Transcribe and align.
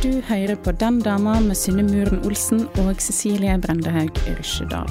Du 0.00 0.22
hører 0.24 0.56
på 0.56 0.72
Den 0.72 1.02
dama 1.04 1.34
med 1.44 1.58
Synne 1.60 1.82
Muren 1.84 2.22
Olsen 2.24 2.62
og 2.80 3.02
Cecilie 3.04 3.52
Brendehaug 3.60 4.16
Rysjedal. 4.38 4.88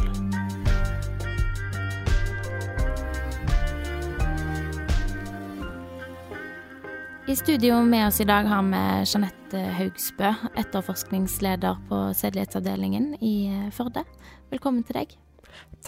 I 7.26 7.36
studio 7.36 7.82
med 7.82 8.06
oss 8.06 8.22
i 8.22 8.30
dag 8.30 8.46
har 8.52 8.70
vi 8.70 8.84
Jeanette 9.10 9.64
Haugsbø, 9.80 10.30
etterforskningsleder 10.62 11.82
på 11.90 12.06
sedelighetsavdelingen 12.14 13.16
i 13.18 13.34
eh, 13.50 13.68
Førde. 13.74 14.06
Velkommen 14.54 14.86
til 14.86 15.02
deg. 15.02 15.18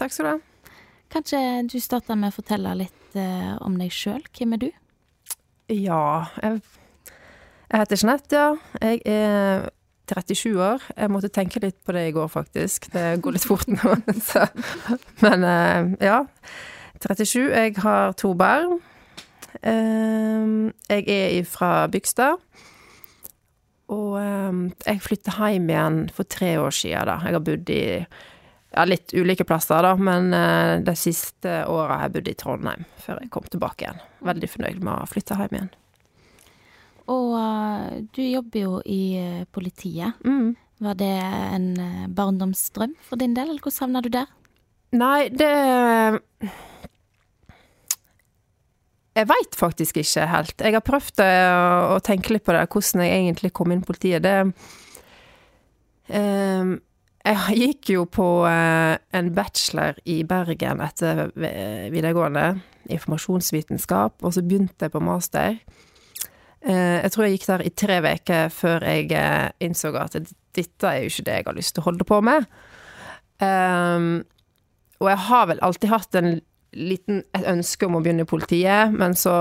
Takk 0.02 0.10
skal 0.10 0.26
du 0.26 0.32
ha. 0.32 0.36
Kanskje 1.14 1.46
du 1.70 1.78
starter 1.78 2.18
med 2.18 2.34
å 2.34 2.40
fortelle 2.42 2.74
litt 2.82 3.14
eh, 3.14 3.54
om 3.62 3.78
deg 3.78 3.94
sjøl. 3.94 4.26
Hvem 4.34 4.58
er 4.58 4.66
du? 4.66 4.70
Ja, 5.70 6.26
jeg, 6.42 6.58
jeg 7.72 7.80
heter 7.80 8.00
Jeanette, 8.02 8.36
ja. 8.36 8.50
Jeg 8.82 9.00
er 9.08 9.70
37 10.12 10.58
år. 10.60 10.82
Jeg 10.96 11.10
måtte 11.12 11.30
tenke 11.32 11.60
litt 11.62 11.78
på 11.86 11.94
det 11.96 12.02
i 12.10 12.12
går, 12.14 12.28
faktisk. 12.28 12.90
Det 12.92 13.20
går 13.24 13.36
litt 13.38 13.46
fort 13.48 13.68
nå. 13.70 13.94
Så. 14.30 14.44
Men 15.24 15.46
eh, 15.48 15.94
ja. 16.04 16.18
37. 17.02 17.48
Jeg 17.48 17.76
har 17.82 18.12
to 18.20 18.34
barn. 18.38 18.76
Eh, 19.62 20.68
Jeg 20.92 21.08
er 21.08 21.48
fra 21.48 21.86
Bygstad. 21.88 22.36
Og 23.92 24.18
eh, 24.20 24.60
jeg 24.86 25.02
flytta 25.04 25.34
hjem 25.52 25.72
igjen 25.72 25.98
for 26.14 26.28
tre 26.28 26.54
år 26.60 26.76
siden, 26.76 27.08
da. 27.08 27.18
Jeg 27.24 27.38
har 27.38 27.44
bodd 27.48 27.72
i 27.72 27.82
ja, 28.72 28.84
litt 28.88 29.12
ulike 29.16 29.44
plasser, 29.48 29.84
da, 29.84 29.96
men 30.00 30.32
eh, 30.36 30.78
de 30.84 30.94
siste 30.96 31.62
åra 31.68 31.98
har 32.00 32.08
jeg 32.10 32.18
bodd 32.18 32.30
i 32.32 32.36
Trondheim 32.40 32.86
før 33.02 33.20
jeg 33.20 33.32
kom 33.34 33.48
tilbake 33.52 33.84
igjen. 33.86 34.04
Veldig 34.24 34.48
fornøyd 34.48 34.84
med 34.84 34.94
å 34.94 35.08
flytte 35.10 35.36
hjem 35.40 35.56
igjen. 35.58 35.72
Og 37.12 37.32
eh, 37.38 38.02
du 38.14 38.22
jobber 38.24 38.66
jo 38.66 38.76
i 38.88 39.02
eh, 39.20 39.44
politiet. 39.52 40.18
Mm. 40.24 40.54
Var 40.82 40.98
det 40.98 41.14
en 41.22 41.68
eh, 41.80 42.06
barndomsdrøm 42.12 42.94
for 43.06 43.20
din 43.20 43.36
del, 43.36 43.52
eller 43.52 43.62
hvordan 43.62 43.86
havna 43.86 44.04
du 44.04 44.10
der? 44.12 44.30
Nei, 44.92 45.28
det 45.32 45.52
Jeg 49.12 49.28
veit 49.28 49.56
faktisk 49.56 49.98
ikke 50.00 50.26
helt. 50.28 50.54
Jeg 50.56 50.72
har 50.72 50.84
prøvd 50.84 51.20
å, 51.20 51.98
tenke 52.04 52.32
litt 52.32 52.46
på 52.46 52.54
det, 52.56 52.64
hvordan 52.72 53.04
jeg 53.04 53.18
egentlig 53.18 53.52
kom 53.52 53.72
inn 53.72 53.82
i 53.84 53.88
politiet. 53.88 54.24
Det 54.24 54.36
um, 56.08 56.78
Jeg 57.20 57.56
gikk 57.60 57.90
jo 57.92 58.06
på 58.08 58.26
en 58.48 59.28
bachelor 59.36 60.00
i 60.08 60.22
Bergen 60.24 60.80
etter 60.80 61.28
videregående, 61.92 62.62
informasjonsvitenskap, 62.88 64.16
og 64.24 64.32
så 64.32 64.44
begynte 64.44 64.88
jeg 64.88 64.96
på 64.96 65.04
master. 65.04 65.60
Eh, 66.62 66.98
jeg 67.02 67.10
tror 67.10 67.26
jeg 67.26 67.34
gikk 67.36 67.48
der 67.48 67.64
i 67.66 67.72
tre 67.74 67.96
uker 68.04 68.52
før 68.54 68.84
jeg 68.86 69.10
eh, 69.18 69.48
innså 69.66 69.90
at 69.98 70.14
dette 70.14 70.86
er 70.86 71.02
jo 71.02 71.10
ikke 71.10 71.26
det 71.26 71.38
jeg 71.40 71.48
har 71.48 71.56
lyst 71.58 71.74
til 71.74 71.82
å 71.82 71.88
holde 71.88 72.06
på 72.06 72.20
med. 72.22 72.46
Um, 73.42 74.22
og 75.02 75.08
jeg 75.10 75.20
har 75.26 75.46
vel 75.50 75.62
alltid 75.66 75.90
hatt 75.90 76.18
en 76.20 76.36
liten, 76.78 77.24
et 77.34 77.48
ønske 77.50 77.88
om 77.88 77.96
å 77.98 78.02
begynne 78.04 78.22
i 78.22 78.28
politiet, 78.28 78.92
men 78.94 79.16
så 79.18 79.34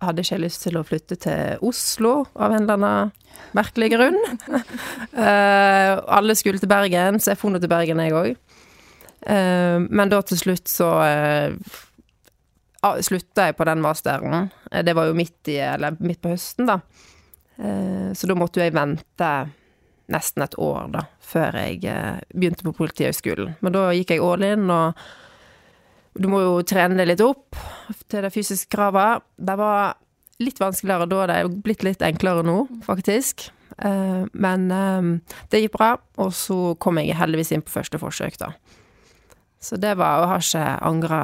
hadde 0.00 0.24
ikke 0.24 0.38
jeg 0.38 0.44
lyst 0.46 0.62
til 0.64 0.78
å 0.80 0.84
flytte 0.86 1.18
til 1.20 1.66
Oslo 1.66 2.14
av 2.32 2.54
en 2.54 2.62
eller 2.62 2.78
annen 2.78 3.10
merkelig 3.58 3.90
grunn. 3.92 4.16
uh, 4.48 6.00
alle 6.16 6.38
skulle 6.38 6.62
til 6.62 6.72
Bergen, 6.72 7.20
så 7.20 7.34
jeg 7.34 7.42
for 7.42 7.52
nå 7.52 7.60
til 7.60 7.72
Bergen, 7.72 8.00
jeg 8.00 8.16
òg. 8.16 8.32
men 9.92 10.08
da 10.08 10.22
til 10.24 10.38
slutt 10.40 10.70
så 10.72 10.86
uh, 11.04 11.74
slutta 12.82 13.48
jeg 13.48 13.56
på 13.58 13.66
den 13.68 13.80
masteren. 13.84 14.50
Eh, 14.70 14.82
Det 14.82 14.94
var 14.96 15.06
jo 15.06 15.14
midt, 15.14 15.48
i, 15.48 15.58
eller 15.60 15.96
midt 16.00 16.20
på 16.22 16.32
høsten, 16.32 16.66
da. 16.66 16.80
Eh, 17.58 18.12
så 18.16 18.26
da 18.26 18.34
måtte 18.34 18.60
jeg 18.62 18.74
vente 18.74 19.30
nesten 20.10 20.42
et 20.42 20.56
år, 20.58 20.88
da, 20.90 21.04
før 21.20 21.54
jeg 21.60 21.84
eh, 21.84 22.20
begynte 22.34 22.64
på 22.66 22.72
Politihøgskolen. 22.74 23.56
Men 23.60 23.72
da 23.72 23.90
gikk 23.94 24.10
jeg 24.10 24.24
all 24.24 24.42
in, 24.42 24.70
og 24.70 24.94
du 26.18 26.26
må 26.28 26.40
jo 26.42 26.62
trene 26.66 26.96
deg 26.98 27.12
litt 27.12 27.22
opp 27.22 27.54
til 28.08 28.24
de 28.24 28.30
fysiske 28.34 28.72
kravene. 28.72 29.20
Det 29.38 29.56
var 29.60 29.94
litt 30.40 30.58
vanskeligere 30.58 31.06
da, 31.06 31.26
det 31.28 31.36
er 31.36 31.52
blitt 31.62 31.84
litt 31.86 32.02
enklere 32.02 32.42
nå, 32.42 32.64
faktisk. 32.82 33.50
Men 34.32 34.66
det 35.48 35.60
gikk 35.62 35.76
bra, 35.76 35.92
og 36.20 36.32
så 36.34 36.74
kom 36.82 36.98
jeg 36.98 37.14
heldigvis 37.16 37.52
inn 37.54 37.62
på 37.62 37.72
første 37.72 38.00
forsøk, 38.02 38.36
da. 38.42 38.50
Så 39.62 39.78
det 39.80 39.94
var, 40.00 40.24
og 40.24 40.32
ha 40.32 40.40
ikke 40.42 40.64
angra 40.88 41.20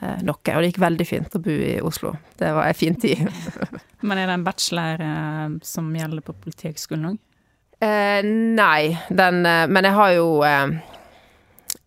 noe. 0.00 0.36
Og 0.36 0.62
det 0.62 0.70
gikk 0.70 0.80
veldig 0.82 1.06
fint 1.08 1.36
å 1.36 1.42
bo 1.42 1.54
i 1.54 1.76
Oslo. 1.84 2.14
Det 2.38 2.50
var 2.56 2.68
en 2.68 2.78
fin 2.78 2.96
tid. 3.00 3.22
Men 4.06 4.20
er 4.20 4.28
det 4.28 4.38
en 4.38 4.46
bachelor 4.46 5.04
eh, 5.04 5.46
som 5.64 5.92
gjelder 5.96 6.24
på 6.24 6.36
Politihøgskolen 6.44 7.12
òg? 7.12 7.20
Eh, 7.84 8.20
nei, 8.24 8.94
den 9.10 9.40
eh, 9.48 9.64
Men 9.68 9.84
jeg 9.88 9.96
har 9.96 10.12
jo 10.14 10.28
eh, 10.46 10.76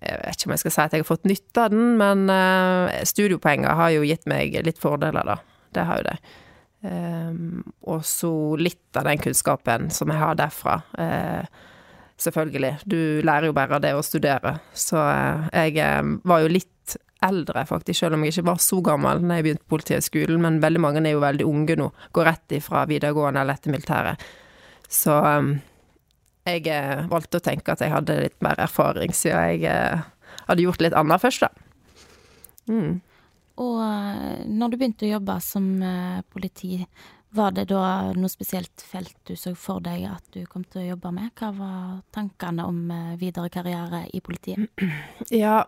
Jeg 0.03 0.17
vet 0.19 0.35
ikke 0.35 0.50
om 0.50 0.53
jeg 0.53 0.62
skal 0.63 0.73
si 0.75 0.81
at 0.84 0.96
jeg 0.96 1.03
har 1.03 1.07
fått 1.07 1.29
nytte 1.29 1.63
av 1.63 1.72
den, 1.73 1.96
men 2.01 2.28
eh, 2.34 3.06
studiepoenger 3.07 3.79
har 3.79 3.94
jo 3.96 4.03
gitt 4.06 4.28
meg 4.29 4.59
litt 4.67 4.81
fordeler, 4.81 5.25
da. 5.25 5.40
Det 5.73 5.85
har 5.88 6.01
jo 6.01 6.12
det. 6.12 6.19
Og 7.90 8.03
så 8.06 8.29
litt 8.62 8.97
av 8.97 9.07
den 9.09 9.19
kunnskapen 9.19 9.90
som 9.91 10.13
jeg 10.13 10.22
har 10.22 10.38
derfra. 10.40 10.78
Eh, 11.01 11.66
selvfølgelig. 12.17 12.78
Du 12.85 13.22
lærer 13.25 13.50
jo 13.50 13.56
bare 13.57 13.78
av 13.78 13.84
det 13.84 13.94
å 13.97 14.06
studere. 14.06 14.57
Så 14.78 15.00
eh, 15.01 15.47
jeg 15.67 15.78
eh, 15.84 16.13
var 16.28 16.44
jo 16.44 16.53
litt 16.53 16.97
eldre, 17.25 17.63
faktisk, 17.66 18.00
selv 18.00 18.17
om 18.17 18.25
jeg 18.25 18.35
ikke 18.35 18.50
var 18.51 18.59
så 18.61 18.81
gammel 18.85 19.23
når 19.23 19.39
jeg 19.39 19.45
begynte 19.47 19.66
på 19.66 19.73
Politihøgskolen, 19.75 20.41
men 20.44 20.59
veldig 20.61 20.81
mange 20.83 21.01
er 21.01 21.16
jo 21.16 21.23
veldig 21.23 21.47
unge 21.47 21.78
nå. 21.79 21.89
Går 22.13 22.29
rett 22.29 22.57
ifra 22.59 22.83
videregående 22.89 23.41
eller 23.41 23.57
etter 23.57 23.73
militæret. 23.73 24.28
Så 24.88 25.16
um, 25.17 25.55
jeg 26.47 26.67
eh, 26.72 27.03
valgte 27.11 27.41
å 27.41 27.44
tenke 27.44 27.73
at 27.73 27.83
jeg 27.83 27.94
hadde 27.94 28.22
litt 28.22 28.39
mer 28.45 28.59
erfaring, 28.63 29.13
siden 29.16 29.51
jeg 29.51 29.67
eh, 29.72 30.07
hadde 30.47 30.63
gjort 30.63 30.83
litt 30.83 30.95
annet 30.97 31.23
først, 31.23 31.47
da. 31.47 31.94
Mm. 32.72 32.97
Og 33.63 33.78
eh, 33.84 34.41
når 34.47 34.72
du 34.73 34.79
begynte 34.79 35.07
å 35.07 35.13
jobbe 35.16 35.38
som 35.44 35.69
politi, 36.31 36.84
var 37.35 37.51
det 37.51 37.66
da 37.69 38.13
noe 38.16 38.31
spesielt 38.31 38.84
felt 38.88 39.17
du 39.28 39.34
så 39.35 39.51
for 39.59 39.84
deg 39.84 40.05
at 40.07 40.23
du 40.31 40.45
kom 40.47 40.63
til 40.63 40.85
å 40.85 40.91
jobbe 40.94 41.11
med? 41.17 41.34
Hva 41.35 41.49
var 41.57 41.81
tankene 42.16 42.67
om 42.69 42.79
videre 43.19 43.51
karriere 43.51 44.05
i 44.16 44.22
politiet? 44.23 44.69
Ja, 45.44 45.66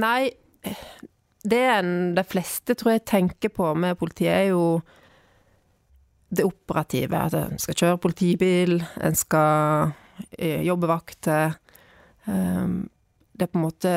nei 0.00 0.32
Det 1.42 1.62
en, 1.66 2.12
de 2.14 2.22
fleste 2.24 2.76
tror 2.78 2.94
jeg 2.94 3.06
tenker 3.08 3.50
på 3.50 3.72
med 3.74 3.98
politiet, 3.98 4.32
er 4.32 4.50
jo 4.52 4.80
det 6.30 6.46
operative. 6.46 7.18
At 7.18 7.34
en 7.34 7.58
skal 7.60 7.78
kjøre 7.78 8.02
politibil, 8.04 8.78
en 9.02 9.18
skal 9.18 9.92
eh, 10.38 10.62
jobbe 10.62 10.90
vakter. 10.90 11.58
Um, 12.24 12.86
det 13.34 13.48
er 13.48 13.50
på 13.50 13.58
en 13.58 13.66
måte 13.66 13.92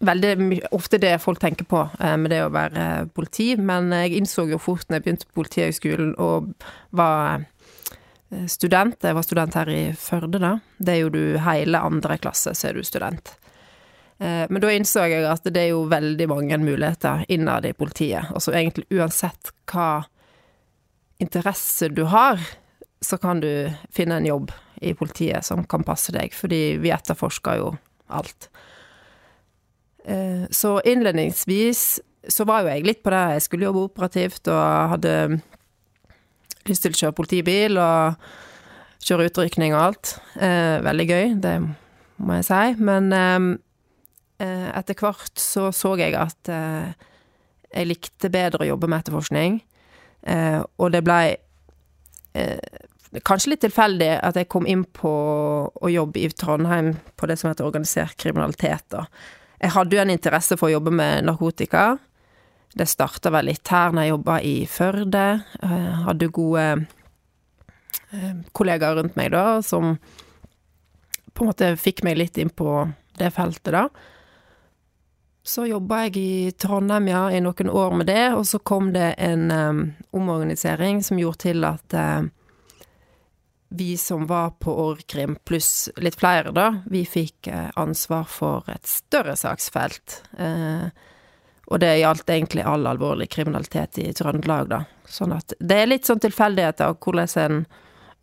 veldig 0.00 0.60
ofte 0.72 0.98
det 1.00 1.12
folk 1.20 1.40
tenker 1.42 1.66
på 1.68 1.82
eh, 2.00 2.16
med 2.16 2.32
det 2.32 2.42
å 2.44 2.52
være 2.54 2.86
politi, 3.14 3.52
men 3.60 3.92
jeg 3.92 4.16
innså 4.20 4.46
jo 4.48 4.60
fort 4.62 4.88
når 4.88 4.98
jeg 4.98 5.06
begynte 5.06 5.28
på 5.28 5.40
Politihøgskolen 5.40 6.14
og 6.22 6.52
var 6.96 7.44
eh, 8.30 8.46
student, 8.48 8.96
jeg 9.04 9.18
var 9.18 9.26
student 9.26 9.58
her 9.60 9.72
i 9.72 9.82
Førde 9.98 10.40
da, 10.40 10.54
det 10.78 10.96
er 10.96 11.02
jo 11.02 11.12
du 11.12 11.22
hele 11.44 11.84
andre 11.90 12.16
klasse, 12.22 12.54
så 12.56 12.70
er 12.70 12.80
du 12.80 12.86
student. 12.86 13.34
Eh, 14.20 14.46
Men 14.50 14.60
da 14.60 14.70
innså 14.72 15.06
jeg 15.08 15.24
at 15.24 15.44
det 15.48 15.62
er 15.66 15.70
jo 15.72 15.86
veldig 15.88 16.26
mange 16.28 16.58
muligheter 16.60 17.24
innad 17.28 17.64
i 17.66 17.72
politiet. 17.72 18.30
Altså 18.34 18.52
egentlig 18.52 18.86
uansett 18.92 19.52
hva 19.72 20.04
interesse 21.20 21.88
du 21.92 22.04
har, 22.08 22.40
så 23.00 23.16
kan 23.20 23.40
du 23.40 23.70
finne 23.92 24.18
en 24.20 24.26
jobb 24.28 24.52
i 24.80 24.92
politiet 24.96 25.44
som 25.44 25.64
kan 25.68 25.84
passe 25.84 26.12
deg, 26.12 26.32
fordi 26.36 26.76
vi 26.80 26.92
etterforsker 26.92 27.58
jo 27.60 27.70
alt. 28.08 28.48
Eh, 30.04 30.44
Så 30.50 30.80
innledningsvis 30.84 32.00
så 32.28 32.44
var 32.44 32.62
jo 32.62 32.68
jeg 32.74 32.84
litt 32.84 33.02
på 33.02 33.10
det, 33.12 33.22
jeg 33.38 33.42
skulle 33.46 33.64
jobbe 33.68 33.86
operativt 33.88 34.48
og 34.52 34.90
hadde 34.94 35.40
lyst 36.68 36.82
til 36.84 36.92
å 36.92 37.00
kjøre 37.00 37.16
politibil 37.16 37.78
og 37.80 38.14
kjøre 39.00 39.30
utrykning 39.30 39.72
og 39.74 39.80
alt. 39.80 40.14
Eh, 40.36 40.80
Veldig 40.84 41.06
gøy, 41.08 41.40
det 41.40 41.54
må 42.20 42.36
jeg 42.40 42.44
si. 42.50 42.74
Men 42.84 43.12
etter 44.40 44.96
hvert 44.98 45.40
så 45.40 45.68
så 45.74 45.94
jeg 46.00 46.14
at 46.18 46.50
eh, 46.52 46.92
jeg 47.70 47.90
likte 47.90 48.30
bedre 48.32 48.64
å 48.64 48.70
jobbe 48.72 48.88
med 48.90 49.02
etterforskning, 49.02 49.60
eh, 50.26 50.60
og 50.80 50.92
det 50.94 51.02
blei 51.06 51.36
eh, 52.34 52.58
kanskje 53.26 53.54
litt 53.54 53.64
tilfeldig 53.64 54.10
at 54.18 54.38
jeg 54.38 54.50
kom 54.50 54.66
inn 54.70 54.84
på 54.84 55.12
å 55.70 55.90
jobbe 55.90 56.22
i 56.22 56.30
Trondheim 56.30 56.94
på 57.16 57.28
det 57.30 57.38
som 57.40 57.50
heter 57.50 57.66
organisert 57.66 58.18
kriminalitet, 58.20 58.86
da. 58.94 59.06
Jeg 59.60 59.74
hadde 59.74 59.96
jo 59.96 60.00
en 60.00 60.12
interesse 60.14 60.56
for 60.56 60.70
å 60.70 60.76
jobbe 60.78 60.92
med 60.94 61.26
narkotika. 61.28 61.98
Det 62.72 62.86
starta 62.88 63.28
vel 63.34 63.50
litt 63.50 63.68
her 63.68 63.92
når 63.92 64.06
jeg 64.06 64.12
jobba 64.14 64.36
i 64.46 64.54
Førde. 64.70 65.24
Jeg 65.60 65.98
hadde 66.06 66.30
gode 66.32 66.62
eh, 68.14 68.38
kollegaer 68.56 68.96
rundt 68.96 69.18
meg 69.20 69.34
da, 69.34 69.60
som 69.60 69.98
på 71.34 71.44
en 71.44 71.50
måte 71.50 71.74
fikk 71.80 72.00
meg 72.08 72.16
litt 72.22 72.40
inn 72.40 72.48
på 72.48 72.86
det 73.20 73.28
feltet, 73.36 73.74
da. 73.76 73.84
Så 75.42 75.64
jobba 75.66 76.02
jeg 76.04 76.16
i 76.20 76.52
Trondheim, 76.52 77.08
ja, 77.08 77.22
i 77.32 77.40
noen 77.40 77.70
år 77.72 77.94
med 77.96 78.10
det, 78.10 78.34
og 78.36 78.44
så 78.46 78.58
kom 78.58 78.92
det 78.92 79.14
en 79.18 79.48
um, 79.50 79.80
omorganisering 80.12 81.00
som 81.04 81.18
gjorde 81.18 81.46
til 81.46 81.64
at 81.64 81.96
uh, 81.96 82.28
vi 83.72 83.94
som 83.96 84.26
var 84.28 84.52
på 84.60 84.74
Orgrim, 84.82 85.38
pluss 85.48 85.88
litt 85.96 86.18
flere, 86.20 86.52
da, 86.52 86.82
vi 86.92 87.06
fikk 87.08 87.48
uh, 87.48 87.70
ansvar 87.80 88.28
for 88.28 88.68
et 88.68 88.84
større 88.86 89.36
saksfelt. 89.38 90.20
Uh, 90.36 90.92
og 91.70 91.80
det 91.80 91.94
gjaldt 92.02 92.30
egentlig 92.34 92.66
all 92.66 92.84
alvorlig 92.90 93.30
kriminalitet 93.32 93.98
i 94.02 94.10
Trøndelag, 94.12 94.68
da. 94.68 94.82
Sånn 95.08 95.32
at 95.32 95.54
det 95.56 95.78
er 95.80 95.88
litt 95.88 96.08
sånn 96.08 96.20
tilfeldigheter 96.20 96.98
hvordan 97.00 97.32
en 97.40 97.64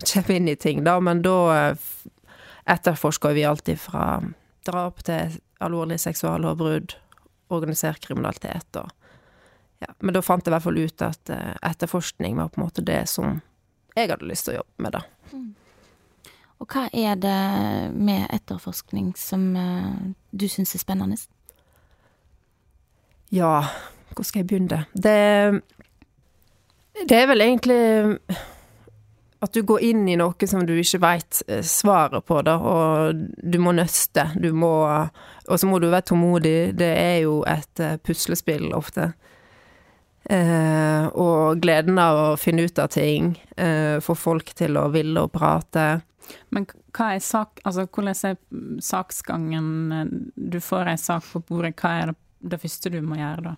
kommer 0.04 0.36
inn 0.36 0.52
i 0.52 0.56
ting, 0.60 0.84
da, 0.86 1.00
men 1.02 1.24
da 1.26 1.74
etterforsker 2.70 3.34
vi 3.34 3.48
alltid 3.48 3.80
fra 3.82 4.20
drap 4.68 5.02
til 5.08 5.40
alvorlig 5.64 5.98
seksuallovbrudd, 6.04 6.94
organisert 7.54 8.04
kriminalitet 8.06 8.80
og 8.82 8.92
ja, 9.78 9.92
Men 10.02 10.16
da 10.16 10.24
fant 10.26 10.42
jeg 10.42 10.50
i 10.50 10.56
hvert 10.56 10.66
fall 10.66 10.80
ut 10.82 11.04
at 11.06 11.30
uh, 11.30 11.54
etterforskning 11.62 12.40
var 12.40 12.50
på 12.50 12.58
en 12.58 12.66
måte 12.66 12.82
det 12.82 13.04
som 13.12 13.40
jeg 13.94 14.10
hadde 14.10 14.26
lyst 14.30 14.48
til 14.48 14.56
å 14.56 14.60
jobbe 14.60 14.86
med, 14.86 14.94
da. 14.94 15.02
Mm. 15.34 16.32
Og 16.58 16.74
hva 16.74 16.84
er 16.94 17.18
det 17.22 17.38
med 17.94 18.26
etterforskning 18.34 19.12
som 19.18 19.52
uh, 19.54 19.94
du 20.34 20.48
syns 20.50 20.74
er 20.74 20.82
spennende? 20.82 21.18
Ja, 23.34 23.68
hvor 24.16 24.26
skal 24.26 24.42
jeg 24.42 24.50
begynne? 24.50 24.86
Det 24.94 25.62
Det 27.06 27.18
er 27.18 27.28
vel 27.30 27.46
egentlig 27.46 27.82
at 29.40 29.54
du 29.54 29.62
går 29.62 29.84
inn 29.86 30.08
i 30.10 30.18
noe 30.18 30.48
som 30.50 30.66
du 30.66 30.74
ikke 30.78 31.02
veit 31.04 31.42
eh, 31.48 31.62
svaret 31.66 32.26
på, 32.26 32.42
da, 32.46 32.56
og 32.58 33.22
du 33.38 33.60
må 33.62 33.74
nøste. 33.78 34.32
Du 34.36 34.50
må 34.54 34.74
Og 35.48 35.60
så 35.60 35.68
må 35.70 35.80
du 35.80 35.88
være 35.88 36.10
tålmodig. 36.10 36.74
Det 36.76 36.90
er 36.90 37.20
jo 37.24 37.44
et 37.48 37.80
eh, 37.80 38.00
puslespill 38.04 38.74
ofte. 38.76 39.12
Eh, 40.30 41.06
og 41.16 41.62
gleden 41.64 42.00
av 42.04 42.18
å 42.20 42.40
finne 42.40 42.66
ut 42.68 42.80
av 42.84 42.90
ting. 42.92 43.36
Eh, 43.56 44.00
få 44.04 44.16
folk 44.16 44.52
til 44.58 44.76
å 44.76 44.90
ville 44.92 45.24
å 45.24 45.32
prate. 45.32 46.02
Men 46.52 46.68
hva 46.68 47.14
er 47.16 47.24
sak... 47.24 47.62
Altså, 47.64 47.86
hvordan 47.88 48.12
er 48.12 48.36
saksgangen? 48.84 50.34
Du 50.36 50.60
får 50.64 50.92
ei 50.92 50.98
sak 51.00 51.24
på 51.32 51.44
bordet, 51.48 51.78
hva 51.80 51.94
er 52.02 52.12
det, 52.12 52.18
det 52.42 52.60
første 52.60 52.92
du 52.92 53.00
må 53.06 53.22
gjøre 53.22 53.46
da? 53.52 53.56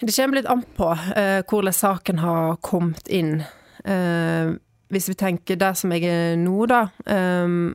Det 0.00 0.12
kommer 0.16 0.40
litt 0.40 0.48
an 0.50 0.64
på 0.76 0.88
eh, 1.16 1.42
hvordan 1.48 1.76
saken 1.76 2.18
har 2.24 2.56
kommet 2.64 3.08
inn. 3.08 3.44
Uh, 3.84 4.56
hvis 4.88 5.10
vi 5.10 5.16
tenker 5.18 5.58
der 5.60 5.74
som 5.76 5.92
jeg 5.92 6.08
er 6.08 6.38
nå, 6.40 6.64
da, 6.70 6.86
um, 7.04 7.74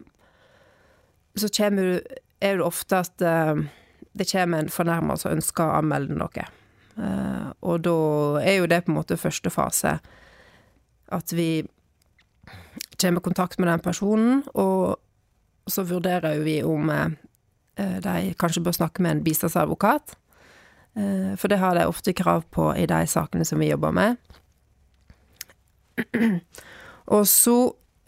så 1.37 1.49
kommer, 1.53 1.99
er 2.41 2.57
det 2.57 2.65
ofte 2.65 3.01
at 3.03 3.25
uh, 3.25 3.59
det 4.17 4.29
kommer 4.31 4.63
en 4.63 4.71
fornærma 4.73 5.17
som 5.21 5.35
ønsker 5.35 5.65
å 5.65 5.75
anmelde 5.79 6.17
noe. 6.17 6.45
Og 7.63 7.83
da 7.85 7.91
er 8.43 8.57
jo 8.57 8.65
det 8.67 8.81
på 8.83 8.91
en 8.91 8.97
måte 8.97 9.15
første 9.15 9.47
fase. 9.53 9.93
At 11.15 11.31
vi 11.31 11.61
kommer 12.99 13.21
i 13.21 13.23
kontakt 13.23 13.55
med 13.61 13.69
den 13.69 13.83
personen, 13.85 14.41
og 14.51 14.97
så 15.71 15.85
vurderer 15.87 16.41
vi 16.43 16.57
om 16.67 16.91
de 17.77 18.33
kanskje 18.41 18.65
bør 18.65 18.75
snakke 18.75 19.05
med 19.05 19.13
en 19.13 19.23
bistandsadvokat. 19.23 20.17
For 21.39 21.47
det 21.47 21.61
har 21.61 21.79
de 21.79 21.87
ofte 21.87 22.11
krav 22.17 22.43
på 22.51 22.67
i 22.75 22.89
de 22.89 22.99
sakene 23.07 23.47
som 23.47 23.63
vi 23.63 23.71
jobber 23.71 23.95
med. 23.95 24.19
Og 27.15 27.25
så 27.27 27.57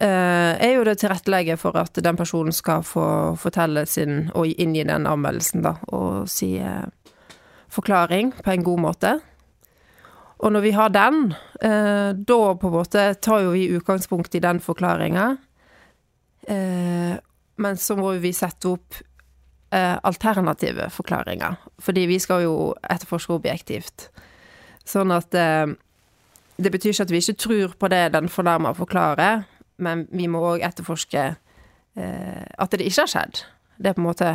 eh, 0.02 0.54
er 0.62 0.76
jo 0.76 0.84
det 0.86 0.98
tilrettelegge 1.02 1.56
for 1.58 1.76
at 1.80 1.98
den 2.04 2.18
personen 2.18 2.54
skal 2.54 2.84
få 2.86 3.04
fortelle 3.40 3.84
sin, 3.90 4.28
og 4.38 4.46
inngi 4.46 4.84
den 4.86 5.08
anmeldelsen, 5.10 5.64
da, 5.66 5.76
og 5.90 6.30
si 6.30 6.54
eh, 6.62 6.86
forklaring 7.72 8.34
på 8.44 8.54
en 8.54 8.66
god 8.66 8.82
måte. 8.84 9.12
Og 10.42 10.52
når 10.54 10.64
vi 10.64 10.72
har 10.74 10.90
den, 10.94 11.34
eh, 11.62 12.10
da 12.14 12.40
på 12.54 12.70
en 12.70 12.74
måte 12.74 13.06
tar 13.22 13.44
jo 13.44 13.54
vi 13.54 13.68
utgangspunkt 13.76 14.34
i 14.34 14.42
den 14.42 14.60
forklaringa. 14.60 15.36
Eh, 16.50 17.14
men 17.62 17.78
så 17.78 17.96
må 17.96 18.14
vi 18.18 18.32
sette 18.34 18.72
opp 18.72 18.98
eh, 19.70 19.96
alternative 20.02 20.88
forklaringer, 20.90 21.56
fordi 21.78 22.06
vi 22.10 22.18
skal 22.18 22.42
jo 22.46 22.56
etterforske 22.82 23.36
objektivt. 23.36 24.08
Sånn 24.88 25.14
at 25.14 25.34
eh, 25.38 25.70
det 26.62 26.72
betyr 26.72 26.92
ikke 26.92 27.06
at 27.06 27.12
vi 27.12 27.20
ikke 27.22 27.40
tror 27.40 27.74
på 27.78 27.88
det 27.92 28.12
den 28.14 28.28
fornærma 28.28 28.74
forklarer, 28.76 29.44
men 29.82 30.06
vi 30.12 30.28
må 30.30 30.42
òg 30.52 30.64
etterforske 30.66 31.24
eh, 31.32 32.42
at 32.58 32.72
det 32.72 32.86
ikke 32.86 33.04
har 33.04 33.12
skjedd. 33.12 33.44
Det 33.76 33.90
er 33.90 33.98
på 33.98 34.02
en 34.02 34.10
måte 34.10 34.32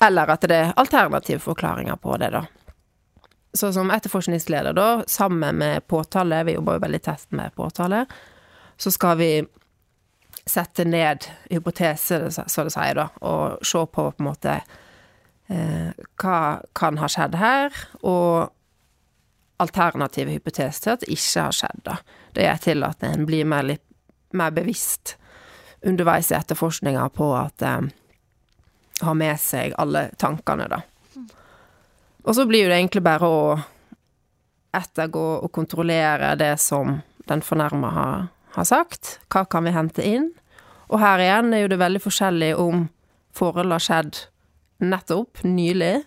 Eller 0.00 0.30
at 0.32 0.40
det 0.48 0.56
er 0.56 0.70
alternative 0.80 1.42
forklaringer 1.44 1.96
på 2.00 2.16
det, 2.16 2.30
da. 2.32 2.46
Så 3.52 3.72
som 3.72 3.90
etterforskningsleder, 3.90 4.72
da, 4.72 5.02
sammen 5.06 5.58
med 5.60 5.86
påtale, 5.86 6.44
vi 6.44 6.54
jobber 6.54 6.78
jo 6.78 6.84
veldig 6.86 7.00
tett 7.04 7.26
med 7.36 7.52
påtale, 7.54 8.06
så 8.80 8.90
skal 8.90 9.18
vi 9.20 9.44
sette 10.46 10.86
ned 10.88 11.26
hypotese, 11.50 12.30
så 12.32 12.64
det 12.64 12.72
sier, 12.72 12.94
da, 12.96 13.10
og 13.20 13.60
se 13.66 13.82
på 13.84 14.06
på 14.08 14.22
en 14.22 14.28
måte 14.30 14.54
eh, 15.50 15.90
hva 16.22 16.38
kan 16.72 16.96
ha 17.02 17.10
skjedd 17.10 17.36
her, 17.36 17.76
og 18.00 18.54
alternative 19.60 20.32
hypotese 20.34 20.82
til 20.82 20.94
at 20.94 21.04
det 21.04 21.14
ikke 21.14 21.46
har 21.46 21.56
skjedd. 21.56 21.82
Da. 21.86 21.96
Det 22.36 22.46
er 22.48 22.60
til 22.62 22.84
at 22.86 23.02
en 23.06 23.26
blir 23.28 23.48
mer, 23.48 23.66
litt, 23.66 23.84
mer 24.36 24.54
bevisst 24.54 25.16
underveis 25.86 26.30
i 26.30 26.36
etterforskninga 26.38 27.08
på 27.16 27.30
at 27.36 27.64
eh, 27.64 27.90
har 29.00 29.16
med 29.16 29.40
seg 29.40 29.76
alle 29.80 30.10
tankene, 30.20 30.68
da. 30.68 30.82
Og 32.20 32.34
så 32.36 32.44
blir 32.44 32.68
det 32.68 32.76
egentlig 32.76 33.00
bare 33.04 33.28
å 33.28 33.44
ettergå 34.76 35.22
og 35.40 35.52
kontrollere 35.56 36.34
det 36.38 36.52
som 36.60 36.98
den 37.30 37.40
fornærma 37.42 37.92
har, 37.94 38.26
har, 38.56 38.66
sagt. 38.68 39.16
Hva 39.32 39.46
kan 39.48 39.64
vi 39.64 39.72
hente 39.72 40.04
inn? 40.04 40.28
Og 40.92 41.00
her 41.00 41.22
igjen 41.24 41.54
er 41.54 41.64
jo 41.64 41.70
det 41.72 41.80
veldig 41.80 42.02
forskjellig 42.04 42.50
om 42.60 42.84
forholdet 43.36 43.78
har 43.78 43.86
skjedd 43.86 44.20
nettopp, 44.84 45.40
nylig, 45.48 46.02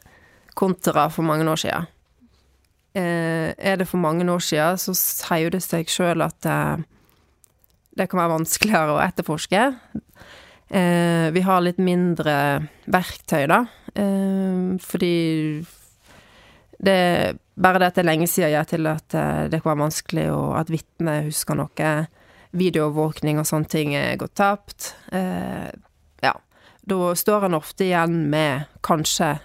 kontra 0.54 1.08
for 1.10 1.26
mange 1.26 1.50
år 1.50 1.64
siden 1.66 1.93
er 3.02 3.78
det 3.80 3.88
for 3.90 3.98
mange 3.98 4.26
år 4.30 4.42
siden, 4.44 4.78
så 4.78 4.94
sier 4.98 5.54
det 5.54 5.64
seg 5.66 5.90
sjøl 5.90 6.22
at 6.26 6.46
eh, 6.46 6.84
det 7.98 8.10
kan 8.10 8.22
være 8.24 8.36
vanskeligere 8.38 8.96
å 8.96 9.02
etterforske. 9.04 9.64
Eh, 10.74 11.28
vi 11.36 11.44
har 11.46 11.62
litt 11.62 11.78
mindre 11.82 12.36
verktøy, 12.90 13.46
da, 13.52 13.64
eh, 13.94 14.76
fordi 14.82 15.16
det 16.84 17.00
Bare 17.54 17.78
det 17.78 17.86
at 17.92 17.98
det 18.00 18.02
er 18.02 18.08
lenge 18.08 18.26
siden 18.26 18.50
gjør 18.50 18.64
til 18.66 18.88
at 18.90 19.14
eh, 19.14 19.44
det 19.46 19.60
kan 19.62 19.70
være 19.70 19.84
vanskelig, 19.84 20.24
og 20.34 20.56
at 20.58 20.72
vitner 20.74 21.28
husker 21.28 21.54
noe. 21.54 21.92
Videoovervåkning 22.58 23.38
og 23.38 23.46
sånne 23.46 23.70
ting 23.70 23.94
er 23.94 24.18
gått 24.18 24.34
tapt. 24.42 24.96
Eh, 25.14 25.70
ja. 26.26 26.32
Da 26.82 27.12
står 27.14 27.46
en 27.46 27.60
ofte 27.60 27.86
igjen 27.86 28.24
med 28.34 28.66
kanskje 28.82 29.36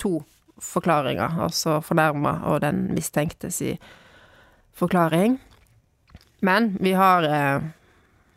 to 0.00 0.14
forklaringer, 0.64 1.38
altså 1.46 1.78
fornærma 1.84 2.38
og 2.50 2.60
den 2.64 2.86
mistenkte 2.94 3.50
si 3.52 3.74
forklaring. 4.74 5.38
Men 6.44 6.76
vi 6.80 6.92
har 6.92 7.22
eh, 7.22 7.62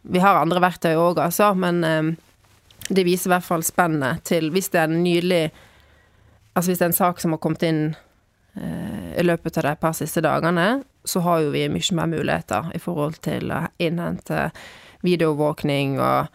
Vi 0.07 0.19
har 0.23 0.37
andre 0.39 0.61
verktøy 0.63 0.95
òg, 0.95 1.17
altså, 1.19 1.51
men 1.53 1.83
eh, 1.83 2.11
det 2.87 3.03
viser 3.03 3.27
i 3.27 3.33
hvert 3.33 3.43
fall 3.47 3.63
spennet 3.67 4.23
til 4.23 4.51
Hvis 4.53 4.69
det 4.71 4.79
er 4.79 4.87
en 4.87 5.01
nylig 5.03 5.49
Altså 6.55 6.71
hvis 6.71 6.79
det 6.79 6.85
er 6.85 6.93
en 6.93 7.01
sak 7.01 7.19
som 7.19 7.33
har 7.35 7.41
kommet 7.43 7.65
inn 7.67 7.81
eh, 8.55 9.09
i 9.19 9.25
løpet 9.25 9.59
av 9.59 9.67
de 9.67 9.73
par 9.77 9.93
siste 9.93 10.23
dagene, 10.25 10.81
så 11.05 11.21
har 11.21 11.43
jo 11.43 11.51
vi 11.53 11.67
mye 11.69 11.97
mer 11.99 12.09
muligheter 12.09 12.71
i 12.73 12.79
forhold 12.81 13.19
til 13.21 13.51
å 13.53 13.59
innhente 13.77 14.47
videoovervåkning 15.05 15.99
og 16.01 16.31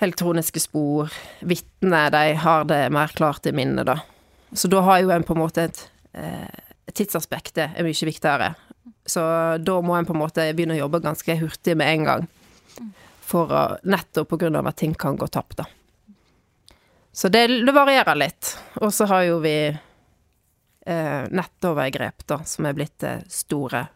elektroniske 0.00 0.62
spor. 0.64 1.12
Vitner, 1.44 2.08
de 2.14 2.32
har 2.40 2.64
det 2.70 2.80
mer 2.94 3.12
klart 3.12 3.46
i 3.46 3.52
minnet, 3.52 3.84
da. 3.90 3.98
Så 4.52 4.68
da 4.68 4.82
har 4.84 5.00
jo 5.02 5.12
en 5.14 5.24
på 5.24 5.34
en 5.34 5.40
måte 5.40 5.66
et, 5.68 5.90
eh, 6.12 6.48
tidsaspektet 6.92 7.76
er 7.76 7.86
mye 7.86 8.08
viktigere. 8.08 8.54
Så 9.06 9.22
da 9.58 9.80
må 9.80 9.96
en 9.96 10.06
på 10.06 10.14
en 10.14 10.22
måte 10.22 10.44
begynne 10.54 10.76
å 10.76 10.84
jobbe 10.84 11.02
ganske 11.02 11.36
hurtig 11.40 11.76
med 11.76 11.88
en 11.88 12.04
gang. 12.04 12.28
For 13.22 13.48
å, 13.48 13.62
nettopp 13.84 14.34
av 14.42 14.66
at 14.66 14.76
ting 14.76 14.94
kan 14.94 15.16
gå 15.16 15.26
tapt, 15.26 15.56
da. 15.56 15.64
Så 17.12 17.28
det, 17.28 17.46
det 17.46 17.72
varierer 17.72 18.16
litt. 18.16 18.56
Og 18.80 18.92
så 18.92 19.06
har 19.06 19.24
jo 19.24 19.40
vi 19.44 19.56
eh, 19.68 21.24
nettovergrep, 21.28 22.24
da, 22.26 22.40
som 22.44 22.66
er 22.66 22.76
blitt 22.76 22.98
det 23.04 23.16
store. 23.32 23.86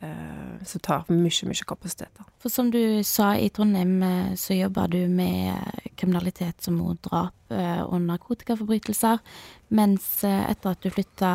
Eh, 0.00 0.64
som 0.64 0.80
tar 0.80 1.04
mye, 1.08 1.48
mye 1.48 1.66
kapasitet. 1.68 2.10
da. 2.18 2.24
For 2.42 2.52
som 2.52 2.70
du 2.70 3.02
sa, 3.04 3.30
i 3.36 3.48
Trondheim 3.48 4.02
eh, 4.02 4.34
så 4.36 4.56
jobber 4.56 4.88
du 4.92 5.06
med 5.08 5.56
kriminalitet 5.96 6.60
som 6.64 6.76
mot 6.76 7.00
drap 7.00 7.52
eh, 7.52 7.80
og 7.80 8.02
narkotikaforbrytelser. 8.04 9.22
Mens 9.68 10.24
eh, 10.24 10.50
etter 10.50 10.76
at 10.76 10.82
du 10.84 10.90
flytta 10.94 11.30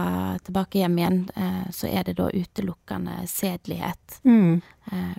tilbake 0.45 0.79
hjem 0.79 0.97
igjen, 1.01 1.19
eh, 1.35 1.65
så 1.75 1.89
er 1.91 2.07
det 2.07 2.15
da 2.19 2.29
utelukkende 2.31 3.17
sedelighet. 3.27 4.21
Mm. 4.23 4.61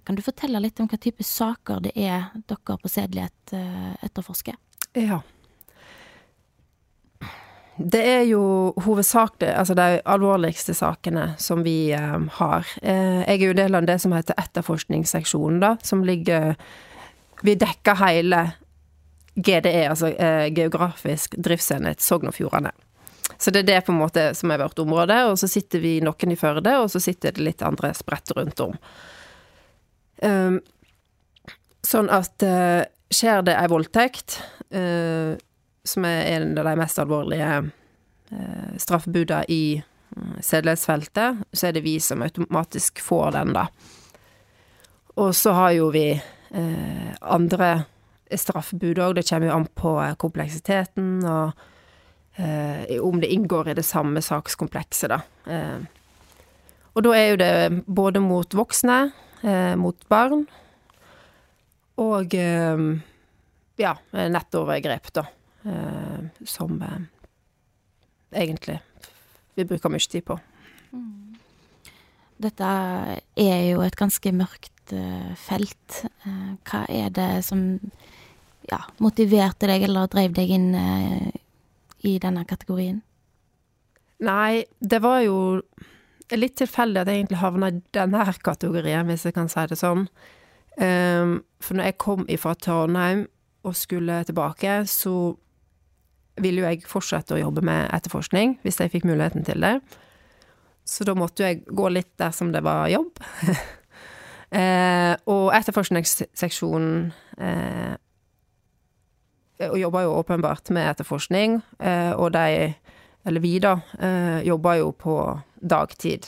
Kan 0.04 0.16
du 0.16 0.22
fortelle 0.24 0.60
litt 0.60 0.80
om 0.80 0.88
hva 0.90 0.98
type 1.00 1.24
saker 1.24 1.84
det 1.84 1.92
er 1.96 2.32
dere 2.48 2.76
på 2.80 2.90
sedelighet 2.90 3.54
eh, 3.56 3.92
etterforsker? 4.08 4.56
Ja. 4.98 5.20
Det 7.76 8.02
er 8.04 8.22
jo 8.28 8.42
hovedsakelig 8.84 9.48
altså 9.56 9.74
de 9.74 10.00
alvorligste 10.04 10.74
sakene 10.76 11.32
som 11.40 11.62
vi 11.64 11.92
eh, 11.96 12.18
har. 12.38 12.68
Eh, 12.82 13.22
jeg 13.24 13.38
er 13.38 13.46
jo 13.46 13.56
del 13.56 13.78
av 13.78 13.86
det 13.88 13.98
som 14.02 14.12
heter 14.12 14.36
etterforskningsseksjonen, 14.40 15.60
da, 15.62 15.76
som 15.82 16.04
ligger 16.04 16.54
Vi 17.42 17.56
dekker 17.58 17.96
hele 17.98 18.52
GDE, 19.34 19.88
altså 19.88 20.12
eh, 20.12 20.52
geografisk 20.54 21.34
driftsenhet 21.34 22.00
Sogn 22.00 22.28
og 22.30 22.36
Fjordane. 22.36 22.70
Så 23.38 23.50
det 23.50 23.64
er 23.64 23.68
det 23.68 23.80
på 23.86 23.92
en 23.94 24.00
måte 24.02 24.28
som 24.36 24.52
er 24.52 24.60
vårt 24.62 24.78
område, 24.82 25.16
og 25.30 25.38
så 25.40 25.48
sitter 25.50 25.82
vi 25.82 25.96
noen 26.04 26.34
i 26.34 26.38
Førde, 26.38 26.74
og 26.82 26.90
så 26.92 27.00
sitter 27.02 27.34
det 27.34 27.46
litt 27.46 27.64
andre 27.66 27.92
spredt 27.96 28.34
rundt 28.36 28.60
om. 28.64 28.76
Um, 30.22 30.60
sånn 31.82 32.10
at 32.14 32.44
uh, 32.46 32.82
skjer 33.12 33.42
det 33.46 33.56
ei 33.58 33.70
voldtekt, 33.70 34.38
uh, 34.74 35.34
som 35.84 36.06
er 36.06 36.28
en 36.36 36.52
av 36.60 36.68
de 36.68 36.76
mest 36.78 37.00
alvorlige 37.02 37.48
uh, 37.62 38.68
straffebuda 38.78 39.42
i 39.50 39.64
uh, 39.80 40.36
sedelighetsfeltet, 40.38 41.42
så 41.52 41.68
er 41.68 41.74
det 41.76 41.84
vi 41.86 41.96
som 42.00 42.22
automatisk 42.22 43.02
får 43.02 43.34
den, 43.38 43.56
da. 43.58 43.66
Og 45.20 45.34
så 45.36 45.52
har 45.52 45.74
jo 45.76 45.90
vi 45.92 46.06
andre 46.52 47.68
straffebud 48.28 48.98
òg, 49.00 49.14
det 49.16 49.24
kommer 49.24 49.48
jo 49.48 49.54
an 49.54 49.66
på 49.76 49.92
kompleksiteten 50.20 51.22
og 51.24 51.56
om 52.32 53.18
det 53.20 53.28
inngår 53.28 53.68
i 53.68 53.74
det 53.76 53.84
samme 53.84 54.22
sakskomplekset, 54.24 55.12
da. 55.12 55.18
og 56.96 57.04
da 57.04 57.12
er 57.12 57.26
jo 57.28 57.36
det 57.42 57.50
både 57.84 58.22
mot 58.24 58.56
voksne, 58.56 58.96
mot 59.76 60.08
barn, 60.08 60.46
og 62.00 62.32
ja, 62.32 63.92
nettovergrep, 64.16 65.12
da. 65.12 65.26
Eh, 65.64 66.44
som 66.44 66.82
eh, 66.82 67.02
egentlig 68.42 68.80
vi 69.54 69.64
bruker 69.64 69.92
mye 69.92 70.08
tid 70.10 70.24
på. 70.26 70.38
Dette 72.42 72.70
er 73.38 73.60
jo 73.68 73.84
et 73.84 73.98
ganske 73.98 74.32
mørkt 74.34 74.94
eh, 74.96 75.34
felt. 75.38 76.00
Eh, 76.26 76.54
hva 76.66 76.82
er 76.90 77.12
det 77.14 77.44
som 77.46 77.62
ja, 78.66 78.80
motiverte 78.98 79.70
deg 79.70 79.86
eller 79.86 80.10
drev 80.10 80.34
deg 80.34 80.50
inn 80.56 80.72
eh, 80.74 81.30
i 82.02 82.18
denne 82.22 82.44
kategorien? 82.48 83.00
Nei, 84.22 84.64
det 84.78 85.00
var 85.02 85.22
jo 85.24 85.36
litt 86.36 86.56
tilfeldig 86.60 87.02
at 87.02 87.10
jeg 87.10 87.22
egentlig 87.22 87.42
havna 87.42 87.72
i 87.72 87.80
denne 87.94 88.24
kategorien, 88.44 89.08
hvis 89.08 89.26
jeg 89.28 89.36
kan 89.36 89.50
si 89.52 89.64
det 89.70 89.78
sånn. 89.80 90.06
Um, 90.78 91.42
for 91.60 91.76
når 91.76 91.90
jeg 91.90 92.00
kom 92.00 92.24
ifra 92.32 92.54
Trondheim 92.56 93.26
og 93.66 93.76
skulle 93.76 94.22
tilbake, 94.26 94.82
så 94.88 95.34
ville 96.40 96.62
jo 96.62 96.70
jeg 96.70 96.86
fortsette 96.88 97.36
å 97.36 97.42
jobbe 97.42 97.64
med 97.66 97.90
etterforskning, 97.92 98.56
hvis 98.64 98.80
jeg 98.80 98.92
fikk 98.94 99.04
muligheten 99.08 99.44
til 99.46 99.60
det. 99.62 99.76
Så 100.88 101.04
da 101.06 101.14
måtte 101.14 101.42
jo 101.42 101.50
jeg 101.50 101.62
gå 101.68 101.90
litt 101.92 102.14
der 102.18 102.32
som 102.34 102.50
det 102.54 102.62
var 102.64 102.88
jobb. 102.90 103.20
eh, 104.60 105.12
og 105.30 105.52
etterforskningsseksjonen 105.58 106.96
eh, 107.38 107.92
Og 109.70 109.78
jobber 109.78 110.06
jo 110.06 110.16
åpenbart 110.20 110.70
med 110.70 110.90
etterforskning, 110.90 111.60
eh, 111.78 112.12
og 112.12 112.32
de, 112.34 112.74
eller 113.24 113.40
vi 113.40 113.58
da, 113.62 113.78
eh, 113.98 114.42
jobba 114.46 114.76
jo 114.80 114.92
på 114.92 115.16
dagtid, 115.60 116.26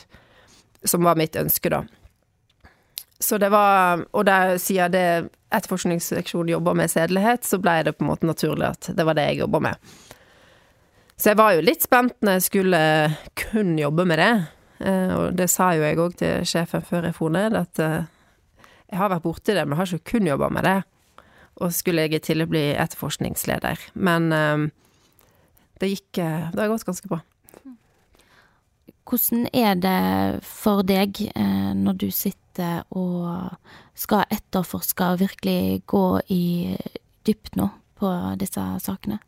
som 0.84 1.04
var 1.04 1.16
mitt 1.16 1.36
ønske, 1.36 1.70
da. 1.70 1.84
Så 3.20 3.38
det 3.38 3.48
var 3.50 4.04
Og 4.12 4.24
der, 4.26 4.58
siden 4.58 4.92
det 4.92 5.30
etterforskningsseksjonen 5.50 6.48
jobber 6.48 6.74
med 6.74 6.90
sedelighet, 6.90 7.44
så 7.44 7.58
ble 7.58 7.82
det 7.82 7.96
på 7.96 8.04
en 8.04 8.10
måte 8.10 8.26
naturlig 8.26 8.66
at 8.66 8.90
det 8.96 9.04
var 9.04 9.14
det 9.14 9.28
jeg 9.28 9.38
jobba 9.38 9.60
med. 9.60 9.76
Så 11.16 11.30
jeg 11.30 11.36
var 11.36 11.52
jo 11.54 11.62
litt 11.62 11.82
spent 11.82 12.16
når 12.20 12.32
jeg 12.32 12.42
skulle 12.42 12.80
kun 13.34 13.78
jobbe 13.78 14.04
med 14.04 14.18
det. 14.18 14.46
Eh, 14.80 15.14
og 15.14 15.36
det 15.38 15.48
sa 15.50 15.72
jo 15.74 15.82
jeg 15.82 15.98
òg 15.98 16.16
til 16.18 16.44
sjefen 16.44 16.82
før 16.82 17.04
jeg 17.04 17.14
for 17.14 17.30
ned, 17.30 17.54
at 17.54 17.78
jeg 17.78 18.98
har 18.98 19.08
vært 19.08 19.22
borti 19.22 19.54
det, 19.54 19.64
men 19.64 19.78
jeg 19.78 19.80
har 19.80 19.94
ikke 19.94 20.18
kun 20.18 20.26
jobba 20.26 20.48
med 20.48 20.64
det. 20.64 20.82
Og 21.62 21.74
skulle 21.74 22.06
jeg 22.06 22.16
i 22.16 22.22
tillegg 22.24 22.50
bli 22.50 22.64
etterforskningsleder. 22.72 23.78
Men 23.94 24.32
eh, 24.34 24.64
det 25.80 25.92
gikk 25.92 26.18
Det 26.18 26.58
har 26.58 26.72
gått 26.72 26.86
ganske 26.86 27.10
bra. 27.10 27.20
Hvordan 29.04 29.48
er 29.52 29.74
det 29.76 30.42
for 30.48 30.80
deg 30.86 31.18
når 31.76 31.98
du 32.00 32.06
sitter 32.08 32.86
og 32.96 33.52
skal 33.94 34.24
etterforske 34.32 35.10
og 35.12 35.20
virkelig 35.20 35.82
gå 35.86 36.06
i 36.32 36.44
dypt 37.26 37.58
nå 37.60 37.68
på 38.00 38.10
disse 38.40 38.64
sakene? 38.80 39.20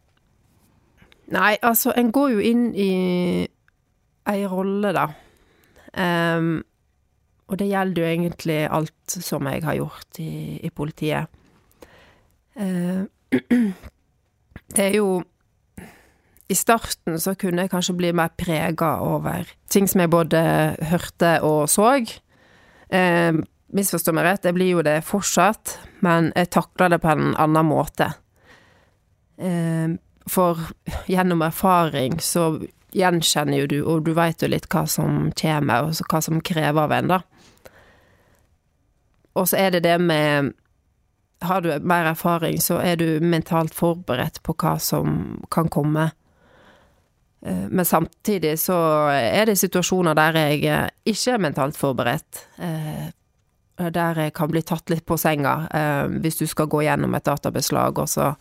Nei, 1.34 1.56
altså, 1.62 1.92
en 1.96 2.12
går 2.14 2.36
jo 2.36 2.42
inn 2.52 2.66
i 2.72 2.90
ei 4.30 4.42
rolle, 4.50 4.92
da. 4.94 5.06
Um, 5.96 6.60
og 7.46 7.58
det 7.60 7.68
gjelder 7.70 8.02
jo 8.02 8.10
egentlig 8.10 8.58
alt 8.74 9.16
som 9.22 9.46
jeg 9.50 9.64
har 9.64 9.78
gjort 9.78 10.20
i, 10.22 10.58
i 10.66 10.70
politiet. 10.70 11.30
Uh, 12.56 13.04
det 14.76 14.84
er 14.84 14.94
jo 14.96 15.20
I 16.48 16.56
starten 16.56 17.18
så 17.20 17.34
kunne 17.36 17.66
jeg 17.66 17.72
kanskje 17.74 17.96
bli 17.98 18.12
mer 18.16 18.30
prega 18.38 18.94
over 19.04 19.50
ting 19.68 19.88
som 19.90 20.00
jeg 20.00 20.12
både 20.14 20.40
hørte 20.88 21.32
og 21.44 21.66
så. 21.68 21.90
Uh, 22.88 23.42
misforstå 23.76 24.14
meg 24.14 24.28
rett, 24.28 24.46
jeg 24.46 24.56
blir 24.56 24.76
jo 24.76 24.86
det 24.86 25.00
fortsatt, 25.04 25.76
men 26.06 26.30
jeg 26.36 26.52
takler 26.54 26.94
det 26.94 27.02
på 27.02 27.12
en 27.12 27.34
annen 27.34 27.68
måte. 27.68 28.12
Uh, 29.36 29.98
for 30.26 30.58
gjennom 31.10 31.44
erfaring 31.46 32.16
så 32.22 32.54
gjenkjenner 32.96 33.64
jo 33.64 33.66
du, 33.70 33.78
og 33.84 34.06
du 34.06 34.12
veit 34.16 34.42
jo 34.42 34.50
litt 34.50 34.68
hva 34.72 34.86
som 34.90 35.30
kommer, 35.38 35.90
og 35.90 36.10
hva 36.10 36.22
som 36.24 36.40
krever 36.40 36.86
av 36.86 36.94
en, 36.96 37.12
da. 37.16 37.20
Og 39.36 39.50
så 39.50 39.58
er 39.60 39.74
det 39.76 39.84
det 39.84 39.98
med 40.00 40.54
Har 41.44 41.60
du 41.60 41.68
mer 41.80 42.12
erfaring, 42.12 42.60
så 42.60 42.80
er 42.80 42.96
du 42.96 43.20
mentalt 43.20 43.74
forberedt 43.76 44.40
på 44.42 44.54
hva 44.56 44.78
som 44.80 45.36
kan 45.52 45.68
komme. 45.68 46.10
Eh, 47.46 47.68
men 47.68 47.84
samtidig 47.84 48.58
så 48.58 49.08
er 49.12 49.46
det 49.46 49.58
situasjoner 49.60 50.14
der 50.16 50.32
jeg 50.40 50.64
eh, 50.64 50.88
ikke 51.12 51.32
er 51.36 51.44
mentalt 51.44 51.76
forberedt. 51.76 52.48
Eh, 52.58 53.12
der 53.76 54.16
jeg 54.16 54.32
kan 54.32 54.48
bli 54.48 54.62
tatt 54.64 54.88
litt 54.88 55.04
på 55.04 55.20
senga, 55.20 55.68
hvis 56.08 56.40
du 56.40 56.48
skal 56.48 56.64
gå 56.72 56.80
gjennom 56.86 57.12
et 57.12 57.28
databeslag, 57.28 57.98
og 58.00 58.08
så 58.08 58.32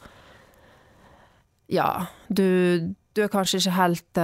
ja, 1.67 2.07
du, 2.31 2.95
du 3.11 3.19
er 3.25 3.33
kanskje 3.33 3.59
ikke 3.59 3.75
helt 3.75 4.15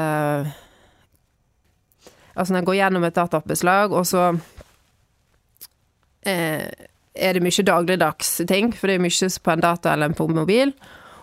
Altså, 2.32 2.54
når 2.54 2.62
jeg 2.62 2.68
går 2.70 2.80
gjennom 2.80 3.04
et 3.04 3.16
databeslag, 3.16 3.92
og 3.92 4.06
så 4.08 4.32
uh, 4.32 4.40
er 7.13 7.36
det 7.36 7.44
mye 7.44 7.68
dagligdags 7.68 8.39
ting, 8.48 8.72
for 8.75 8.88
det 8.88 8.98
er 8.98 9.03
mye 9.03 9.30
på 9.44 9.53
en 9.53 9.63
data 9.63 9.94
eller 9.94 10.15
på 10.15 10.27
en 10.30 10.41
mobil, 10.41 10.74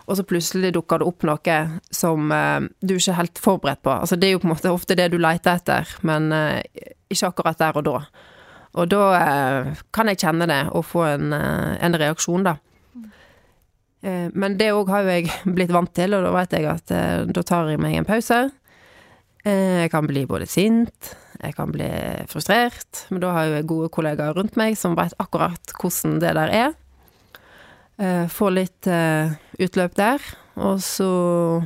og 0.09 0.17
så 0.17 0.25
plutselig 0.25 0.73
dukker 0.73 1.01
det 1.01 1.09
opp 1.09 1.25
noe 1.27 1.57
som 1.93 2.31
uh, 2.33 2.65
du 2.81 2.95
ikke 2.95 3.11
er 3.13 3.19
helt 3.19 3.41
forberedt 3.41 3.83
på. 3.85 3.93
Altså, 3.93 4.17
det 4.17 4.29
er 4.29 4.33
jo 4.33 4.41
på 4.41 4.49
en 4.49 4.53
måte 4.55 4.73
ofte 4.73 4.97
det 4.97 5.11
du 5.13 5.19
leter 5.21 5.59
etter, 5.59 5.91
men 6.01 6.31
ikke 7.09 7.29
akkurat 7.29 7.59
der 7.61 7.77
og 7.77 7.85
da. 7.85 7.99
Og 8.79 8.89
da 8.89 9.03
kan 9.93 10.09
jeg 10.09 10.21
kjenne 10.21 10.47
det 10.49 10.63
og 10.77 10.85
få 10.85 11.05
en, 11.11 11.33
en 11.33 11.99
reaksjon, 12.01 12.45
da. 12.45 12.57
Eh, 14.01 14.27
men 14.31 14.55
det 14.59 14.71
òg 14.71 14.91
har 14.93 15.03
jo 15.03 15.15
jeg 15.17 15.31
blitt 15.57 15.73
vant 15.75 15.91
til, 15.95 16.15
og 16.15 16.25
da 16.25 16.33
vet 16.35 16.55
jeg 16.55 16.69
at 16.71 16.95
eh, 16.95 17.25
da 17.27 17.45
tar 17.45 17.71
jeg 17.71 17.81
meg 17.81 17.97
en 17.99 18.07
pause. 18.07 18.45
Eh, 19.43 19.83
jeg 19.85 19.93
kan 19.93 20.07
bli 20.07 20.25
både 20.29 20.47
sint, 20.49 21.13
jeg 21.39 21.55
kan 21.55 21.71
bli 21.71 21.89
frustrert, 22.31 23.05
men 23.09 23.23
da 23.23 23.31
har 23.35 23.49
jeg 23.53 23.67
gode 23.69 23.89
kollegaer 23.95 24.35
rundt 24.35 24.57
meg 24.59 24.77
som 24.79 24.97
vet 24.99 25.15
akkurat 25.21 25.73
hvordan 25.79 26.19
det 26.23 26.33
der 26.35 26.53
er. 26.55 26.77
Få 28.31 28.47
litt 28.55 28.87
utløp 28.87 29.95
der, 29.99 30.23
og 30.59 30.79
så 30.83 31.09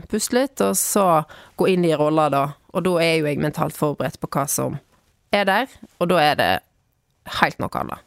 puste 0.09 0.37
litt, 0.37 0.61
og 0.65 0.73
så 0.77 1.23
gå 1.57 1.67
inn 1.73 1.85
i 1.85 1.93
rolla, 1.97 2.25
da. 2.33 2.43
Og 2.73 2.85
da 2.85 2.93
er 3.01 3.19
jo 3.19 3.29
jeg 3.29 3.41
mentalt 3.41 3.77
forberedt 3.77 4.17
på 4.21 4.29
hva 4.33 4.47
som 4.49 4.77
er 5.33 5.45
der, 5.49 5.73
og 6.01 6.09
da 6.09 6.21
er 6.21 6.37
det 6.39 6.51
helt 7.39 7.61
noe 7.61 7.81
annet. 7.81 8.05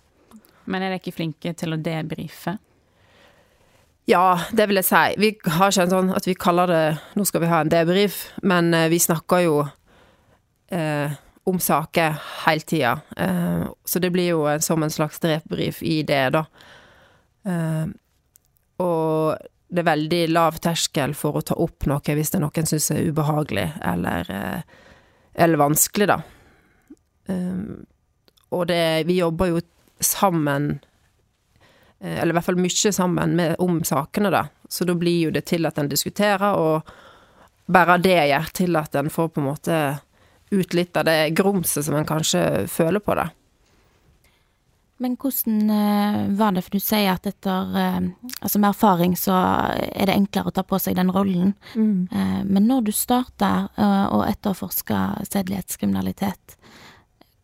Men 0.66 0.82
er 0.82 0.90
dere 0.90 1.02
ikke 1.02 1.18
flinke 1.20 1.52
til 1.58 1.74
å 1.74 1.80
debrife? 1.80 2.56
Ja, 4.06 4.38
det 4.54 4.68
vil 4.70 4.78
jeg 4.78 4.86
si. 4.86 5.04
Vi 5.18 5.32
har 5.56 5.72
ikke 5.72 5.86
en 5.86 5.94
sånn 5.94 6.10
at 6.14 6.26
vi 6.28 6.36
kaller 6.38 6.70
det 6.70 6.82
Nå 7.18 7.24
skal 7.26 7.42
vi 7.42 7.50
ha 7.50 7.62
en 7.62 7.70
debrief, 7.72 8.20
men 8.46 8.70
eh, 8.74 8.86
vi 8.92 9.00
snakker 9.02 9.42
jo 9.42 9.56
eh, 10.70 11.14
om 11.46 11.60
saker 11.62 12.16
hele 12.46 12.66
tida. 12.66 12.96
Uh, 13.20 13.68
så 13.84 14.02
det 14.02 14.10
blir 14.14 14.32
jo 14.32 14.46
som 14.60 14.82
en 14.82 14.92
slags 14.92 15.20
debrief 15.22 15.82
i 15.82 16.00
det, 16.06 16.24
da. 16.34 16.44
Uh, 17.46 17.86
og 18.82 19.36
det 19.68 19.82
er 19.82 19.88
veldig 19.88 20.22
lav 20.30 20.58
terskel 20.62 21.14
for 21.16 21.38
å 21.38 21.44
ta 21.46 21.56
opp 21.58 21.86
noe 21.90 22.14
hvis 22.16 22.32
det 22.32 22.38
er 22.38 22.44
noen 22.44 22.68
syns 22.68 22.90
er 22.94 23.08
ubehagelig 23.08 23.64
eller, 23.82 24.28
eh, 24.30 24.60
eller 25.42 25.58
vanskelig, 25.58 26.06
da. 26.06 26.18
Eh, 27.32 27.62
og 28.54 28.66
det 28.70 29.06
Vi 29.08 29.16
jobber 29.18 29.50
jo 29.50 29.62
sammen 29.98 30.76
Eh, 31.98 32.18
eller 32.20 32.34
i 32.34 32.36
hvert 32.36 32.44
fall 32.44 32.60
mye 32.60 32.92
sammen 32.92 33.36
med, 33.36 33.56
om 33.58 33.80
sakene, 33.84 34.30
da. 34.30 34.46
Så 34.68 34.84
da 34.84 34.94
blir 34.94 35.26
jo 35.26 35.30
det 35.34 35.46
til 35.48 35.66
at 35.66 35.78
en 35.78 35.88
diskuterer, 35.88 36.58
og 36.58 36.88
bare 37.72 37.98
det 38.02 38.18
gjør 38.30 38.50
til 38.54 38.76
at 38.78 38.94
en 38.98 39.10
får 39.10 39.32
på 39.32 39.42
en 39.42 39.48
måte 39.48 39.78
ut 40.50 40.74
litt 40.74 40.96
av 40.96 41.08
det 41.08 41.30
grumset 41.38 41.84
som 41.84 41.96
en 41.98 42.06
kanskje 42.06 42.66
føler 42.70 43.02
på, 43.02 43.16
da. 43.18 43.30
Men 44.98 45.16
hvordan 45.20 45.70
uh, 45.70 46.36
var 46.38 46.52
det, 46.56 46.62
for 46.64 46.78
du 46.78 46.80
sier 46.80 47.10
at 47.12 47.26
etter 47.28 47.74
uh, 47.76 47.98
Altså 48.40 48.60
med 48.60 48.70
erfaring 48.70 49.16
så 49.18 49.34
er 49.76 50.08
det 50.08 50.14
enklere 50.14 50.48
å 50.48 50.54
ta 50.56 50.64
på 50.64 50.78
seg 50.80 50.96
den 50.96 51.12
rollen. 51.12 51.52
Mm. 51.74 52.08
Uh, 52.12 52.42
men 52.48 52.68
når 52.68 52.86
du 52.86 52.92
starta 52.96 53.68
å 53.76 54.22
etterforske 54.24 55.00
sedelighetskriminalitet, 55.28 56.56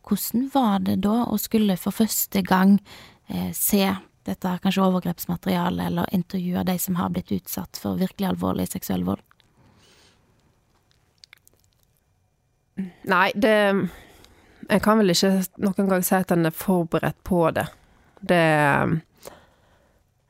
hvordan 0.03 0.47
var 0.53 0.81
det 0.87 0.97
da 1.05 1.23
å 1.29 1.37
skulle 1.39 1.77
for 1.79 1.95
første 1.95 2.41
gang 2.43 2.79
se 3.55 3.85
dette 4.27 4.51
kanskje 4.63 4.83
overgrepsmateriale, 4.83 5.87
eller 5.87 6.09
intervjue 6.15 6.63
de 6.67 6.75
som 6.79 6.97
har 6.99 7.11
blitt 7.13 7.31
utsatt 7.35 7.79
for 7.79 7.99
virkelig 7.99 8.33
alvorlig 8.33 8.67
seksuell 8.71 9.05
vold? 9.07 9.23
Nei, 13.09 13.31
det 13.35 13.55
Jeg 14.69 14.81
kan 14.83 14.99
vel 15.01 15.11
ikke 15.11 15.43
noen 15.59 15.89
gang 15.89 16.05
si 16.05 16.15
at 16.15 16.31
en 16.31 16.47
er 16.47 16.55
forberedt 16.55 17.19
på 17.27 17.49
det. 17.51 17.65
Det 18.23 18.43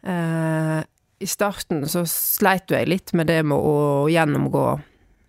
eh, 0.10 0.80
I 1.22 1.28
starten 1.30 1.84
så 1.86 2.02
sleit 2.10 2.74
jeg 2.74 2.90
litt 2.90 3.14
med 3.14 3.30
det 3.30 3.44
med 3.46 3.58
å 3.62 4.10
gjennomgå 4.10 4.64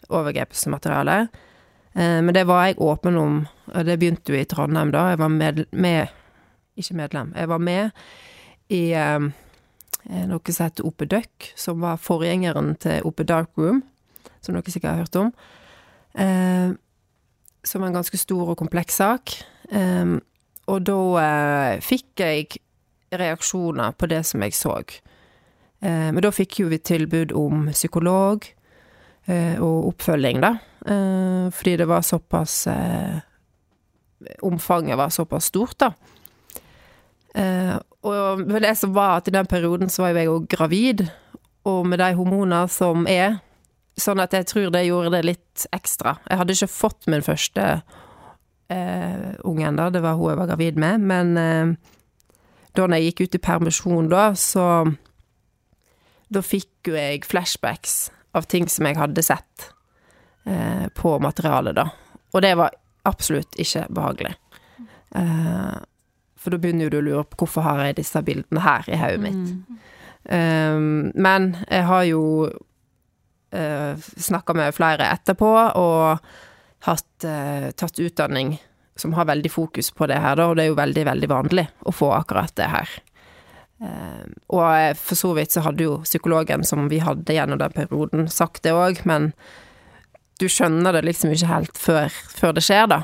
overgrepsmateriale. 0.08 1.18
Eh, 1.92 2.20
men 2.24 2.32
det 2.34 2.46
var 2.48 2.64
jeg 2.66 2.80
åpen 2.80 3.20
om, 3.20 3.42
og 3.74 3.84
det 3.84 3.98
begynte 4.00 4.32
jo 4.32 4.40
i 4.40 4.48
Trondheim 4.48 4.94
da. 4.94 5.10
Jeg 5.12 5.20
var 5.20 5.34
med, 5.34 5.64
med 5.70 6.20
Ikke 6.80 6.96
medlem. 6.98 7.34
Jeg 7.36 7.48
var 7.52 7.60
med 7.62 7.90
i 8.72 8.82
eh, 8.96 9.28
noe 10.32 10.54
som 10.54 10.64
heter 10.64 10.88
Ope 10.88 11.06
Duck, 11.06 11.52
som 11.60 11.84
var 11.84 12.00
forgjengeren 12.00 12.72
til 12.80 13.04
Ope 13.04 13.28
Dark 13.28 13.52
Room, 13.60 13.82
som 14.40 14.56
dere 14.56 14.72
sikkert 14.72 14.96
har 14.96 15.04
hørt 15.04 15.20
om. 15.20 15.30
Eh, 16.14 16.72
som 17.64 17.82
var 17.82 17.90
en 17.90 17.98
ganske 17.98 18.18
stor 18.20 18.52
og 18.52 18.58
kompleks 18.60 19.00
sak. 19.00 19.34
Um, 19.70 20.18
og 20.70 20.84
da 20.86 20.98
uh, 21.16 21.82
fikk 21.84 22.22
jeg 22.22 22.60
reaksjoner 23.14 23.96
på 23.96 24.08
det 24.10 24.22
som 24.28 24.44
jeg 24.44 24.56
så. 24.56 24.78
Uh, 25.84 26.10
men 26.12 26.22
da 26.24 26.32
fikk 26.34 26.60
jo 26.62 26.70
vi 26.72 26.80
tilbud 26.80 27.34
om 27.36 27.68
psykolog 27.72 28.46
uh, 29.28 29.56
og 29.58 29.94
oppfølging, 29.94 30.44
da. 30.44 30.56
fordi 31.50 31.76
det 31.80 31.86
var 31.88 32.02
såpass 32.04 32.66
Omfanget 34.44 34.96
var 34.96 35.08
såpass 35.08 35.44
stort, 35.48 35.78
da. 35.80 35.92
Eh, 37.34 37.74
og 38.06 38.44
det 38.62 38.74
som 38.78 38.94
var 38.94 39.18
at 39.18 39.28
i 39.28 39.34
den 39.34 39.46
perioden 39.50 39.90
så 39.90 40.04
var 40.04 40.14
jo 40.14 40.18
jeg 40.20 40.30
òg 40.30 40.46
gravid, 40.54 41.04
og 41.66 41.86
med 41.86 41.98
de 41.98 42.12
hormoner 42.14 42.68
som 42.70 43.08
er, 43.10 43.40
sånn 44.00 44.22
at 44.22 44.34
jeg 44.34 44.48
tror 44.50 44.72
det 44.74 44.86
gjorde 44.86 45.12
det 45.14 45.22
litt 45.28 45.66
ekstra. 45.74 46.16
Jeg 46.28 46.40
hadde 46.40 46.56
ikke 46.56 46.72
fått 46.72 47.08
min 47.10 47.24
første 47.24 47.66
eh, 48.68 49.28
unge 49.46 49.68
ennå, 49.68 49.90
det 49.94 50.02
var 50.04 50.18
hun 50.18 50.32
jeg 50.32 50.40
var 50.40 50.50
gravid 50.50 50.80
med, 50.82 51.04
men 51.12 51.36
eh, 51.38 51.92
da 52.74 52.88
jeg 52.96 53.10
gikk 53.10 53.24
ut 53.24 53.38
i 53.38 53.44
permisjon 53.50 54.10
da, 54.12 54.28
så 54.34 54.66
Da 56.34 56.40
fikk 56.42 56.88
jo 56.88 56.94
jeg 56.96 57.20
flashbacks 57.28 58.08
av 58.34 58.48
ting 58.50 58.64
som 58.72 58.86
jeg 58.88 58.96
hadde 58.98 59.22
sett 59.22 59.68
eh, 60.48 60.88
på 60.96 61.12
materialet, 61.22 61.76
da. 61.76 61.84
Og 62.34 62.42
det 62.42 62.54
var 62.58 62.74
absolutt 63.06 63.54
ikke 63.60 63.84
behagelig. 63.94 64.32
Eh, 65.14 65.76
for 66.34 66.50
da 66.50 66.58
begynner 66.58 66.90
du 66.90 66.98
å 66.98 67.04
lure 67.04 67.24
på 67.28 67.44
hvorfor 67.44 67.64
har 67.68 67.84
jeg 67.84 67.98
disse 68.00 68.20
bildene 68.24 68.64
her 68.64 68.88
i 68.90 68.98
hodet 68.98 69.22
mitt. 69.22 69.52
Mm. 69.52 69.78
Um, 70.24 71.12
men 71.14 71.50
jeg 71.68 71.84
har 71.84 72.04
jo 72.08 72.22
uh, 73.54 73.94
eh, 73.94 74.04
snakka 74.16 74.54
med 74.58 74.74
flere 74.76 75.08
etterpå, 75.14 75.50
og 75.80 76.86
hatt, 76.88 77.26
uh, 77.26 77.70
tatt 77.76 78.00
utdanning 78.02 78.56
som 78.96 79.14
har 79.16 79.26
veldig 79.26 79.50
fokus 79.50 79.90
på 79.90 80.06
det 80.06 80.20
her, 80.22 80.36
da, 80.38 80.48
og 80.50 80.56
det 80.56 80.66
er 80.66 80.70
jo 80.70 80.78
veldig, 80.78 81.04
veldig 81.08 81.30
vanlig 81.32 81.66
å 81.82 81.94
få 81.94 82.12
akkurat 82.14 82.54
det 82.58 82.70
her. 82.70 82.94
Uh, 83.82 84.24
og 84.54 84.96
for 85.00 85.18
så 85.18 85.32
vidt 85.36 85.54
så 85.54 85.64
hadde 85.66 85.86
jo 85.86 85.98
psykologen 86.06 86.64
som 86.66 86.88
vi 86.92 87.02
hadde 87.02 87.34
gjennom 87.36 87.60
den 87.60 87.74
perioden, 87.74 88.30
sagt 88.30 88.62
det 88.66 88.74
òg, 88.76 89.02
men 89.08 89.32
du 90.42 90.48
skjønner 90.50 90.94
det 90.94 91.04
liksom 91.06 91.34
ikke 91.34 91.52
helt 91.52 91.78
før, 91.78 92.10
før 92.34 92.56
det 92.56 92.66
skjer, 92.66 92.90
da. 92.90 93.02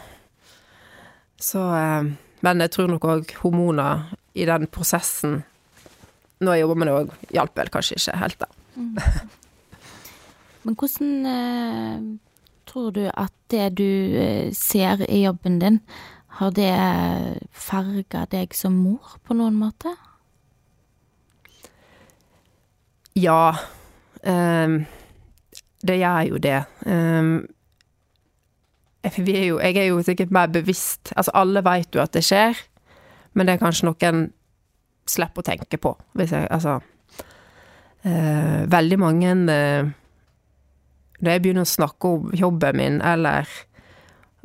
Så 1.40 1.62
uh, 1.62 2.10
men 2.44 2.64
jeg 2.64 2.72
tror 2.74 2.88
nok 2.88 3.06
òg 3.08 3.34
hormoner 3.42 4.10
i 4.38 4.46
den 4.48 4.68
prosessen 4.72 5.42
Nå 6.40 6.54
jobber 6.56 6.78
med 6.80 6.88
det 6.88 6.92
òg, 6.96 7.10
hjalp 7.36 7.58
vel 7.58 7.68
kanskje 7.68 7.98
ikke 7.98 8.16
helt, 8.16 8.40
da. 8.40 8.46
Mm. 8.80 8.94
Men 10.62 10.76
hvordan 10.76 11.26
eh, 11.26 12.02
tror 12.68 12.90
du 12.94 13.04
at 13.08 13.32
det 13.50 13.66
du 13.78 14.16
eh, 14.20 14.52
ser 14.54 15.04
i 15.08 15.24
jobben 15.24 15.58
din, 15.60 15.80
har 16.40 16.50
det 16.54 16.72
farga 17.52 18.24
deg 18.30 18.54
som 18.54 18.76
mor 18.78 19.18
på 19.26 19.34
noen 19.36 19.56
måte? 19.58 19.92
Ja. 23.18 23.56
Um, 24.22 24.84
det 25.82 25.96
gjør 25.98 26.20
jo 26.28 26.36
det. 26.36 26.58
Um, 26.86 27.48
er 29.02 29.46
jo, 29.46 29.58
jeg 29.58 29.76
er 29.76 29.86
jo 29.88 30.02
sikkert 30.04 30.30
mer 30.30 30.46
bevisst 30.52 31.12
Altså, 31.16 31.30
alle 31.34 31.64
vet 31.64 31.94
jo 31.94 32.02
at 32.02 32.12
det 32.12 32.20
skjer, 32.24 32.58
men 33.32 33.46
det 33.46 33.54
er 33.54 33.62
kanskje 33.62 33.86
noen 33.88 34.26
slipper 35.08 35.40
å 35.40 35.46
tenke 35.46 35.78
på, 35.80 35.94
jeg 36.20 36.46
Altså 36.50 36.74
eh, 38.04 38.68
Veldig 38.68 38.98
mange 39.00 39.32
Når 41.20 41.32
jeg 41.32 41.42
begynner 41.44 41.66
å 41.66 41.70
snakke 41.70 42.10
om 42.16 42.34
jobben 42.36 42.76
min, 42.80 42.98
eller 43.04 43.48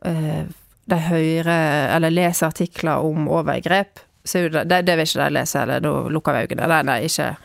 uh, 0.05 0.43
de 0.85 0.99
hører 1.07 1.95
eller 1.95 2.13
leser 2.13 2.51
artikler 2.51 3.05
om 3.05 3.29
overgrep, 3.31 4.03
så 4.25 4.39
er 4.39 4.49
det 4.49 4.65
Det, 4.69 4.81
det 4.88 4.97
vil 4.97 5.07
ikke 5.07 5.23
de 5.23 5.33
lese, 5.38 5.61
eller 5.61 5.83
da 5.85 5.93
lukker 6.09 6.33
vi 6.33 6.47
øynene. 6.47 6.67
Nei, 6.67 6.83
nei, 6.83 7.01
ikke 7.09 7.35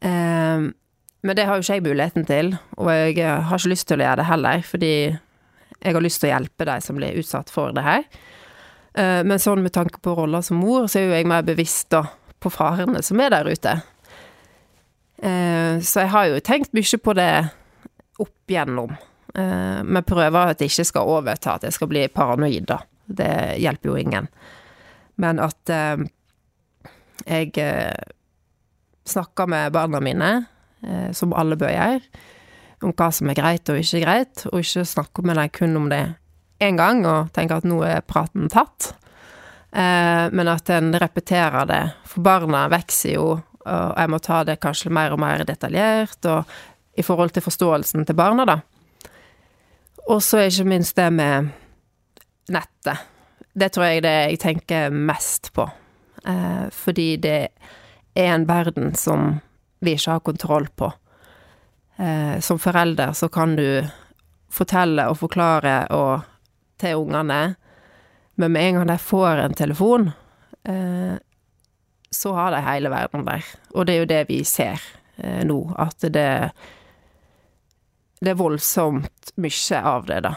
Um, 0.00 0.70
Men 1.20 1.36
det 1.36 1.44
har 1.44 1.58
jo 1.58 1.60
ikke 1.60 1.74
jeg 1.74 1.82
muligheten 1.84 2.24
til, 2.24 2.54
og 2.80 2.88
jeg 2.88 3.18
har 3.20 3.58
ikke 3.58 3.68
lyst 3.68 3.88
til 3.90 4.00
å 4.00 4.04
gjøre 4.06 4.16
det 4.22 4.24
heller, 4.24 4.62
fordi 4.64 4.92
jeg 5.84 5.92
har 5.92 6.00
lyst 6.00 6.22
til 6.22 6.30
å 6.30 6.32
hjelpe 6.32 6.64
de 6.64 6.76
som 6.80 6.96
blir 6.96 7.18
utsatt 7.20 7.52
for 7.52 7.74
det 7.76 7.84
her. 7.84 8.06
Eh, 8.94 9.20
men 9.28 9.40
sånn 9.40 9.62
med 9.64 9.74
tanke 9.76 10.00
på 10.02 10.14
roller 10.16 10.40
som 10.44 10.60
mor, 10.60 10.88
så 10.88 11.00
er 11.00 11.06
jo 11.06 11.18
jeg 11.18 11.28
mer 11.28 11.44
bevisst 11.46 11.90
da 11.92 12.06
på 12.40 12.52
farene 12.52 13.02
som 13.04 13.20
er 13.20 13.34
der 13.34 13.50
ute. 13.52 13.76
Eh, 15.20 15.76
så 15.84 16.06
jeg 16.06 16.12
har 16.14 16.30
jo 16.30 16.40
tenkt 16.44 16.72
mye 16.76 17.00
på 17.04 17.16
det 17.18 17.30
opp 18.20 18.52
igjennom. 18.52 18.92
Vi 19.30 19.42
men 19.86 20.02
prøver 20.02 20.50
at 20.50 20.62
jeg 20.62 20.72
ikke 20.72 20.88
skal 20.88 21.10
overta, 21.12 21.54
at 21.54 21.68
jeg 21.68 21.76
skal 21.76 21.90
bli 21.90 22.08
paranoid, 22.10 22.64
da. 22.66 22.80
Det 23.06 23.34
hjelper 23.62 23.92
jo 23.92 23.98
ingen. 24.00 24.26
Men 25.22 25.38
at 25.38 25.70
jeg 27.26 27.68
snakker 29.06 29.46
med 29.50 29.70
barna 29.76 30.00
mine, 30.02 30.32
som 31.14 31.36
alle 31.38 31.58
bør 31.60 31.70
gjøre 31.70 32.00
om 32.86 32.94
hva 32.96 33.10
som 33.12 33.28
er 33.30 33.38
greit 33.38 33.70
og 33.70 33.80
ikke 33.80 34.02
greit, 34.04 34.46
og 34.50 34.62
ikke 34.62 34.86
snakker 34.88 35.26
med 35.26 35.38
dem 35.40 35.52
kun 35.52 35.76
om 35.76 35.88
det 35.92 36.02
én 36.60 36.78
gang 36.80 37.04
og 37.08 37.30
tenker 37.36 37.60
at 37.60 37.68
nå 37.68 37.80
er 37.86 38.04
praten 38.04 38.48
tatt. 38.52 38.92
Eh, 39.72 40.26
men 40.32 40.50
at 40.50 40.70
en 40.72 40.92
repeterer 40.98 41.68
det. 41.68 41.82
For 42.08 42.24
barna 42.24 42.66
vokser 42.72 43.16
jo, 43.16 43.28
og 43.60 43.96
jeg 44.00 44.10
må 44.12 44.20
ta 44.24 44.42
det 44.48 44.60
kanskje 44.62 44.92
mer 44.92 45.14
og 45.14 45.20
mer 45.22 45.44
detaljert, 45.48 46.18
og 46.26 46.48
i 46.96 47.02
forhold 47.02 47.34
til 47.34 47.44
forståelsen 47.44 48.06
til 48.06 48.18
barna, 48.18 48.46
da. 48.48 48.60
Og 50.10 50.22
så 50.22 50.46
ikke 50.46 50.66
minst 50.68 50.96
det 50.96 51.10
med 51.12 51.50
nettet. 52.50 53.06
Det 53.54 53.70
tror 53.72 53.84
jeg 53.84 54.02
det 54.02 54.16
jeg 54.16 54.40
tenker 54.42 54.90
mest 54.90 55.52
på. 55.54 55.68
Eh, 56.26 56.66
fordi 56.72 57.16
det 57.16 57.48
er 58.14 58.34
en 58.34 58.48
verden 58.48 58.94
som 58.94 59.38
vi 59.80 59.94
ikke 59.96 60.16
har 60.16 60.26
kontroll 60.26 60.66
på 60.76 60.90
eh, 62.00 62.40
som 62.40 62.58
forelder 62.58 63.12
så 63.12 63.28
kan 63.28 63.56
du 63.56 63.86
fortelle 64.50 65.06
og 65.10 65.18
forklare 65.20 65.84
og, 65.94 66.26
til 66.80 66.96
ungene, 66.96 67.54
men 68.40 68.52
med 68.52 68.66
en 68.66 68.80
gang 68.80 68.88
de 68.88 68.98
får 68.98 69.44
en 69.44 69.54
telefon, 69.54 70.10
eh, 70.64 71.16
så 72.10 72.32
har 72.34 72.50
de 72.50 72.62
hele 72.64 72.90
verden 72.90 73.26
der. 73.26 73.44
Og 73.74 73.86
det 73.86 73.94
er 73.94 73.98
jo 73.98 74.10
det 74.10 74.22
vi 74.28 74.40
ser 74.44 74.80
eh, 75.18 75.44
nå, 75.46 75.60
at 75.78 76.08
det 76.12 76.50
Det 78.20 78.34
er 78.34 78.40
voldsomt 78.40 79.32
mye 79.40 79.80
av 79.80 80.06
det, 80.08 80.20
da. 80.26 80.34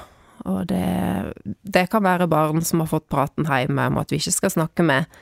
Og 0.50 0.68
det, 0.68 1.34
det 1.64 1.88
kan 1.92 2.04
være 2.04 2.30
barn 2.32 2.64
som 2.64 2.84
har 2.84 2.92
fått 2.92 3.10
praten 3.12 3.48
hjemme 3.48 3.88
om 3.92 4.00
at 4.02 4.12
vi 4.12 4.20
ikke 4.20 4.36
skal 4.36 4.54
snakke 4.56 4.86
med 4.88 5.20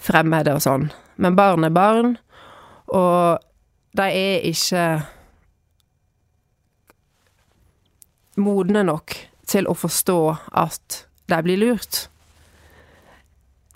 fremmede 0.00 0.54
og 0.56 0.62
sånn. 0.64 0.88
Men 1.20 1.38
barn 1.38 1.66
er 1.66 1.74
barn, 1.74 2.14
og 2.90 3.42
de 3.98 4.06
er 4.06 4.46
ikke 4.50 4.84
modne 8.40 8.84
nok 8.86 9.16
til 9.50 9.66
å 9.68 9.74
forstå 9.76 10.20
at 10.62 11.02
de 11.30 11.40
blir 11.44 11.60
lurt. 11.60 12.06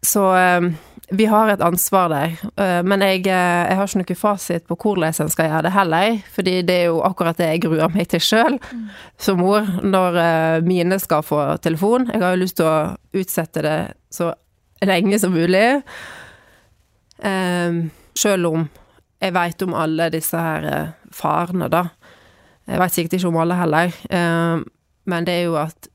Så 0.05 0.25
eh, 0.37 0.71
vi 1.09 1.27
har 1.29 1.49
et 1.49 1.61
ansvar 1.61 2.09
der. 2.09 2.37
Eh, 2.57 2.83
men 2.83 3.03
jeg, 3.05 3.27
eh, 3.27 3.65
jeg 3.69 3.77
har 3.77 3.89
ikke 3.89 4.01
noe 4.01 4.17
fasit 4.17 4.67
på 4.69 4.77
hvordan 4.77 5.15
en 5.21 5.33
skal 5.33 5.51
gjøre 5.51 5.63
det 5.67 5.73
heller, 5.75 6.19
fordi 6.33 6.55
det 6.63 6.77
er 6.81 6.87
jo 6.89 7.03
akkurat 7.05 7.39
det 7.39 7.49
jeg 7.51 7.65
gruer 7.67 7.93
meg 7.93 8.09
til 8.09 8.23
sjøl 8.25 8.59
som 9.21 9.39
mor, 9.43 9.69
når 9.83 10.63
mine 10.65 10.99
skal 11.03 11.25
få 11.27 11.43
telefon. 11.63 12.09
Jeg 12.13 12.23
har 12.23 12.35
jo 12.35 12.43
lyst 12.43 12.57
til 12.61 12.71
å 12.71 12.95
utsette 13.15 13.65
det 13.65 13.79
så 14.13 14.33
lenge 14.85 15.19
som 15.21 15.35
mulig. 15.35 15.83
Sjøl 18.15 18.49
om 18.49 18.67
jeg 19.21 19.33
veit 19.33 19.63
om 19.65 19.77
alle 19.79 20.11
disse 20.13 20.37
her 20.37 20.93
farene, 21.15 21.71
da. 21.73 21.87
Jeg 22.69 22.81
veit 22.81 22.97
sikkert 22.97 23.17
ikke 23.17 23.31
om 23.31 23.41
alle 23.41 23.57
heller, 23.57 23.95
men 25.05 25.27
det 25.27 25.39
er 25.39 25.47
jo 25.47 25.57
at 25.61 25.89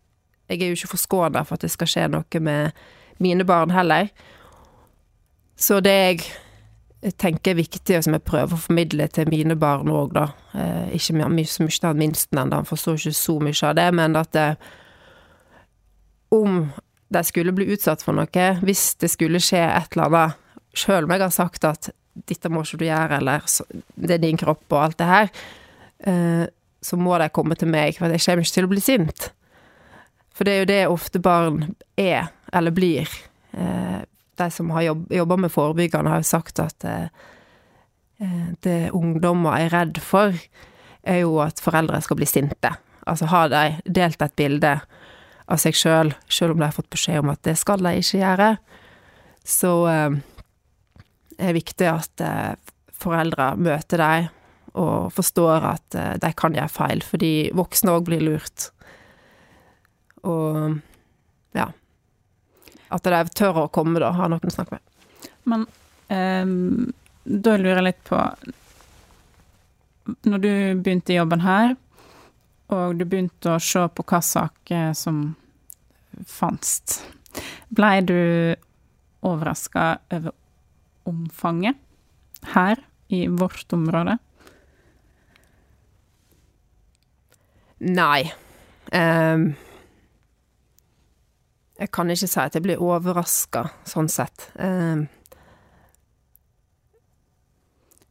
jeg 0.49 0.63
er 0.63 0.71
jo 0.71 0.79
ikke 0.79 0.95
forskåna 0.95 1.43
for 1.45 1.59
at 1.59 1.65
det 1.65 1.73
skal 1.73 1.89
skje 1.89 2.07
noe 2.09 2.41
med 2.41 2.77
mine 3.21 3.45
barn 3.45 3.73
heller. 3.73 4.09
Så 5.59 5.79
det 5.83 5.95
jeg 6.99 7.15
tenker 7.19 7.53
er 7.53 7.61
viktig, 7.61 7.95
og 7.95 8.03
som 8.03 8.15
jeg 8.15 8.25
prøver 8.27 8.55
å 8.55 8.59
formidle 8.59 9.07
til 9.11 9.29
mine 9.31 9.55
barn 9.59 9.91
òg, 9.91 10.11
da 10.17 10.25
eh, 10.51 10.91
Ikke 10.95 11.05
så 11.05 11.15
mye 11.15 11.89
av 11.91 11.99
minsten 11.99 12.41
ennå, 12.41 12.59
han 12.59 12.67
forstår 12.67 12.99
ikke 12.99 13.15
så 13.15 13.37
mye 13.43 13.55
av 13.69 13.77
det, 13.79 13.87
men 13.95 14.19
at 14.19 14.31
det, 14.35 14.49
om 16.35 16.61
de 17.09 17.23
skulle 17.25 17.55
bli 17.55 17.69
utsatt 17.73 18.03
for 18.05 18.17
noe, 18.17 18.45
hvis 18.63 18.83
det 19.01 19.11
skulle 19.13 19.41
skje 19.43 19.63
et 19.63 19.95
eller 19.95 20.09
annet, 20.09 20.45
sjøl 20.77 21.07
om 21.07 21.15
jeg 21.15 21.23
har 21.23 21.33
sagt 21.33 21.65
at 21.65 21.89
'dette 22.27 22.51
må 22.51 22.61
ikke 22.61 22.77
du 22.77 22.85
gjøre', 22.85 23.17
eller 23.17 23.41
'det 23.95 24.13
er 24.13 24.21
din 24.21 24.37
kropp', 24.37 24.71
og 24.71 24.83
alt 24.83 24.99
det 24.99 25.07
her, 25.07 25.29
eh, 26.05 26.45
så 26.81 26.95
må 26.95 27.17
de 27.17 27.29
komme 27.29 27.55
til 27.55 27.67
meg, 27.67 27.97
for 27.97 28.07
jeg 28.07 28.21
kommer 28.21 28.43
ikke 28.43 28.53
til 28.53 28.67
å 28.67 28.73
bli 28.75 28.81
sint. 28.81 29.31
For 30.33 30.43
det 30.43 30.53
er 30.53 30.59
jo 30.59 30.65
det 30.65 30.87
ofte 30.87 31.19
barn 31.19 31.75
er, 31.97 32.31
eller 32.53 32.71
blir. 32.71 33.07
Eh, 34.39 34.45
de 34.45 34.51
som 34.51 34.69
har 34.71 34.81
jobb, 34.81 35.11
jobba 35.11 35.37
med 35.37 35.51
forebyggende, 35.51 36.09
har 36.09 36.17
jo 36.23 36.23
sagt 36.23 36.59
at 36.59 36.83
eh, 36.83 37.07
eh, 38.19 38.47
det 38.61 38.91
ungdommer 38.91 39.59
er 39.59 39.69
redd 39.73 39.99
for, 40.01 40.33
er 41.03 41.21
jo 41.23 41.39
at 41.43 41.59
foreldre 41.59 42.01
skal 42.01 42.17
bli 42.19 42.25
sinte. 42.25 42.73
Altså 43.07 43.25
har 43.25 43.49
de 43.49 43.79
delt 43.85 44.21
et 44.21 44.35
bilde 44.35 44.79
av 45.49 45.57
seg 45.57 45.73
sjøl, 45.73 46.11
selv, 46.13 46.27
sjøl 46.29 46.51
om 46.53 46.59
de 46.59 46.67
har 46.67 46.75
fått 46.75 46.91
beskjed 46.93 47.23
om 47.23 47.31
at 47.31 47.41
det 47.43 47.57
skal 47.57 47.81
de 47.81 47.95
ikke 47.97 48.19
gjøre, 48.21 48.49
så 49.49 49.71
er 49.89 50.19
det 51.39 51.55
viktig 51.55 51.87
at 51.89 52.21
foreldre 52.93 53.55
møter 53.57 53.97
dem 53.97 54.27
og 54.77 55.09
forstår 55.15 55.65
at 55.71 55.97
de 56.21 56.31
kan 56.37 56.53
gjøre 56.53 56.69
feil, 56.69 57.01
fordi 57.01 57.31
voksne 57.57 57.95
òg 57.95 58.05
blir 58.11 58.21
lurt. 58.21 58.67
Og 60.21 60.77
ja. 61.57 61.71
At 62.89 63.05
de 63.05 63.19
tør 63.37 63.65
å 63.65 63.67
komme, 63.73 63.99
da, 64.01 64.11
har 64.17 64.31
noen 64.31 64.49
å 64.49 64.53
snakke 64.53 64.77
med. 64.77 65.29
Men 65.49 65.65
um, 66.09 66.89
da 67.23 67.57
lurer 67.57 67.79
jeg 67.79 67.87
litt 67.89 68.01
på 68.07 68.19
Når 70.29 70.41
du 70.41 70.51
begynte 70.81 71.13
i 71.13 71.19
jobben 71.19 71.43
her, 71.45 71.75
og 72.73 72.97
du 72.97 73.05
begynte 73.05 73.55
å 73.55 73.61
se 73.61 73.83
på 73.93 74.05
hva 74.09 74.21
saker 74.25 74.93
som 74.97 75.21
fantes, 76.25 76.99
blei 77.69 77.99
du 78.01 78.17
overraska 79.25 79.99
over 80.13 80.33
omfanget 81.09 81.77
her 82.55 82.81
i 83.13 83.27
vårt 83.27 83.73
område? 83.73 84.17
Nei. 87.79 88.31
Um, 88.91 89.53
jeg 91.79 91.91
kan 91.95 92.11
ikke 92.11 92.27
si 92.27 92.39
at 92.43 92.57
jeg 92.57 92.65
blir 92.65 92.83
overraska, 92.83 93.63
sånn 93.87 94.09
sett. 94.11 94.49
Eh. 94.59 95.05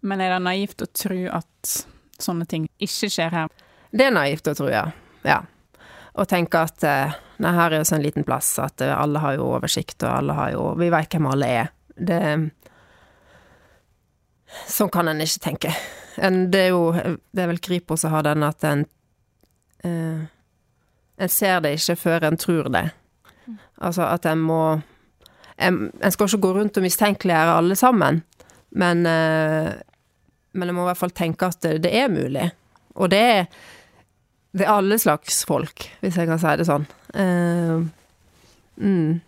Men 0.01 0.25
er 0.25 0.35
det 0.35 0.43
naivt 0.47 0.83
å 0.85 0.89
tro 0.95 1.21
at 1.37 1.75
sånne 2.19 2.47
ting 2.49 2.67
ikke 2.81 3.11
skjer 3.13 3.35
her? 3.35 3.55
Det 3.91 4.09
er 4.09 4.15
naivt 4.15 4.49
å 4.49 4.55
tro, 4.57 4.69
ja. 4.73 4.87
ja. 5.27 5.43
Og 6.19 6.29
tenke 6.31 6.61
at 6.65 6.85
uh, 6.87 7.17
nei, 7.43 7.53
her 7.57 7.73
er 7.73 7.83
jo 7.83 7.89
sånn 7.89 8.05
liten 8.05 8.27
plass 8.27 8.55
at 8.63 8.83
uh, 8.85 8.95
alle 8.97 9.21
har 9.23 9.37
jo 9.39 9.51
oversikt, 9.53 10.01
og 10.03 10.13
alle 10.13 10.39
har 10.39 10.55
jo 10.55 10.71
Vi 10.79 10.91
veit 10.93 11.13
hvem 11.15 11.29
alle 11.31 11.51
er. 11.63 11.75
Det 11.99 12.21
Sånn 14.69 14.89
kan 14.89 15.09
en 15.11 15.21
ikke 15.21 15.43
tenke. 15.45 15.73
En, 16.17 16.47
det 16.51 16.69
er 16.69 16.71
jo 16.73 16.93
Det 16.95 17.43
er 17.43 17.51
vel 17.51 17.61
Kripos 17.63 18.01
som 18.01 18.15
har 18.15 18.25
den 18.27 18.43
at 18.47 18.65
en 18.65 18.87
eh, 19.85 20.25
En 21.19 21.31
ser 21.31 21.61
det 21.61 21.75
ikke 21.77 21.99
før 21.99 22.25
en 22.29 22.39
tror 22.41 22.71
det. 22.73 22.87
Altså 23.79 24.07
at 24.09 24.27
en 24.27 24.45
må 24.45 24.63
En, 25.59 25.89
en 25.91 26.13
skal 26.15 26.29
ikke 26.29 26.39
gå 26.45 26.51
rundt 26.55 26.77
og 26.79 26.85
mistenkeliggjøre 26.85 27.55
alle 27.59 27.75
sammen, 27.75 28.21
men, 28.79 29.01
eh, 29.11 29.73
men 30.55 30.71
en 30.71 30.77
må 30.77 30.85
i 30.85 30.87
hvert 30.93 31.01
fall 31.01 31.11
tenke 31.11 31.49
at 31.51 31.59
det, 31.65 31.73
det 31.83 31.91
er 31.99 32.13
mulig. 32.13 32.45
Og 32.95 33.11
det 33.11 33.19
er, 33.19 33.49
det 34.55 34.69
er 34.69 34.71
alle 34.71 35.01
slags 35.03 35.41
folk, 35.49 35.89
hvis 35.99 36.15
jeg 36.15 36.31
kan 36.31 36.39
si 36.39 36.53
det 36.61 36.69
sånn. 36.69 36.87
Uh, 37.11 37.91
mm. 38.79 39.19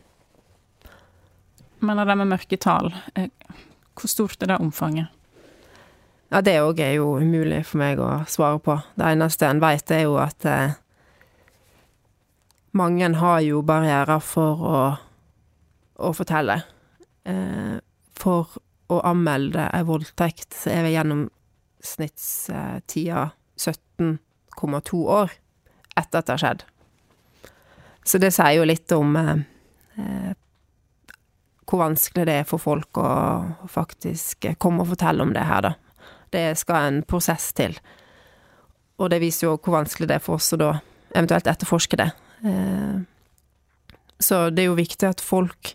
Men 1.81 1.99
av 1.99 2.13
det 2.13 2.17
med 2.21 2.31
mørketall, 2.31 2.93
eh, 3.19 3.31
hvor 3.99 4.15
stort 4.15 4.43
er 4.43 4.53
det 4.53 4.61
omfanget? 4.63 5.11
Ja, 6.31 6.43
det 6.47 6.61
òg 6.63 6.79
er 6.79 6.93
jo 7.01 7.17
umulig 7.19 7.65
for 7.67 7.81
meg 7.83 7.99
å 7.99 8.21
svare 8.31 8.61
på. 8.63 8.77
Det 8.95 9.07
eneste 9.09 9.49
en 9.49 9.63
veit, 9.63 9.91
er 9.91 10.05
jo 10.05 10.15
at 10.23 10.47
eh, 10.47 10.77
mange 12.77 13.09
har 13.19 13.41
jo 13.45 13.63
barrierer 13.67 14.21
for 14.23 14.63
å, 14.63 14.95
å 16.01 16.13
fortelle. 16.17 16.63
Eh, 17.29 17.77
for 18.21 18.47
å 18.91 19.01
anmelde 19.07 19.69
ei 19.75 19.85
voldtekt 19.87 20.55
så 20.63 20.71
er 20.75 20.89
gjennomsnittstida 20.91 23.31
17,2 23.61 25.07
år 25.07 25.31
etter 25.99 26.19
at 26.19 26.27
det 26.27 26.33
har 26.35 26.45
skjedd. 26.45 26.61
Så 28.05 28.19
det 28.23 28.33
sier 28.35 28.53
jo 28.57 28.65
litt 28.69 28.93
om 28.97 29.17
eh, 29.21 29.41
hvor 31.71 31.79
vanskelig 31.85 32.25
det 32.27 32.37
er 32.41 32.47
for 32.49 32.59
folk 32.63 32.93
å 32.99 33.09
faktisk 33.71 34.37
komme 34.59 34.83
og 34.83 34.89
fortelle 34.95 35.23
om 35.23 35.33
det 35.35 35.45
her, 35.47 35.61
da. 35.69 35.73
Det 36.31 36.59
skal 36.59 36.77
en 36.87 37.03
prosess 37.07 37.53
til. 37.59 37.73
Og 39.01 39.07
det 39.11 39.23
viser 39.23 39.47
jo 39.49 39.59
hvor 39.59 39.73
vanskelig 39.81 40.09
det 40.11 40.17
er 40.19 40.25
for 40.25 40.35
oss 40.39 40.55
å 40.55 40.61
da 40.61 40.73
eventuelt 41.15 41.47
etterforske 41.51 41.97
det. 41.99 42.11
Eh, 42.43 43.01
så 44.21 44.51
det 44.53 44.65
er 44.65 44.71
jo 44.71 44.79
viktig 44.79 45.09
at 45.09 45.23
folk 45.25 45.75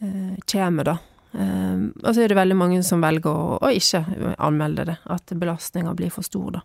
eh, 0.00 0.36
kommer, 0.48 0.88
da. 0.88 0.96
Eh, 1.32 1.88
og 2.02 2.08
så 2.10 2.24
er 2.24 2.32
det 2.32 2.38
veldig 2.38 2.58
mange 2.58 2.82
som 2.86 3.04
velger 3.04 3.30
å, 3.32 3.58
å 3.60 3.72
ikke 3.72 4.04
anmelde 4.38 4.88
det. 4.92 4.98
At 5.12 5.32
belastninga 5.32 5.94
blir 5.98 6.12
for 6.14 6.26
stor, 6.26 6.58
da. 6.58 6.64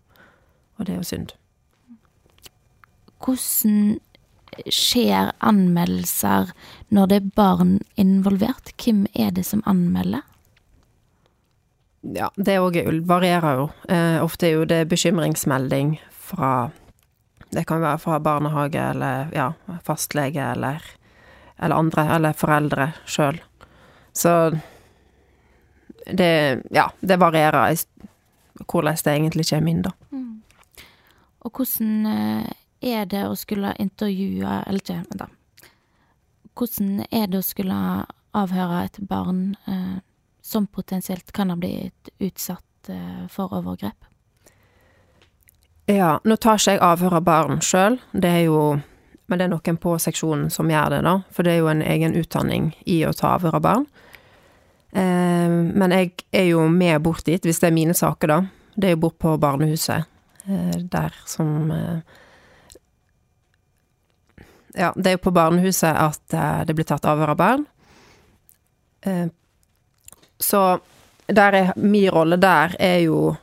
Og 0.77 0.85
det 0.87 0.95
er 0.95 1.01
jo 1.01 1.09
synd. 1.09 1.35
Hvordan 3.23 3.97
skjer 4.71 5.31
anmeldelser 5.43 6.51
når 6.93 7.11
det 7.11 7.19
er 7.19 7.29
barn 7.37 7.77
involvert? 7.99 8.73
Hvem 8.81 9.05
er 9.13 9.33
det 9.35 9.45
som 9.49 9.63
anmelder? 9.69 10.23
Ja, 12.15 12.29
det 12.37 12.59
òg 12.61 12.77
varierer 13.09 13.61
jo. 13.61 13.69
Eh, 13.91 14.19
ofte 14.23 14.47
er 14.47 14.59
jo 14.59 14.67
det 14.69 14.85
bekymringsmelding 14.91 15.97
fra 16.29 16.69
det 17.49 17.63
kan 17.67 17.81
være 17.81 17.99
fra 18.01 18.19
barnehage 18.19 18.81
eller 18.91 19.29
ja, 19.35 19.51
fastlege 19.83 20.43
eller, 20.51 20.83
eller 21.57 21.75
andre, 21.75 22.07
eller 22.15 22.33
foreldre 22.37 22.91
sjøl. 23.05 23.39
Så 24.13 24.33
det 26.07 26.63
Ja, 26.71 26.89
det 26.99 27.19
varierer 27.19 27.75
hvordan 28.65 28.97
det 29.03 29.13
egentlig 29.13 29.45
kommer 29.49 29.71
inn, 29.71 29.81
da. 29.81 29.91
Mm. 30.11 30.41
Og 31.45 31.51
hvordan 31.51 32.05
eh, 32.05 32.51
er 32.81 33.05
det 33.05 33.23
å 33.27 33.35
skulle 33.35 33.75
intervjue 33.79 34.63
Eller 34.67 34.81
ikke, 34.81 35.03
da. 35.17 35.27
Hvordan 36.57 37.05
er 37.11 37.27
det 37.27 37.39
å 37.39 37.45
skulle 37.45 37.77
avhøre 38.37 38.83
et 38.85 38.99
barn 39.09 39.55
eh, 39.67 39.99
som 40.41 40.67
potensielt 40.67 41.31
kan 41.31 41.51
ha 41.53 41.57
blitt 41.59 42.09
utsatt 42.19 42.89
eh, 42.89 43.25
for 43.29 43.53
overgrep? 43.53 44.06
Ja, 45.87 46.17
nå 46.27 46.35
tar 46.35 46.59
ikke 46.59 46.75
jeg 46.75 46.83
avhør 46.83 47.17
av 47.21 47.23
barn 47.23 47.61
sjøl, 47.63 47.95
det 48.11 48.31
er 48.41 48.45
jo 48.49 48.61
Men 49.27 49.39
det 49.39 49.45
er 49.45 49.51
noen 49.51 49.77
på 49.83 49.93
seksjonen 49.99 50.49
som 50.51 50.69
gjør 50.71 50.93
det, 50.93 50.99
da, 51.03 51.17
for 51.35 51.43
det 51.43 51.51
er 51.51 51.57
jo 51.59 51.67
en 51.67 51.81
egen 51.83 52.13
utdanning 52.15 52.69
i 52.87 53.01
å 53.03 53.09
ta 53.11 53.33
avhør 53.35 53.57
av 53.57 53.63
barn. 53.65 53.81
Eh, 54.95 55.51
men 55.51 55.91
jeg 55.91 56.13
er 56.31 56.45
jo 56.53 56.61
med 56.71 57.01
bort 57.03 57.25
dit, 57.27 57.43
hvis 57.43 57.59
det 57.59 57.67
er 57.67 57.75
mine 57.75 57.95
saker, 57.97 58.31
da. 58.31 58.37
Det 58.71 58.87
er 58.87 58.95
jo 58.95 59.01
bort 59.03 59.17
på 59.19 59.33
barnehuset. 59.35 60.07
Eh, 60.47 60.77
der 60.79 61.17
som 61.27 61.71
eh, 61.75 61.99
Ja, 64.77 64.93
det 64.95 65.11
er 65.11 65.17
jo 65.17 65.25
på 65.25 65.35
barnehuset 65.35 65.91
at 65.91 66.33
eh, 66.37 66.63
det 66.63 66.77
blir 66.77 66.87
tatt 66.87 67.11
avhør 67.11 67.33
av 67.33 67.41
barn. 67.41 67.67
Eh, 69.01 69.27
så 70.39 70.63
der 71.27 71.59
er 71.59 71.73
min 71.75 72.07
rolle 72.15 72.39
der 72.39 72.79
er 72.79 73.01
jo 73.03 73.35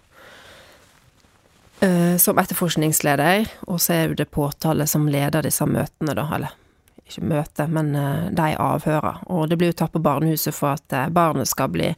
som 2.18 2.38
etterforskningsleder, 2.38 3.48
og 3.66 3.80
så 3.82 3.92
er 3.92 4.14
det 4.16 4.30
påtale 4.32 4.86
som 4.88 5.08
leder 5.10 5.42
disse 5.44 5.66
møtene, 5.68 6.14
da. 6.16 6.24
Eller 6.36 6.54
ikke 7.04 7.24
møte, 7.28 7.66
men 7.68 7.92
eh, 7.98 8.30
de 8.32 8.54
avhøra. 8.60 9.18
Og 9.32 9.48
det 9.50 9.58
blir 9.60 9.72
jo 9.72 9.78
tatt 9.82 9.92
på 9.92 10.02
barnehuset 10.04 10.56
for 10.56 10.74
at 10.78 10.96
eh, 10.96 11.10
barnet 11.12 11.50
skal 11.50 11.70
bli 11.74 11.90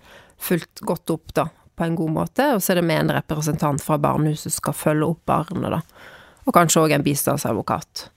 fulgt 0.42 0.82
godt 0.86 1.12
opp, 1.14 1.34
da, 1.36 1.46
på 1.76 1.86
en 1.86 1.96
god 1.98 2.14
måte. 2.16 2.48
Og 2.56 2.62
så 2.62 2.74
er 2.74 2.80
det 2.80 2.88
med 2.88 3.04
en 3.04 3.14
representant 3.20 3.82
fra 3.82 3.98
barnehuset 4.02 4.50
som 4.50 4.58
skal 4.58 4.76
følge 4.76 5.10
opp 5.12 5.22
barnet, 5.30 5.78
da. 5.78 6.10
Og 6.46 6.54
kanskje 6.54 6.82
òg 6.84 6.96
en 6.96 7.06
bistandsadvokat. 7.06 8.08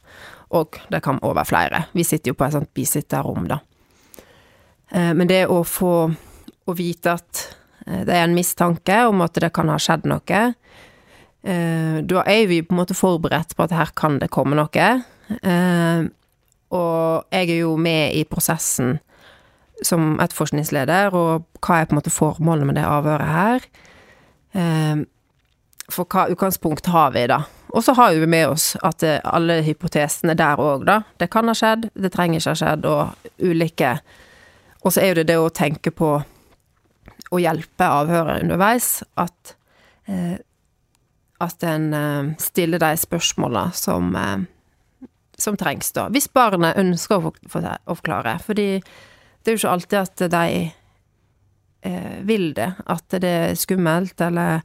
Og 0.58 0.80
det 0.89 1.02
kan 1.06 1.22
være 1.22 1.45
flere. 1.45 1.84
Vi 1.93 2.06
sitter 2.06 2.32
jo 2.32 2.39
på 2.39 2.48
et 2.48 2.58
sånt 2.58 2.74
bisitterrom, 2.74 3.48
da. 3.50 3.62
Eh, 4.89 5.13
Men 5.13 5.30
det 5.30 5.45
å 5.48 5.62
få 5.63 5.93
å 6.10 6.78
vite 6.78 7.13
at 7.13 7.45
eh, 7.86 8.02
det 8.06 8.15
er 8.15 8.26
en 8.26 8.38
mistanke 8.38 9.04
om 9.10 9.22
at 9.26 9.38
det 9.38 9.54
kan 9.54 9.69
ha 9.69 9.78
skjedd 9.78 10.10
noe, 10.10 10.26
eh, 10.26 10.58
da 11.43 12.23
er 12.28 12.47
vi 12.49 12.62
på 12.62 12.73
en 12.75 12.82
måte 12.82 12.95
forberedt 12.97 13.56
på 13.56 13.63
at 13.63 13.71
her 13.71 13.91
kan 13.95 14.17
det 14.19 14.28
komme 14.34 14.58
noe. 14.60 14.88
Eh, 15.41 16.08
Og 16.69 17.25
jeg 17.32 17.49
er 17.49 17.60
jo 17.63 17.78
med 17.78 18.13
i 18.13 18.23
prosessen 18.30 18.99
som 19.82 20.19
etterforskningsleder, 20.19 21.13
og 21.15 21.45
hva 21.63 21.80
er 21.80 21.88
på 21.88 21.95
en 21.95 21.99
måte 22.02 22.12
formålet 22.13 22.67
med 22.67 22.75
det 22.78 22.84
avhøret 22.86 23.32
her? 23.34 23.65
Eh, 24.54 25.06
For 25.89 26.06
hva 26.06 26.28
utgangspunkt 26.30 26.86
har 26.93 27.12
vi, 27.15 27.23
da? 27.32 27.39
Og 27.73 27.84
så 27.84 27.93
har 27.97 28.13
vi 28.13 28.25
med 28.30 28.49
oss 28.49 28.75
at 28.84 29.04
eh, 29.04 29.21
alle 29.23 29.62
hypotesene 29.65 30.36
der 30.38 30.60
òg, 30.62 30.86
da. 30.86 30.99
Det 31.17 31.30
kan 31.32 31.47
ha 31.47 31.54
skjedd, 31.58 31.89
det 31.95 32.12
trenger 32.13 32.38
ikke 32.41 32.54
ha 32.54 32.60
skjedd, 32.60 32.86
og 32.86 33.32
ulike 33.41 33.99
Og 34.84 34.93
så 34.93 35.02
er 35.02 35.08
jo 35.10 35.15
det 35.19 35.28
det 35.28 35.38
å 35.39 35.49
tenke 35.49 35.91
på 35.91 36.12
å 37.32 37.39
hjelpe 37.41 37.84
avhøret 37.84 38.43
underveis, 38.43 39.04
at 39.17 39.56
eh, 40.08 40.38
at 41.41 41.63
en 41.63 41.93
eh, 41.93 42.32
stiller 42.39 42.80
de 42.84 42.93
spørsmåla 42.99 43.69
som 43.73 44.15
eh, 44.15 44.39
som 45.39 45.56
trengs, 45.56 45.93
da. 45.95 46.10
Hvis 46.12 46.28
barnet 46.36 46.75
ønsker 46.75 47.15
å 47.15 47.21
for- 47.30 47.47
for- 47.47 47.95
forklare. 47.95 48.34
Fordi 48.43 48.65
det 48.84 49.47
er 49.47 49.56
jo 49.56 49.62
ikke 49.62 49.71
alltid 49.71 49.99
at 49.99 50.23
de 50.34 50.71
eh, 51.84 52.17
vil 52.28 52.49
det. 52.58 52.73
At 52.88 53.08
det 53.10 53.23
er 53.23 53.56
skummelt, 53.56 54.19
eller 54.21 54.60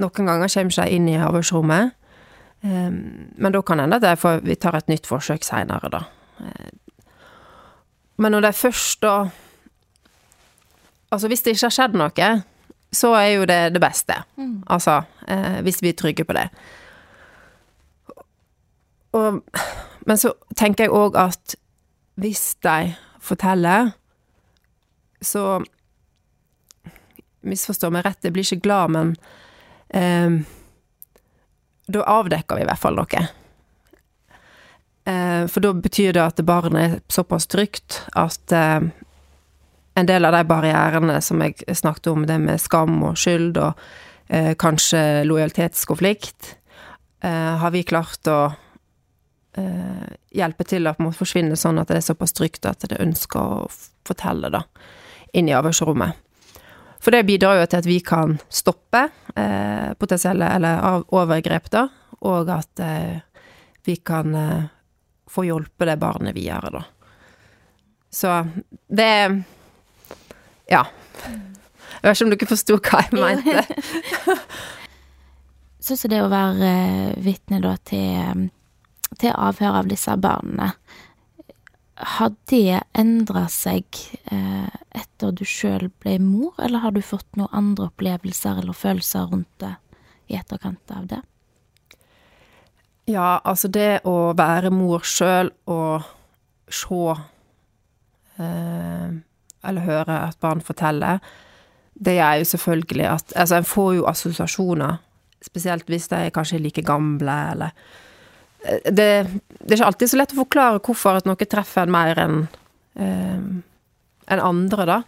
Noen 0.00 0.24
ganger 0.30 0.48
kommer 0.48 0.70
de 0.86 0.94
inn 0.96 1.08
i 1.10 1.16
avhørsrommet. 1.18 1.90
Eh, 2.62 2.90
men 3.36 3.52
da 3.52 3.60
kan 3.62 3.76
det 3.82 3.88
hende 3.88 4.12
at 4.14 4.44
vi 4.46 4.54
tar 4.54 4.76
et 4.78 4.88
nytt 4.88 5.06
forsøk 5.10 5.42
seinere, 5.44 5.90
da. 5.90 6.04
Eh, 6.40 6.70
men 8.16 8.32
når 8.32 8.40
de 8.46 8.52
først 8.52 9.02
da 9.02 9.16
Altså, 11.12 11.26
hvis 11.26 11.42
det 11.42 11.56
ikke 11.56 11.66
har 11.66 11.74
skjedd 11.74 11.96
noe, 11.98 12.26
så 12.92 13.12
er 13.14 13.26
jo 13.36 13.46
det 13.46 13.74
det 13.74 13.80
beste. 13.82 14.16
Altså, 14.66 15.02
eh, 15.28 15.60
hvis 15.62 15.82
vi 15.82 15.88
er 15.88 15.98
trygge 15.98 16.24
på 16.24 16.36
det. 16.36 16.48
Og, 19.12 19.42
men 20.06 20.18
så 20.18 20.32
tenker 20.56 20.84
jeg 20.86 20.94
òg 20.94 21.18
at 21.18 21.56
hvis 22.20 22.54
de 22.62 22.94
forteller, 23.20 23.92
så 25.22 25.60
Misforstå 27.40 27.88
meg 27.88 28.04
rett, 28.04 28.18
jeg 28.20 28.34
blir 28.36 28.44
ikke 28.44 28.66
glad, 28.66 28.90
men 28.92 29.14
eh, 29.96 30.42
Da 31.88 32.02
avdekker 32.04 32.58
vi 32.58 32.66
i 32.66 32.68
hvert 32.68 32.82
fall 32.82 32.98
noe. 32.98 33.22
Eh, 35.08 35.46
for 35.48 35.64
da 35.64 35.72
betyr 35.72 36.12
det 36.12 36.20
at 36.22 36.42
barnet 36.44 36.82
er 36.82 36.98
såpass 37.08 37.48
trygt 37.48 38.02
at 38.12 38.52
eh, 38.52 38.90
en 39.94 40.06
del 40.06 40.24
av 40.24 40.32
de 40.36 40.44
barrierene 40.48 41.18
som 41.24 41.42
jeg 41.44 41.64
snakket 41.76 42.10
om, 42.12 42.26
det 42.26 42.38
med 42.42 42.60
skam 42.62 43.00
og 43.02 43.18
skyld 43.18 43.58
og 43.60 43.78
eh, 44.28 44.54
kanskje 44.58 45.24
lojalitetskonflikt, 45.26 46.54
eh, 47.26 47.52
har 47.62 47.74
vi 47.74 47.82
klart 47.86 48.30
å 48.30 48.40
eh, 49.58 50.08
hjelpe 50.36 50.66
til 50.68 50.86
å 50.86 50.94
på 50.94 51.02
en 51.02 51.10
måte 51.10 51.20
forsvinne 51.20 51.58
sånn 51.58 51.80
at 51.82 51.90
det 51.90 52.00
er 52.00 52.08
såpass 52.12 52.36
trygt 52.36 52.68
at 52.70 52.86
det 52.88 53.00
ønsker 53.02 53.40
å 53.40 53.70
fortelle, 54.06 54.52
da, 54.52 54.64
inn 55.36 55.50
i 55.50 55.56
avhørsrommet. 55.56 56.26
For 57.00 57.16
det 57.16 57.24
bidrar 57.28 57.62
jo 57.62 57.68
til 57.70 57.80
at 57.80 57.88
vi 57.88 57.98
kan 58.04 58.36
stoppe 58.52 59.06
eh, 59.34 59.92
potensielle 59.96 60.50
eller 60.56 61.06
overgrep, 61.16 61.70
da, 61.72 61.86
og 62.28 62.50
at 62.52 62.82
eh, 62.84 63.22
vi 63.88 63.96
kan 64.04 64.34
eh, 64.36 64.66
få 65.30 65.46
hjelpe 65.48 65.88
det 65.88 65.96
barnet 66.00 66.36
videre, 66.36 66.72
da. 66.74 66.84
Så 68.10 68.34
det 68.90 69.14
Ja. 70.70 70.84
Jeg 72.00 72.06
vet 72.06 72.16
ikke 72.16 72.26
om 72.26 72.32
dere 72.32 72.48
forsto 72.48 72.78
hva 72.78 73.02
jeg 73.04 73.18
mente. 73.18 73.64
Sånn 75.84 75.98
som 75.98 76.12
det 76.12 76.20
å 76.22 76.30
være 76.30 76.70
eh, 76.70 77.20
vitne 77.24 77.60
da 77.64 77.74
til, 77.88 78.48
til 79.18 79.32
avhør 79.32 79.80
av 79.80 79.88
disse 79.90 80.16
barna, 80.20 80.74
har 82.00 82.32
det 82.48 82.80
endra 82.96 83.46
seg 83.52 83.84
eh, 84.32 84.68
etter 84.96 85.34
du 85.36 85.44
sjøl 85.44 85.90
ble 86.00 86.16
mor, 86.22 86.54
eller 86.60 86.84
har 86.84 86.94
du 86.96 87.02
fått 87.04 87.28
noen 87.36 87.52
andre 87.52 87.90
opplevelser 87.90 88.62
eller 88.62 88.76
følelser 88.76 89.28
rundt 89.28 89.50
det 89.60 89.74
i 90.32 90.38
etterkant 90.38 90.94
av 90.96 91.08
det? 91.10 91.20
Ja, 93.10 93.40
altså 93.44 93.68
det 93.72 94.02
å 94.08 94.32
være 94.38 94.70
mor 94.72 95.04
sjøl 95.04 95.50
og 95.68 96.06
se 96.70 97.02
eh, 98.38 99.18
Eller 99.66 99.84
høre 99.84 100.18
at 100.28 100.38
barn 100.40 100.60
forteller, 100.64 101.18
det 101.94 102.18
er 102.18 102.38
jo 102.40 102.44
selvfølgelig 102.44 103.06
at 103.06 103.32
Altså, 103.36 103.56
en 103.56 103.64
får 103.64 103.94
jo 103.94 104.06
assosiasjoner, 104.08 105.00
spesielt 105.44 105.88
hvis 105.88 106.08
de 106.08 106.16
er 106.16 106.32
kanskje 106.32 106.58
like 106.58 106.82
gamle, 106.82 107.36
eller 107.52 107.74
Eh, 108.64 108.92
det, 108.92 109.08
det 109.60 109.72
er 109.72 109.78
ikke 109.78 109.90
alltid 109.90 110.12
så 110.12 110.20
lett 110.20 110.34
å 110.34 110.42
forklare 110.42 110.80
hvorfor 110.84 111.20
at 111.20 111.28
noe 111.28 111.48
treffer 111.48 111.86
en 111.86 111.94
mer 111.94 112.20
enn 112.20 112.40
eh, 113.00 113.44
enn 114.30 114.42
andre, 114.46 114.86
da. 114.86 114.98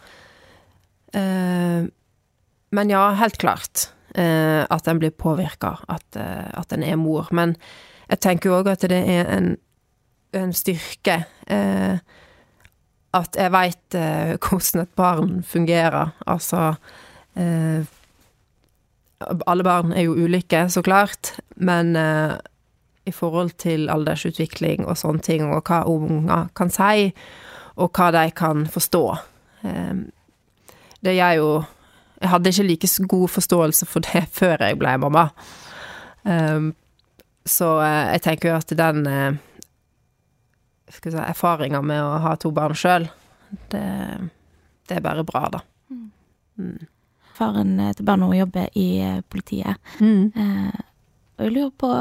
Eh, 1.15 1.83
men 2.73 2.91
ja, 2.91 3.03
helt 3.21 3.37
klart 3.39 3.91
eh, 4.17 4.65
at 4.65 4.89
en 4.89 4.99
blir 4.99 5.13
påvirka, 5.15 5.77
at, 5.93 6.19
eh, 6.19 6.49
at 6.59 6.73
en 6.75 6.83
er 6.83 6.99
mor. 6.99 7.29
Men 7.31 7.55
jeg 8.09 8.23
tenker 8.25 8.51
jo 8.51 8.57
òg 8.59 8.73
at 8.73 8.89
det 8.91 8.99
er 8.99 9.31
en, 9.31 9.53
en 10.35 10.57
styrke 10.57 11.21
eh, 11.47 12.01
at 13.15 13.37
jeg 13.37 13.53
veit 13.53 13.95
eh, 13.99 14.37
hvordan 14.41 14.83
et 14.87 14.95
barn 14.97 15.43
fungerer. 15.45 16.15
Altså 16.27 16.75
eh, 17.37 17.85
Alle 19.47 19.63
barn 19.67 19.93
er 19.93 20.07
jo 20.09 20.15
ulike, 20.19 20.65
så 20.73 20.83
klart, 20.83 21.35
men 21.57 21.97
eh, 21.97 22.35
i 23.07 23.11
forhold 23.13 23.51
til 23.59 23.89
aldersutvikling 23.91 24.87
og 24.87 24.97
sånne 24.97 25.23
ting, 25.23 25.45
og 25.51 25.63
hva 25.69 25.83
unger 25.91 26.49
kan 26.57 26.71
si, 26.71 27.13
og 27.77 27.91
hva 27.97 28.11
de 28.15 28.25
kan 28.31 28.67
forstå. 28.67 29.05
Eh, 29.65 29.95
Det 31.03 31.17
gjør 31.17 31.33
jo 31.37 31.65
Jeg 32.23 32.31
hadde 32.31 32.51
ikke 32.51 32.63
like 32.63 32.89
god 33.09 33.29
forståelse 33.29 33.87
for 33.87 34.01
det 34.01 34.29
før 34.31 34.57
jeg 34.63 34.79
ble 34.79 34.97
mamma. 34.99 35.29
Eh, 36.25 36.73
Så 37.47 37.81
eh, 37.83 38.13
jeg 38.13 38.23
tenker 38.23 38.49
jo 38.49 38.57
at 38.57 38.69
den 38.79 39.07
si, 40.93 41.13
erfaringer 41.17 41.85
med 41.85 42.03
å 42.05 42.21
ha 42.25 42.37
to 42.41 42.53
barn 42.55 42.77
sjøl, 42.79 43.09
det, 43.73 43.85
det 44.89 44.99
er 44.99 45.05
bare 45.05 45.25
bra, 45.27 45.47
da. 45.53 45.63
Faren 47.37 47.75
eh, 47.81 47.93
til 47.97 48.07
barna 48.09 48.29
jobber 48.37 48.71
i 48.79 48.87
eh, 49.01 49.21
politiet. 49.33 49.81
Eh, 50.01 50.81
og 51.39 51.47
jeg 51.47 51.55
lurer 51.57 51.75
på 51.81 51.93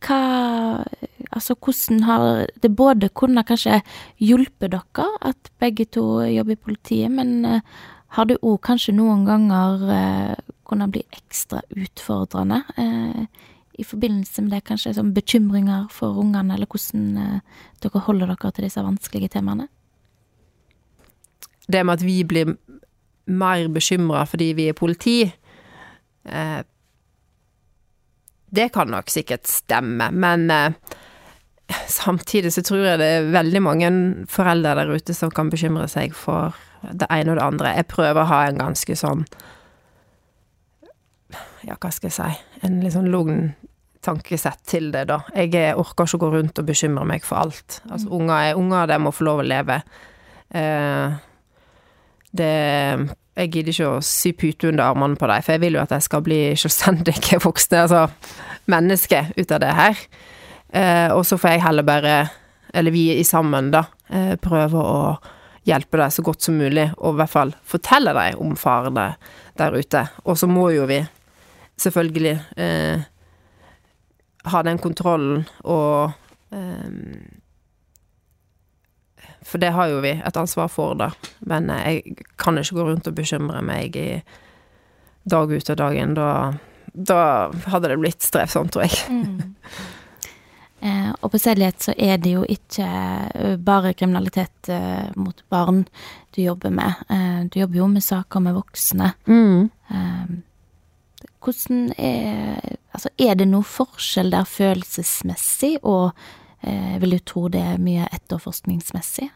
hva 0.00 0.20
Altså, 1.30 1.54
hvordan 1.54 2.00
har 2.08 2.22
det 2.58 2.72
både 2.74 3.06
kunnet 3.14 3.46
kanskje 3.46 3.76
hjulpet 4.18 4.72
dere 4.72 5.04
at 5.22 5.50
begge 5.62 5.84
to 5.94 6.24
jobber 6.26 6.56
i 6.56 6.58
politiet, 6.58 7.12
men 7.12 7.44
eh, 7.46 7.60
har 8.16 8.26
det 8.26 8.40
òg 8.42 8.58
kanskje 8.66 8.96
noen 8.96 9.22
ganger 9.28 9.84
eh, 9.94 10.40
kunnet 10.66 10.90
bli 10.90 11.04
ekstra 11.14 11.62
utfordrende 11.70 12.64
i 13.80 13.86
forbindelse 13.86 14.44
med 14.44 14.54
det, 14.54 14.64
kanskje 14.68 14.94
som 14.98 15.14
bekymringer 15.16 15.88
for 15.94 16.20
ungene, 16.20 16.54
eller 16.54 16.68
hvordan 16.68 17.10
eh, 17.18 17.60
dere 17.82 18.06
holder 18.06 18.34
dere 18.34 18.52
til 18.52 18.68
disse 18.68 18.84
vanskelige 18.84 19.32
temaene? 19.36 19.70
det 21.70 21.84
med 21.84 21.98
at 21.98 22.04
vi 22.04 22.22
blir 22.24 22.56
mer 23.30 23.68
bekymra 23.70 24.24
fordi 24.28 24.52
vi 24.58 24.68
er 24.70 24.78
politi, 24.78 25.22
eh, 26.24 26.60
det 28.50 28.72
kan 28.74 28.90
nok 28.90 29.10
sikkert 29.10 29.46
stemme, 29.46 30.10
men 30.10 30.50
eh, 30.50 30.72
samtidig 31.86 32.52
så 32.52 32.64
tror 32.66 32.84
jeg 32.84 32.98
det 32.98 33.06
er 33.06 33.30
veldig 33.30 33.62
mange 33.62 33.92
foreldre 34.28 34.74
der 34.80 34.90
ute 34.90 35.14
som 35.14 35.30
kan 35.30 35.50
bekymre 35.50 35.86
seg 35.88 36.16
for 36.16 36.56
det 36.82 37.06
ene 37.12 37.34
og 37.34 37.38
det 37.38 37.46
andre. 37.46 37.76
Jeg 37.76 37.90
prøver 37.92 38.22
å 38.22 38.30
ha 38.30 38.44
en 38.48 38.60
ganske 38.60 38.96
sånn 38.96 39.26
Ja, 41.60 41.74
hva 41.76 41.90
skal 41.92 42.08
jeg 42.08 42.14
si 42.16 42.64
En 42.64 42.78
litt 42.80 42.94
sånn 42.94 43.10
lugn 43.12 43.50
tankesett 44.10 44.60
til 44.68 44.90
det, 44.94 45.06
da. 45.10 45.22
Jeg 45.36 45.74
orker 45.78 46.06
ikke 46.06 46.18
å 46.18 46.24
gå 46.26 46.30
rundt 46.34 46.60
og 46.60 46.68
bekymre 46.68 47.06
meg 47.08 47.24
for 47.26 47.44
alt. 47.44 47.80
Altså, 47.88 48.10
unger 48.18 48.50
er 48.50 48.60
unger, 48.60 48.90
de 48.90 49.00
må 49.02 49.14
få 49.14 49.26
lov 49.28 49.42
å 49.42 49.46
leve. 49.46 49.80
Eh, 50.50 51.18
det 52.30 52.54
Jeg 53.40 53.50
gidder 53.54 53.72
ikke 53.72 53.88
å 53.88 54.00
sy 54.04 54.32
pute 54.36 54.68
under 54.68 54.90
armene 54.90 55.16
på 55.16 55.28
dem, 55.30 55.42
for 55.46 55.54
jeg 55.54 55.62
vil 55.62 55.78
jo 55.78 55.80
at 55.80 55.92
de 55.94 56.00
skal 56.04 56.20
bli 56.26 56.40
selvstendige 56.58 57.38
voksne, 57.46 57.86
altså 57.86 58.08
mennesker, 58.68 59.30
ut 59.38 59.54
av 59.54 59.62
det 59.62 59.70
her. 59.78 60.02
Eh, 60.76 61.08
og 61.14 61.24
så 61.26 61.38
får 61.40 61.54
jeg 61.54 61.62
heller 61.64 61.86
bare, 61.86 62.16
eller 62.74 62.94
vi 62.94 63.06
i 63.14 63.24
sammen, 63.24 63.70
da, 63.72 63.84
eh, 64.10 64.34
prøve 64.42 64.82
å 64.82 64.98
hjelpe 65.64 66.02
dem 66.02 66.12
så 66.12 66.24
godt 66.26 66.42
som 66.42 66.58
mulig, 66.58 66.90
og 66.98 67.14
i 67.14 67.20
hvert 67.22 67.32
fall 67.32 67.54
fortelle 67.64 68.12
dem 68.18 68.42
om 68.42 68.58
farene 68.58 69.14
der 69.56 69.78
ute. 69.78 70.04
Og 70.26 70.36
så 70.38 70.50
må 70.50 70.68
jo 70.74 70.84
vi 70.90 71.00
selvfølgelig 71.80 72.36
eh, 72.60 73.06
ha 74.44 74.62
den 74.64 74.78
kontrollen 74.80 75.44
og 75.68 76.12
um, 76.48 77.28
For 79.44 79.60
det 79.60 79.72
har 79.74 79.90
jo 79.90 80.00
vi 80.04 80.12
et 80.16 80.36
ansvar 80.36 80.68
for, 80.68 80.94
da. 80.94 81.10
Men 81.48 81.68
jeg 81.72 82.18
kan 82.38 82.58
ikke 82.60 82.76
gå 82.76 82.84
rundt 82.86 83.08
og 83.08 83.16
bekymre 83.16 83.62
meg 83.64 83.96
i 83.96 84.10
dag 85.28 85.50
ut 85.50 85.70
og 85.72 85.78
dag 85.80 85.96
inn. 85.96 86.12
Da, 86.14 86.28
da 86.92 87.22
hadde 87.72 87.90
det 87.90 87.98
blitt 88.00 88.22
strevsomt, 88.22 88.72
tror 88.76 88.86
jeg. 88.86 89.00
Mm. 89.08 89.56
Eh, 90.80 91.08
og 91.20 91.32
på 91.32 91.38
Sedlighet 91.40 91.82
så 91.84 91.92
er 91.92 92.20
det 92.22 92.30
jo 92.32 92.44
ikke 92.48 92.86
eh, 93.34 93.56
bare 93.60 93.92
kriminalitet 93.92 94.70
eh, 94.72 95.10
mot 95.20 95.42
barn 95.52 95.82
du 96.32 96.40
jobber 96.40 96.72
med. 96.72 97.02
Eh, 97.12 97.42
du 97.52 97.58
jobber 97.60 97.82
jo 97.82 97.88
med 97.92 98.04
saker 98.04 98.40
med 98.40 98.56
voksne. 98.56 99.10
Mm. 99.28 100.40
Hvordan 101.40 101.92
er 101.98 102.76
Altså, 102.90 103.08
er 103.22 103.36
det 103.38 103.46
noe 103.46 103.62
forskjell 103.62 104.32
der 104.32 104.48
følelsesmessig, 104.50 105.76
og 105.86 106.10
eh, 106.66 106.96
vil 106.98 107.14
du 107.14 107.20
tro 107.22 107.44
det 107.48 107.60
er 107.62 107.78
mye 107.78 108.08
etterforskningsmessig? 108.10 109.28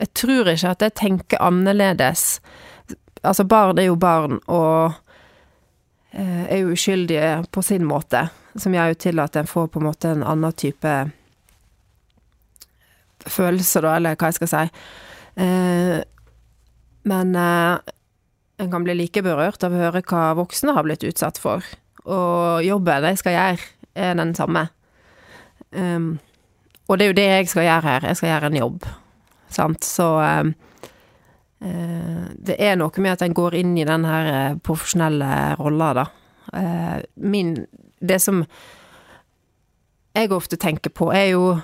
Jeg 0.00 0.10
tror 0.18 0.50
ikke 0.50 0.74
at 0.74 0.82
jeg 0.82 0.94
tenker 0.98 1.42
annerledes. 1.42 2.40
Altså, 3.22 3.46
barn 3.46 3.78
er 3.78 3.88
jo 3.88 3.96
barn, 3.96 4.40
og 4.50 4.92
eh, 6.10 6.44
er 6.50 6.64
jo 6.64 6.74
uskyldige 6.74 7.44
på 7.54 7.62
sin 7.62 7.86
måte, 7.86 8.26
som 8.58 8.74
gjør 8.74 8.92
jo 8.92 9.02
til 9.06 9.22
at 9.22 9.38
en 9.38 9.50
får 9.50 9.70
på 9.70 9.80
en 9.80 9.86
måte 9.86 10.10
en 10.10 10.26
annen 10.26 10.52
type 10.52 10.96
følelse, 13.24 13.80
da, 13.80 13.96
eller 13.96 14.18
hva 14.18 14.32
jeg 14.32 14.42
skal 14.42 14.50
si. 14.50 14.64
Eh, 15.40 15.98
men 17.08 17.36
eh, 17.38 17.94
en 18.58 18.70
kan 18.70 18.84
bli 18.86 18.94
like 18.96 19.22
berørt 19.24 19.64
av 19.66 19.74
å 19.74 19.80
høre 19.80 20.02
hva 20.06 20.34
voksne 20.38 20.74
har 20.76 20.86
blitt 20.86 21.04
utsatt 21.06 21.40
for. 21.42 21.64
Og 22.04 22.62
jobben 22.64 23.08
jeg 23.08 23.20
skal 23.20 23.36
gjøre, 23.36 23.70
er 23.94 24.14
den 24.18 24.34
samme. 24.36 24.68
Um, 25.74 26.18
og 26.88 26.98
det 26.98 27.06
er 27.06 27.10
jo 27.10 27.18
det 27.18 27.26
jeg 27.30 27.50
skal 27.50 27.66
gjøre 27.66 27.88
her. 27.88 28.06
Jeg 28.10 28.20
skal 28.20 28.30
gjøre 28.30 28.50
en 28.50 28.60
jobb. 28.60 28.86
Sant. 29.54 29.86
Så 29.86 30.06
um, 30.20 30.52
uh, 31.64 32.26
det 32.46 32.58
er 32.58 32.78
noe 32.78 33.04
med 33.04 33.16
at 33.16 33.24
en 33.26 33.36
går 33.36 33.58
inn 33.58 33.74
i 33.78 33.88
den 33.88 34.06
her 34.06 34.30
uh, 34.30 34.58
profesjonelle 34.62 35.30
rolla, 35.60 35.92
da. 36.02 36.06
Uh, 36.54 36.98
min 37.16 37.56
Det 38.04 38.20
som 38.20 38.44
jeg 40.14 40.30
ofte 40.30 40.56
tenker 40.60 40.92
på, 40.92 41.08
er 41.10 41.32
jo 41.32 41.54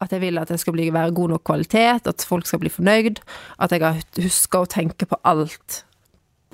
at 0.00 0.12
jeg 0.14 0.22
vil 0.22 0.38
at 0.38 0.50
det 0.52 0.60
skal 0.62 0.76
bli, 0.76 0.88
være 0.94 1.14
god 1.14 1.34
nok 1.34 1.44
kvalitet, 1.44 2.06
at 2.06 2.24
folk 2.26 2.46
skal 2.46 2.62
bli 2.62 2.70
fornøyd. 2.70 3.20
At 3.58 3.74
jeg 3.74 3.82
har 3.82 4.00
huska 4.22 4.62
å 4.62 4.70
tenke 4.70 5.08
på 5.10 5.18
alt. 5.26 5.82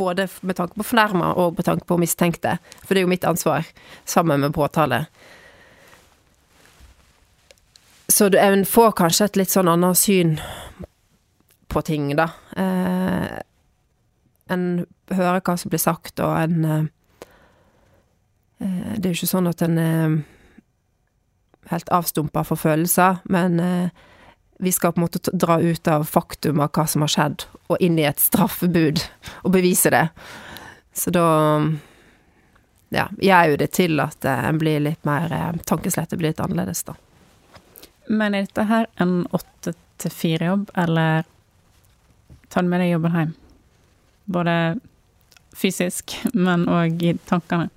Både 0.00 0.26
med 0.42 0.56
tanke 0.58 0.78
på 0.80 0.86
fornærma 0.88 1.34
og 1.38 1.58
med 1.58 1.68
tanke 1.68 1.84
på 1.86 1.98
mistenkte. 2.00 2.56
For 2.82 2.94
det 2.94 3.02
er 3.02 3.06
jo 3.06 3.12
mitt 3.12 3.28
ansvar, 3.28 3.68
sammen 4.08 4.40
med 4.40 4.56
påtale. 4.56 5.04
Så 8.08 8.30
en 8.38 8.64
får 8.68 8.96
kanskje 8.96 9.28
et 9.28 9.40
litt 9.40 9.52
sånn 9.52 9.68
annet 9.68 9.98
syn 9.98 10.36
på 11.72 11.82
ting, 11.82 12.12
da. 12.16 12.28
Eh, 12.56 13.38
en 14.54 14.66
hører 15.10 15.40
hva 15.40 15.56
som 15.58 15.72
blir 15.72 15.82
sagt, 15.82 16.20
og 16.20 16.36
en 16.38 16.64
eh, 16.64 16.84
Det 18.58 19.08
er 19.08 19.10
jo 19.10 19.18
ikke 19.18 19.28
sånn 19.28 19.50
at 19.50 19.62
en 19.66 19.78
eh, 19.78 20.12
helt 21.70 21.88
avstumpa 21.88 22.44
for 22.44 22.60
følelser, 22.60 23.20
men 23.24 23.60
eh, 23.60 24.04
vi 24.58 24.72
skal 24.72 24.92
på 24.92 25.00
en 25.00 25.06
måte 25.06 25.32
dra 25.32 25.60
ut 25.60 25.88
av 25.88 26.04
faktum 26.04 26.60
av 26.60 26.70
hva 26.74 26.86
som 26.88 27.04
har 27.04 27.12
skjedd, 27.12 27.46
og 27.68 27.80
inn 27.82 27.98
i 27.98 28.06
et 28.08 28.22
straffebud, 28.22 29.02
og 29.42 29.54
bevise 29.54 29.90
det. 29.92 30.06
Så 30.94 31.10
da 31.14 31.26
ja, 32.94 33.08
gjør 33.18 33.54
jo 33.54 33.60
det 33.64 33.70
til 33.74 34.00
at 34.02 34.26
en 34.30 34.60
blir 34.60 34.82
litt 34.84 35.02
mer 35.08 35.32
eh, 35.32 35.50
Tankeslettet 35.66 36.20
blir 36.20 36.32
litt 36.32 36.42
annerledes, 36.42 36.84
da. 36.86 36.94
Men 38.06 38.34
er 38.34 38.44
dette 38.44 38.66
her 38.68 38.86
en 39.00 39.22
åtte 39.34 39.72
til 39.98 40.12
fire-jobb, 40.12 40.68
eller 40.76 41.24
tar 42.52 42.62
du 42.62 42.70
med 42.70 42.84
deg 42.84 42.92
jobben 42.92 43.16
hjem? 43.18 43.32
Både 44.24 44.56
fysisk, 45.56 46.16
men 46.32 46.68
òg 46.70 47.02
i 47.02 47.14
tankene? 47.28 47.70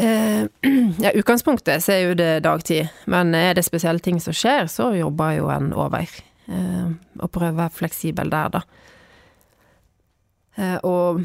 Eh, 0.00 0.46
ja, 0.98 1.10
utgangspunktet 1.12 1.84
så 1.84 1.92
er 1.92 1.98
jo 2.00 2.14
det 2.16 2.40
dagtid, 2.46 2.88
men 3.10 3.34
er 3.36 3.52
det 3.56 3.66
spesielle 3.66 4.00
ting 4.00 4.20
som 4.22 4.32
skjer, 4.36 4.64
så 4.72 4.94
jobber 4.96 5.34
jo 5.36 5.50
en 5.52 5.74
over. 5.76 6.08
Eh, 6.48 6.86
og 7.20 7.32
prøver 7.34 7.52
å 7.52 7.60
være 7.60 7.76
fleksibel 7.82 8.32
der, 8.32 8.54
da. 8.54 8.62
Eh, 10.56 10.78
og 10.88 11.20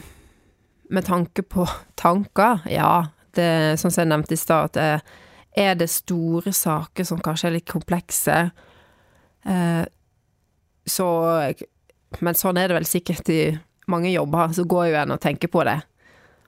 med 0.91 1.07
tanke 1.07 1.45
på 1.47 1.67
tanker, 2.03 2.65
ja, 2.71 3.07
det 3.35 3.79
sånn 3.79 3.93
som 3.93 4.03
jeg 4.03 4.11
nevnte 4.11 4.35
i 4.35 4.43
stad, 4.43 4.75
at 4.75 5.07
er 5.55 5.79
det 5.79 5.87
store 5.91 6.51
saker 6.51 7.07
som 7.07 7.23
kanskje 7.23 7.49
er 7.49 7.57
litt 7.57 7.69
komplekse, 7.69 8.37
så 10.89 11.07
Men 12.23 12.37
sånn 12.39 12.57
er 12.57 12.71
det 12.71 12.77
vel 12.77 12.87
sikkert 12.89 13.29
i 13.29 13.41
mange 13.91 14.09
jobber, 14.09 14.53
så 14.55 14.63
går 14.65 14.87
jo 14.87 14.95
en 15.01 15.13
og 15.13 15.19
tenker 15.21 15.51
på 15.51 15.61
det 15.67 15.75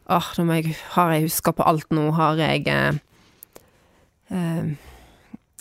Åh, 0.08 0.28
nå 0.40 0.56
jeg, 0.56 0.76
har 0.96 1.12
jeg 1.12 1.28
huska 1.28 1.52
på 1.56 1.66
alt 1.68 1.90
nå, 1.92 2.06
har 2.16 2.40
jeg 2.40 2.68
eh, 2.72 3.00
eh, 4.32 4.70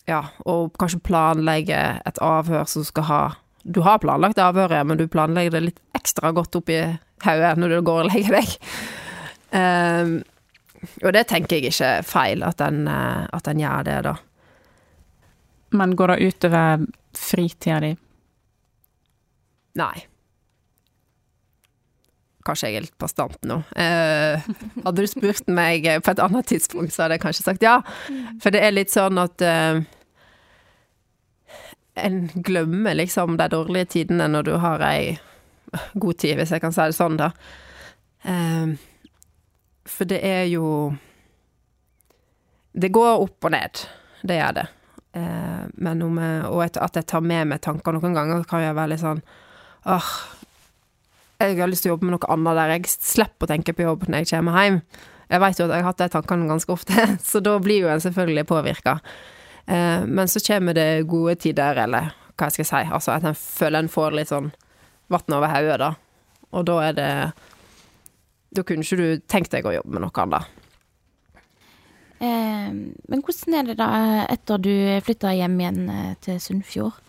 Ja, 0.07 0.21
og 0.47 0.77
kanskje 0.79 1.03
planlegge 1.03 1.81
et 2.07 2.21
avhør 2.23 2.69
som 2.71 2.87
skal 2.87 3.09
ha 3.09 3.23
Du 3.67 3.83
har 3.83 3.99
planlagt 3.99 4.39
avhøret, 4.39 4.87
men 4.87 5.01
du 5.01 5.09
planlegger 5.11 5.57
det 5.57 5.65
litt 5.65 5.83
ekstra 5.99 6.31
godt 6.37 6.55
oppi 6.61 6.79
hodet 7.27 7.53
når 7.59 7.75
du 7.75 7.83
går 7.83 8.05
og 8.05 8.11
legger 8.13 8.37
deg. 8.39 8.57
Eh, 9.57 10.15
og 11.03 11.13
det 11.17 11.27
tenker 11.31 11.59
jeg 11.59 11.73
ikke 11.73 11.91
er 11.99 12.07
feil, 12.07 12.45
at 12.47 12.63
en, 12.63 12.87
eh, 12.87 13.27
at 13.35 13.49
en 13.51 13.63
gjør 13.63 13.87
det, 13.89 13.97
da. 14.07 14.15
Men 15.75 15.97
går 15.99 16.15
det 16.15 16.29
utover 16.29 16.85
fritida 17.17 17.81
di? 17.83 17.97
Nei. 19.81 20.07
Kanskje 22.47 22.71
jeg 22.71 22.79
er 22.79 22.87
litt 22.87 22.99
bastant 23.03 23.39
nå. 23.49 23.59
Eh, 23.75 24.47
hadde 24.85 25.03
du 25.03 25.11
spurt 25.11 25.49
meg 25.51 25.87
på 26.05 26.13
et 26.13 26.23
annet 26.23 26.47
tidspunkt, 26.53 26.95
så 26.95 27.05
hadde 27.05 27.19
jeg 27.19 27.25
kanskje 27.25 27.47
sagt 27.47 27.67
ja. 27.67 27.81
For 28.43 28.55
det 28.55 28.63
er 28.63 28.75
litt 28.77 28.95
sånn 28.95 29.19
at 29.23 29.43
eh, 29.43 29.83
En 31.97 32.19
glemmer 32.45 32.95
liksom 32.95 33.39
de 33.41 33.49
dårlige 33.49 33.89
tidene 33.97 34.27
når 34.29 34.51
du 34.51 34.55
har 34.61 34.83
ei 34.85 35.17
god 35.95 36.19
tid, 36.21 36.37
hvis 36.37 36.53
jeg 36.53 36.61
kan 36.61 36.75
si 36.75 36.85
det 36.85 36.97
sånn, 36.97 37.17
da. 37.19 37.31
Eh, 38.29 38.77
for 39.87 40.09
det 40.09 40.19
er 40.27 40.45
jo 40.51 40.95
Det 42.77 42.91
går 42.93 43.23
opp 43.23 43.47
og 43.49 43.55
ned. 43.55 43.87
Det 44.27 44.37
gjør 44.37 44.57
det. 44.59 44.67
Eh, 45.17 45.63
men 45.81 46.03
om 46.05 46.19
jeg, 46.21 46.41
og 46.51 46.63
at 46.85 46.97
jeg 46.99 47.09
tar 47.09 47.25
med 47.25 47.49
meg 47.49 47.63
tanker 47.65 47.97
noen 47.97 48.17
ganger, 48.17 48.45
kan 48.45 48.61
jeg 48.61 48.77
være 48.77 48.93
litt 48.93 49.01
sånn 49.01 49.23
åh, 49.87 50.09
jeg 51.39 51.59
har 51.61 51.69
lyst 51.69 51.85
til 51.85 51.93
å 51.93 51.95
jobbe 51.95 52.09
med 52.09 52.17
noe 52.17 52.33
annet 52.33 52.59
der 52.59 52.75
jeg 52.77 52.91
slipper 52.93 53.47
å 53.47 53.51
tenke 53.51 53.75
på 53.77 53.85
jobb 53.85 54.07
når 54.09 54.25
jeg 54.25 54.33
kommer 54.33 54.61
hjem. 54.63 54.79
Jeg 55.27 55.43
vet 55.43 55.59
jo 55.59 55.67
at 55.67 55.75
jeg 55.75 55.83
har 55.83 55.91
hatt 55.91 56.03
de 56.05 56.09
tankene 56.13 56.51
ganske 56.51 56.73
ofte, 56.73 57.07
så 57.31 57.43
da 57.45 57.57
blir 57.63 57.85
jo 57.85 57.91
en 57.93 58.03
selvfølgelig 58.03 58.47
påvirka. 58.49 58.99
Eh, 59.67 60.07
men 60.07 60.31
så 60.31 60.43
kommer 60.47 60.77
det 60.77 61.07
gode 61.11 61.37
tider, 61.43 61.83
eller 61.87 62.15
hva 62.37 62.49
jeg 62.49 62.61
skal 62.61 62.69
si, 62.71 62.83
altså 62.99 63.17
at 63.17 63.27
en 63.27 63.39
føler 63.39 63.83
en 63.83 63.93
får 63.93 64.17
litt 64.17 64.31
sånn 64.31 64.53
vann 65.13 65.37
over 65.37 65.51
hodet, 65.51 65.81
da. 65.83 65.93
Og 66.55 66.67
da 66.69 66.77
er 66.87 66.97
det 66.97 67.11
Da 68.57 68.63
kunne 68.65 68.87
ikke 68.87 68.97
du 68.97 69.25
tenkt 69.29 69.53
deg 69.53 69.67
å 69.67 69.75
jobbe 69.75 69.93
med 69.93 70.05
noe 70.07 70.23
annet. 70.23 70.47
Eh, 72.25 72.71
men 72.73 73.23
hvordan 73.27 73.57
er 73.59 73.67
det 73.69 73.75
da 73.77 73.89
etter 74.33 74.63
du 74.63 74.73
flytta 75.05 75.35
hjem 75.37 75.59
igjen 75.61 75.91
eh, 75.93 76.15
til 76.25 76.39
Sunnfjord? 76.41 77.03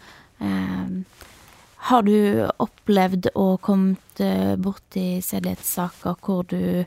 Eh, 0.44 0.98
har 1.78 2.04
du 2.04 2.48
opplevd 2.60 3.30
og 3.38 3.62
kommet 3.66 4.22
eh, 4.24 4.56
borti 4.58 5.20
sedelighetssaker 5.24 6.18
hvor 6.26 6.48
du 6.50 6.84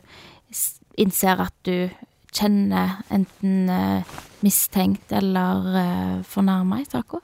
innser 0.99 1.43
at 1.45 1.55
du 1.65 1.87
kjenner 2.35 2.99
enten 3.11 3.71
eh, 3.71 4.11
mistenkt 4.43 5.13
eller 5.15 5.69
eh, 5.81 6.17
fornærma 6.27 6.81
i 6.81 6.87
saka? 6.89 7.21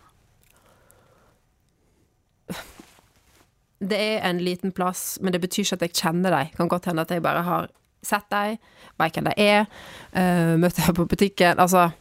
Det 3.77 3.99
er 3.99 4.23
en 4.25 4.39
liten 4.41 4.71
plass, 4.73 5.19
men 5.21 5.35
det 5.35 5.43
betyr 5.43 5.67
ikke 5.67 5.77
at 5.77 5.83
jeg 5.85 5.97
kjenner 5.99 6.33
dem. 6.33 6.55
Kan 6.57 6.71
godt 6.71 6.87
hende 6.89 7.03
at 7.03 7.11
jeg 7.13 7.21
bare 7.21 7.43
har 7.45 7.67
sett 8.01 8.25
dem, 8.31 8.57
veit 8.97 9.13
hvem 9.13 9.27
de 9.27 9.33
er, 9.37 9.67
møtt 10.57 10.79
dem 10.79 10.95
på 10.97 11.05
butikken. 11.05 11.59
Altså 11.61 11.91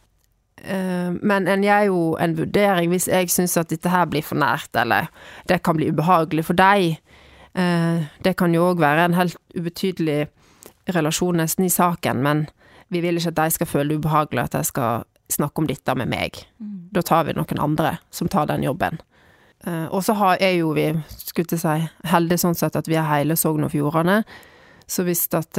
Men 0.56 1.44
en 1.52 1.62
gjør 1.62 1.82
jo 1.84 1.98
en 2.18 2.32
vurdering 2.38 2.88
hvis 2.90 3.06
jeg 3.12 3.28
syns 3.30 3.58
at 3.60 3.68
dette 3.70 3.90
her 3.92 4.06
blir 4.08 4.24
for 4.24 4.40
nært, 4.40 4.70
eller 4.80 5.10
det 5.46 5.60
kan 5.62 5.76
bli 5.76 5.90
ubehagelig 5.92 6.46
for 6.48 6.58
deg. 6.58 6.96
Uh, 7.56 8.04
det 8.20 8.34
kan 8.36 8.52
jo 8.52 8.66
òg 8.68 8.80
være 8.82 9.06
en 9.08 9.16
helt 9.16 9.36
ubetydelig 9.56 10.26
relasjon 10.92 11.38
nesten 11.40 11.64
i 11.64 11.72
saken, 11.72 12.20
men 12.22 12.42
vi 12.92 13.00
vil 13.00 13.16
ikke 13.16 13.32
at 13.32 13.38
de 13.38 13.54
skal 13.54 13.70
føle 13.70 13.94
det 13.94 14.02
ubehagelig 14.02 14.42
at 14.44 14.58
de 14.58 14.64
skal 14.68 15.06
snakke 15.32 15.62
om 15.62 15.68
dette 15.70 15.94
med 15.96 16.10
meg. 16.10 16.42
Mm. 16.60 16.90
Da 16.92 17.02
tar 17.02 17.24
vi 17.26 17.34
noen 17.34 17.62
andre 17.62 17.96
som 18.14 18.28
tar 18.28 18.50
den 18.50 18.66
jobben. 18.66 19.00
Uh, 19.66 19.88
og 19.88 20.04
så 20.04 20.14
er 20.36 20.58
jo 20.58 20.74
vi, 20.76 20.90
skulle 21.16 21.48
jeg 21.56 21.62
si, 21.64 21.88
heldige 22.12 22.44
sånn 22.44 22.58
sett 22.58 22.76
at 22.76 22.90
vi 22.90 22.98
er 23.00 23.08
hele 23.08 23.38
Sogn 23.40 23.64
og 23.64 23.72
Fjordane. 23.72 24.20
Så 24.86 25.06
hvis 25.08 25.24
at 25.34 25.58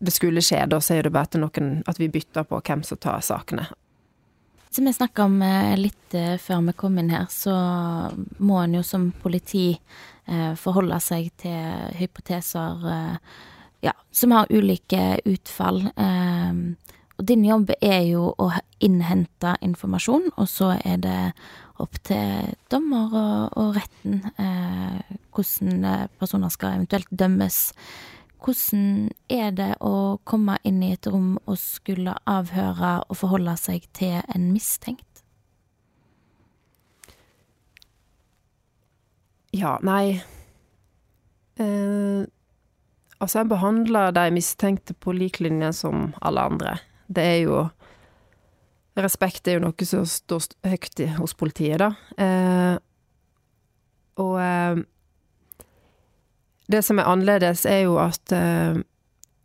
det 0.00 0.14
skulle 0.14 0.42
skje, 0.44 0.64
da 0.70 0.80
så 0.82 0.96
er 0.96 1.06
det 1.06 1.14
bare 1.14 1.32
til 1.32 1.44
noen 1.44 1.78
at 1.90 2.00
vi 2.00 2.10
bytter 2.12 2.46
på 2.48 2.60
hvem 2.64 2.84
som 2.86 3.00
tar 3.00 3.22
sakene. 3.24 3.66
Som 4.74 4.88
jeg 4.88 4.96
snakka 4.96 5.28
om 5.28 5.38
uh, 5.42 5.74
litt 5.78 6.16
før 6.42 6.64
vi 6.66 6.74
kom 6.78 6.98
inn 6.98 7.12
her, 7.14 7.28
så 7.30 7.54
må 8.42 8.60
en 8.62 8.78
jo 8.78 8.82
som 8.86 9.10
politi 9.22 9.72
forholde 10.56 10.96
seg 11.04 11.26
til 11.36 11.90
hypoteser 11.98 12.86
ja, 13.84 13.92
som 14.08 14.32
har 14.32 14.48
ulike 14.48 15.18
utfall. 15.28 15.82
og 17.18 17.26
din 17.28 17.44
jobb 17.44 17.74
er 17.76 18.06
jo 18.08 18.30
å 18.40 18.46
innhente 18.80 19.52
informasjon, 19.60 20.30
og 20.40 20.48
så 20.48 20.70
er 20.80 20.96
det 21.04 21.18
opp 21.82 21.98
til 22.06 22.54
dommer 22.70 23.14
og, 23.18 23.56
og 23.58 23.78
retten 23.78 24.20
eh, 24.38 25.14
hvordan 25.34 25.86
eh, 25.88 26.04
personer 26.20 26.52
skal 26.54 26.78
eventuelt 26.78 27.10
dømmes. 27.10 27.60
Hvordan 28.44 29.08
er 29.32 29.54
det 29.56 29.70
å 29.80 30.20
komme 30.28 30.58
inn 30.68 30.82
i 30.84 30.92
et 30.92 31.06
rom 31.08 31.38
og 31.46 31.56
skulle 31.56 32.12
avhøre 32.28 32.98
og 33.08 33.16
forholde 33.16 33.54
seg 33.56 33.86
til 33.96 34.18
en 34.20 34.50
mistenkt? 34.52 35.22
Ja, 39.54 39.78
nei 39.86 40.18
eh, 41.62 42.24
Altså, 43.22 43.38
jeg 43.38 43.48
behandler 43.48 44.10
de 44.12 44.24
mistenkte 44.34 44.92
på 45.00 45.14
lik 45.16 45.38
linje 45.40 45.70
som 45.78 46.10
alle 46.20 46.42
andre. 46.44 46.72
Det 47.06 47.24
er 47.24 47.38
jo 47.46 47.60
Respekt 48.94 49.48
er 49.48 49.56
jo 49.56 49.64
noe 49.64 49.86
som 49.88 50.04
står 50.06 50.52
høyt 50.70 51.00
hos 51.16 51.32
politiet, 51.34 51.80
da. 51.82 51.88
Eh, 52.14 52.76
og 54.22 54.36
eh, 54.38 54.82
det 56.70 56.82
som 56.84 56.98
er 56.98 57.08
annerledes, 57.10 57.64
er 57.68 57.84
jo 57.84 57.98
at 58.02 58.32
eh, 58.32 58.80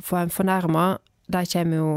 for 0.03 0.21
en 0.21 0.33
fornærma, 0.33 0.97
de 1.27 1.43
kommer 1.53 1.83
jo 1.83 1.91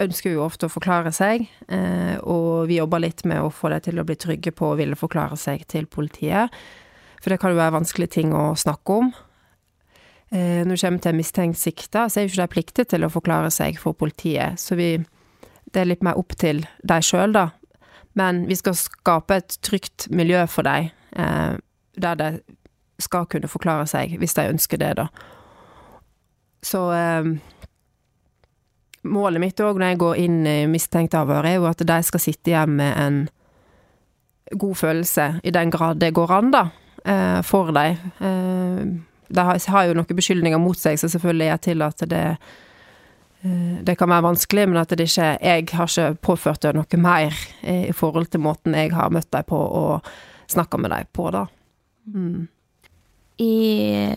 Ønsker 0.00 0.32
jo 0.32 0.46
ofte 0.46 0.64
å 0.64 0.72
forklare 0.72 1.10
seg, 1.12 1.42
eh, 1.68 2.14
og 2.24 2.70
vi 2.70 2.78
jobber 2.78 3.02
litt 3.04 3.18
med 3.28 3.36
å 3.44 3.50
få 3.52 3.68
dem 3.68 3.82
til 3.84 4.00
å 4.00 4.04
bli 4.08 4.14
trygge 4.16 4.48
på 4.56 4.70
å 4.70 4.78
ville 4.78 4.96
forklare 4.96 5.36
seg 5.36 5.66
til 5.68 5.84
politiet. 5.92 6.48
For 7.20 7.28
det 7.28 7.36
kan 7.42 7.52
jo 7.52 7.58
være 7.58 7.74
vanskelige 7.74 8.14
ting 8.14 8.32
å 8.32 8.54
snakke 8.56 8.96
om. 8.96 9.10
Eh, 10.32 10.64
når 10.64 10.72
det 10.72 10.80
kommer 10.86 11.04
til 11.04 11.18
mistenkt 11.18 11.60
sikta, 11.60 12.06
så 12.08 12.16
er 12.16 12.24
jo 12.24 12.32
ikke 12.32 12.46
de 12.46 12.54
pliktige 12.54 12.90
til 12.94 13.04
å 13.04 13.12
forklare 13.12 13.52
seg 13.52 13.76
for 13.82 13.92
politiet. 13.92 14.56
Så 14.56 14.80
vi 14.80 14.94
det 15.70 15.82
er 15.82 15.90
litt 15.90 16.04
mer 16.06 16.18
opp 16.18 16.34
til 16.38 16.64
deg 16.86 17.04
sjøl, 17.06 17.34
da. 17.36 17.50
Men 18.18 18.44
vi 18.48 18.56
skal 18.58 18.76
skape 18.78 19.36
et 19.38 19.58
trygt 19.62 20.08
miljø 20.10 20.42
for 20.50 20.66
eh, 20.66 21.60
der 22.00 22.18
de 22.18 22.30
skal 23.02 23.28
kunne 23.30 23.50
forklare 23.50 23.86
seg, 23.90 24.16
hvis 24.20 24.36
de 24.36 24.48
ønsker 24.52 24.80
det, 24.80 24.94
da. 25.00 25.08
Så 26.62 26.84
eh, 26.92 27.32
Målet 29.00 29.40
mitt 29.40 29.60
òg 29.64 29.78
når 29.80 29.94
jeg 29.94 29.98
går 30.02 30.18
inn 30.20 30.40
i 30.44 30.56
mistenkt 30.68 31.14
avhør, 31.16 31.46
er 31.48 31.54
jo 31.56 31.64
at 31.70 31.80
de 31.88 31.94
skal 32.04 32.20
sitte 32.20 32.50
igjen 32.52 32.74
med 32.76 32.98
en 33.00 33.20
god 34.60 34.76
følelse, 34.76 35.28
i 35.40 35.52
den 35.56 35.72
grad 35.72 36.02
det 36.02 36.10
går 36.12 36.34
an, 36.36 36.50
da, 36.52 36.66
eh, 37.08 37.38
for 37.46 37.72
dem. 37.72 37.96
Eh, 38.20 38.82
de 39.30 39.46
har 39.46 39.86
jo 39.88 39.94
noen 39.96 40.18
beskyldninger 40.18 40.60
mot 40.60 40.76
seg, 40.76 40.98
så 41.00 41.08
selvfølgelig 41.08 41.46
er 41.46 41.54
jeg 41.54 41.64
til 41.70 41.86
at 41.86 42.04
det 42.10 42.24
Eh, 43.42 43.84
det 43.84 43.96
kan 43.96 44.10
være 44.10 44.22
vanskelig, 44.22 44.68
men 44.68 44.76
at 44.76 44.90
det 44.90 45.00
ikke 45.08 45.38
Jeg 45.40 45.68
har 45.72 45.88
ikke 45.88 46.14
påført 46.20 46.62
deg 46.62 46.74
noe 46.76 47.00
mer 47.00 47.32
i 47.62 47.92
forhold 47.92 48.26
til 48.26 48.40
måten 48.40 48.74
jeg 48.74 48.92
har 48.92 49.10
møtt 49.10 49.30
deg 49.32 49.46
på 49.46 49.56
og 49.56 50.04
snakka 50.46 50.76
med 50.76 50.90
deg 50.90 51.06
på, 51.12 51.30
da. 51.30 51.46
Mm. 52.12 52.48
I 53.40 54.14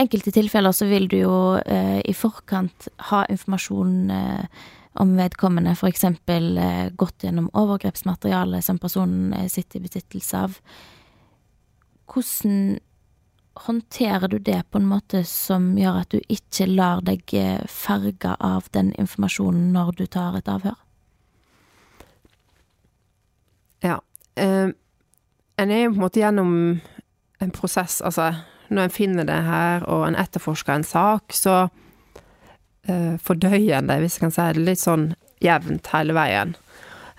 enkelte 0.00 0.32
tilfeller 0.32 0.72
så 0.72 0.88
vil 0.88 1.08
du 1.08 1.18
jo 1.20 1.34
eh, 1.60 2.00
i 2.08 2.14
forkant 2.16 2.88
ha 3.10 3.24
informasjon 3.30 3.96
eh, 4.10 4.62
om 5.02 5.16
vedkommende, 5.16 5.74
f.eks. 5.76 6.04
Eh, 6.04 6.88
gått 6.96 7.24
gjennom 7.24 7.50
overgrepsmateriale 7.52 8.62
som 8.62 8.80
personen 8.80 9.32
eh, 9.36 9.48
sitter 9.52 9.80
i 9.80 9.86
besittelse 9.86 10.46
av. 10.46 10.56
Hvordan 12.12 12.80
håndterer 13.66 14.28
du 14.28 14.38
det 14.38 14.62
på 14.70 14.80
en 14.80 14.88
måte 14.88 15.24
som 15.28 15.74
gjør 15.78 16.02
at 16.02 16.14
du 16.14 16.20
ikke 16.32 16.66
lar 16.70 17.02
deg 17.04 17.34
eh, 17.36 17.60
farge 17.68 18.36
av 18.40 18.68
den 18.72 18.92
informasjonen 19.00 19.72
når 19.76 19.92
du 20.00 20.06
tar 20.06 20.38
et 20.40 20.48
avhør? 20.48 20.78
Ja. 23.82 24.00
Eh, 24.40 24.72
en 25.60 25.70
er 25.70 25.84
jo 25.84 25.92
på 25.92 26.00
en 26.00 26.06
måte 26.06 26.22
gjennom 26.22 26.54
en 27.42 27.54
prosess, 27.54 28.00
altså 28.00 28.32
når 28.72 28.88
en 28.88 28.94
finner 28.94 29.28
det 29.28 29.38
her 29.44 29.84
og 29.90 30.06
en 30.06 30.18
etterforsker 30.18 30.74
en 30.74 30.86
sak, 30.86 31.34
så 31.36 31.66
uh, 32.88 33.14
fordøyer 33.20 33.78
en 33.78 33.90
det, 33.90 34.00
hvis 34.00 34.16
jeg 34.16 34.26
kan 34.26 34.34
si 34.34 34.48
det, 34.56 34.66
litt 34.66 34.82
sånn 34.82 35.10
jevnt 35.44 35.90
hele 35.92 36.16
veien. 36.16 36.54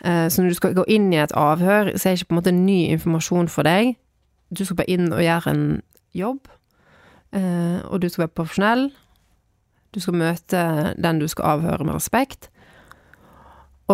Uh, 0.03 0.27
så 0.29 0.41
når 0.41 0.53
du 0.53 0.59
skal 0.59 0.77
gå 0.77 0.87
inn 0.91 1.11
i 1.13 1.21
et 1.21 1.35
avhør, 1.37 1.93
så 1.95 2.09
er 2.09 2.15
det 2.15 2.23
ikke 2.23 2.31
på 2.31 2.37
en 2.37 2.41
måte 2.41 2.55
ny 2.57 2.79
informasjon 2.95 3.51
for 3.51 3.67
deg. 3.67 3.95
Du 4.53 4.65
skal 4.65 4.81
bare 4.81 4.93
inn 4.93 5.13
og 5.13 5.23
gjøre 5.23 5.53
en 5.53 5.65
jobb, 6.17 6.49
uh, 7.35 7.79
og 7.89 8.01
du 8.01 8.09
skal 8.09 8.27
være 8.27 8.37
profesjonell. 8.39 8.89
Du 9.93 10.01
skal 10.01 10.17
møte 10.17 10.61
den 10.97 11.21
du 11.21 11.27
skal 11.29 11.57
avhøre 11.57 11.85
med 11.85 11.99
respekt. 11.99 12.49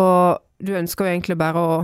Og 0.00 0.40
du 0.64 0.72
ønsker 0.76 1.04
jo 1.04 1.12
egentlig 1.12 1.36
bare 1.40 1.60
å 1.60 1.74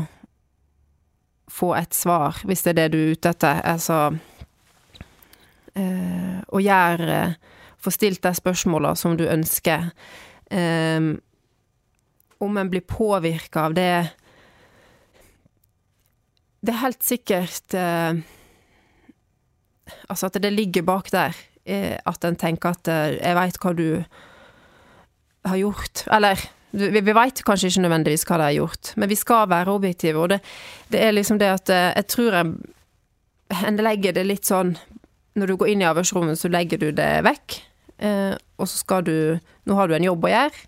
få 1.53 1.75
et 1.77 1.95
svar, 1.95 2.41
hvis 2.45 2.65
det 2.65 2.73
er 2.73 2.79
det 2.81 2.87
du 2.95 2.99
er 2.99 3.13
ute 3.13 3.33
etter. 3.33 3.61
Altså 3.65 4.17
eh, 5.77 6.41
Å 6.47 6.63
gjøre 6.63 7.21
Få 7.77 7.93
stilt 7.93 8.23
de 8.25 8.33
spørsmåla 8.35 8.95
som 8.97 9.15
du 9.19 9.27
ønsker. 9.29 9.91
Eh, 10.51 11.13
om 12.39 12.57
en 12.57 12.71
blir 12.71 12.83
påvirka 12.89 13.67
av 13.69 13.77
det 13.77 14.09
Det 16.61 16.73
er 16.73 16.83
helt 16.83 17.05
sikkert 17.05 17.77
eh, 17.77 18.23
Altså 20.09 20.27
at 20.27 20.41
det 20.43 20.51
ligger 20.51 20.83
bak 20.83 21.13
der. 21.13 21.37
Eh, 21.67 21.99
at 22.07 22.25
en 22.25 22.37
tenker 22.37 22.75
at 22.75 22.89
eh, 22.89 23.19
'jeg 23.19 23.35
veit 23.35 23.59
hva 23.59 23.73
du 23.77 24.05
har 25.47 25.57
gjort'. 25.57 26.07
Eller 26.11 26.39
vi, 26.71 27.01
vi 27.01 27.15
veit 27.15 27.43
kanskje 27.45 27.71
ikke 27.71 27.85
nødvendigvis 27.87 28.27
hva 28.27 28.39
de 28.39 28.49
har 28.49 28.57
gjort, 28.57 28.93
men 28.97 29.09
vi 29.09 29.19
skal 29.19 29.49
være 29.49 29.73
objektive. 29.73 30.19
Og 30.19 30.29
det, 30.29 30.41
det 30.93 31.03
er 31.03 31.15
liksom 31.15 31.39
det 31.39 31.51
at 31.51 31.71
eh, 31.71 31.93
jeg 31.97 32.07
tror 32.07 32.33
jeg 32.33 32.55
En 33.67 33.77
legger 33.79 34.11
det 34.13 34.25
litt 34.27 34.43
sånn 34.43 34.73
Når 35.37 35.51
du 35.51 35.59
går 35.61 35.73
inn 35.73 35.85
i 35.85 35.89
avhørsrommet, 35.89 36.41
så 36.41 36.51
legger 36.53 36.81
du 36.81 36.89
det 36.97 37.11
vekk. 37.27 37.59
Eh, 37.99 38.35
og 38.61 38.69
så 38.69 38.81
skal 38.81 39.05
du 39.07 39.15
Nå 39.67 39.77
har 39.79 39.89
du 39.89 39.97
en 39.97 40.05
jobb 40.05 40.27
å 40.27 40.33
gjøre. 40.33 40.67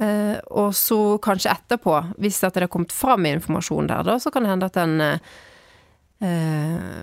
Eh, 0.00 0.36
og 0.56 0.72
så 0.76 0.98
kanskje 1.22 1.52
etterpå, 1.52 1.98
hvis 2.22 2.40
det 2.40 2.62
har 2.62 2.70
kommet 2.72 2.94
fram 2.96 3.26
informasjon 3.28 3.90
der, 3.90 4.06
da, 4.06 4.16
så 4.22 4.32
kan 4.32 4.46
det 4.46 4.54
hende 4.54 4.70
at 4.70 4.78
en 4.80 5.02
eh, 5.02 7.02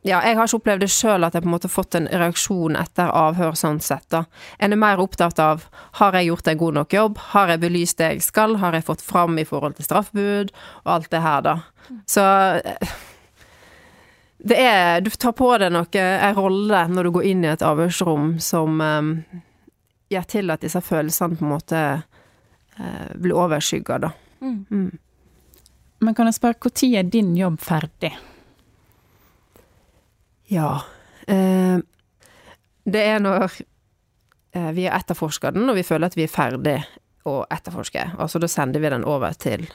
ja, 0.00 0.22
jeg 0.24 0.38
har 0.38 0.48
ikke 0.48 0.56
opplevd 0.56 0.80
det 0.80 0.94
sjøl 0.94 1.26
at 1.26 1.34
jeg 1.36 1.44
på 1.44 1.48
en 1.50 1.52
måte 1.52 1.68
har 1.68 1.74
fått 1.74 1.96
en 1.98 2.08
reaksjon 2.08 2.78
etter 2.80 3.10
avhør 3.12 3.52
sånn 3.58 3.82
sett, 3.84 4.06
da. 4.08 4.22
En 4.58 4.72
er 4.72 4.80
mer 4.80 5.02
opptatt 5.02 5.38
av 5.44 5.66
har 6.00 6.16
jeg 6.16 6.30
gjort 6.30 6.48
en 6.48 6.60
god 6.62 6.78
nok 6.78 6.96
jobb, 6.96 7.20
har 7.34 7.52
jeg 7.52 7.62
belyst 7.66 8.00
det 8.00 8.08
jeg 8.14 8.24
skal, 8.24 8.56
har 8.62 8.74
jeg 8.74 8.86
fått 8.88 9.04
fram 9.04 9.36
i 9.38 9.44
forhold 9.44 9.76
til 9.76 9.86
straffebud 9.86 10.54
og 10.86 10.94
alt 10.96 11.10
det 11.12 11.20
her, 11.20 11.44
da. 11.44 11.54
Så 12.08 12.24
eh, 12.64 12.96
det 14.40 14.56
er 14.56 15.00
Du 15.04 15.10
tar 15.10 15.34
på 15.36 15.50
deg 15.60 15.72
noe, 15.74 16.00
en 16.00 16.34
rolle, 16.36 16.86
når 16.88 17.08
du 17.08 17.10
går 17.18 17.28
inn 17.32 17.44
i 17.44 17.52
et 17.52 17.64
avhørsrom 17.66 18.38
som 18.40 18.80
um, 18.80 19.12
gjør 20.10 20.26
til 20.30 20.52
at 20.54 20.64
disse 20.64 20.80
følelsene 20.80 21.36
på 21.36 21.44
en 21.44 21.52
måte 21.52 21.84
uh, 22.00 23.10
blir 23.20 23.36
overskygga, 23.36 23.98
da. 24.06 24.12
Mm. 24.40 24.64
Mm. 24.70 24.98
Men 26.00 26.16
kan 26.16 26.30
jeg 26.30 26.38
spørre, 26.38 26.72
når 26.72 26.94
er 26.96 27.10
din 27.12 27.34
jobb 27.36 27.60
ferdig? 27.60 28.14
Ja. 30.48 30.80
Eh, 31.28 31.78
det 32.84 33.02
er 33.04 33.20
når 33.20 33.44
eh, 34.56 34.70
vi 34.72 34.86
har 34.86 34.96
etterforska 34.96 35.52
den, 35.54 35.68
og 35.68 35.76
vi 35.76 35.84
føler 35.84 36.08
at 36.08 36.16
vi 36.16 36.24
er 36.24 36.32
ferdig 36.32 36.78
å 37.28 37.42
etterforske. 37.52 38.06
Altså 38.18 38.40
da 38.40 38.48
sender 38.48 38.80
vi 38.80 38.90
den 38.90 39.04
over 39.04 39.36
til 39.36 39.68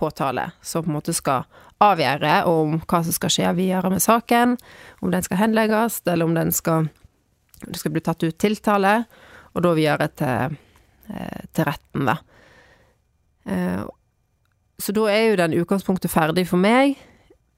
påtale, 0.00 0.50
som 0.64 0.84
på 0.84 0.90
en 0.90 0.96
måte 0.96 1.14
skal 1.16 1.44
avgjøre 1.80 2.42
om 2.48 2.78
hva 2.84 3.02
som 3.04 3.14
skal 3.16 3.32
skje 3.32 3.52
videre 3.56 3.92
med 3.92 4.02
saken, 4.04 4.56
om 5.00 5.12
den 5.12 5.24
skal 5.24 5.40
henlegges, 5.40 6.00
eller 6.06 6.28
om 6.28 6.34
den 6.36 6.52
skal, 6.52 6.90
det 7.66 7.80
skal 7.80 7.94
bli 7.94 8.02
tatt 8.04 8.24
ut 8.24 8.38
tiltale, 8.40 9.04
og 9.54 9.64
da 9.64 9.72
videre 9.76 10.08
til, 10.16 10.58
eh, 11.10 11.40
til 11.52 11.68
retten, 11.68 12.10
da. 12.10 12.16
Eh, 13.46 13.84
så 14.80 14.92
da 14.96 15.06
er 15.12 15.30
jo 15.30 15.40
den 15.40 15.56
utgangspunktet 15.60 16.12
ferdig 16.12 16.46
for 16.48 16.60
meg, 16.60 16.96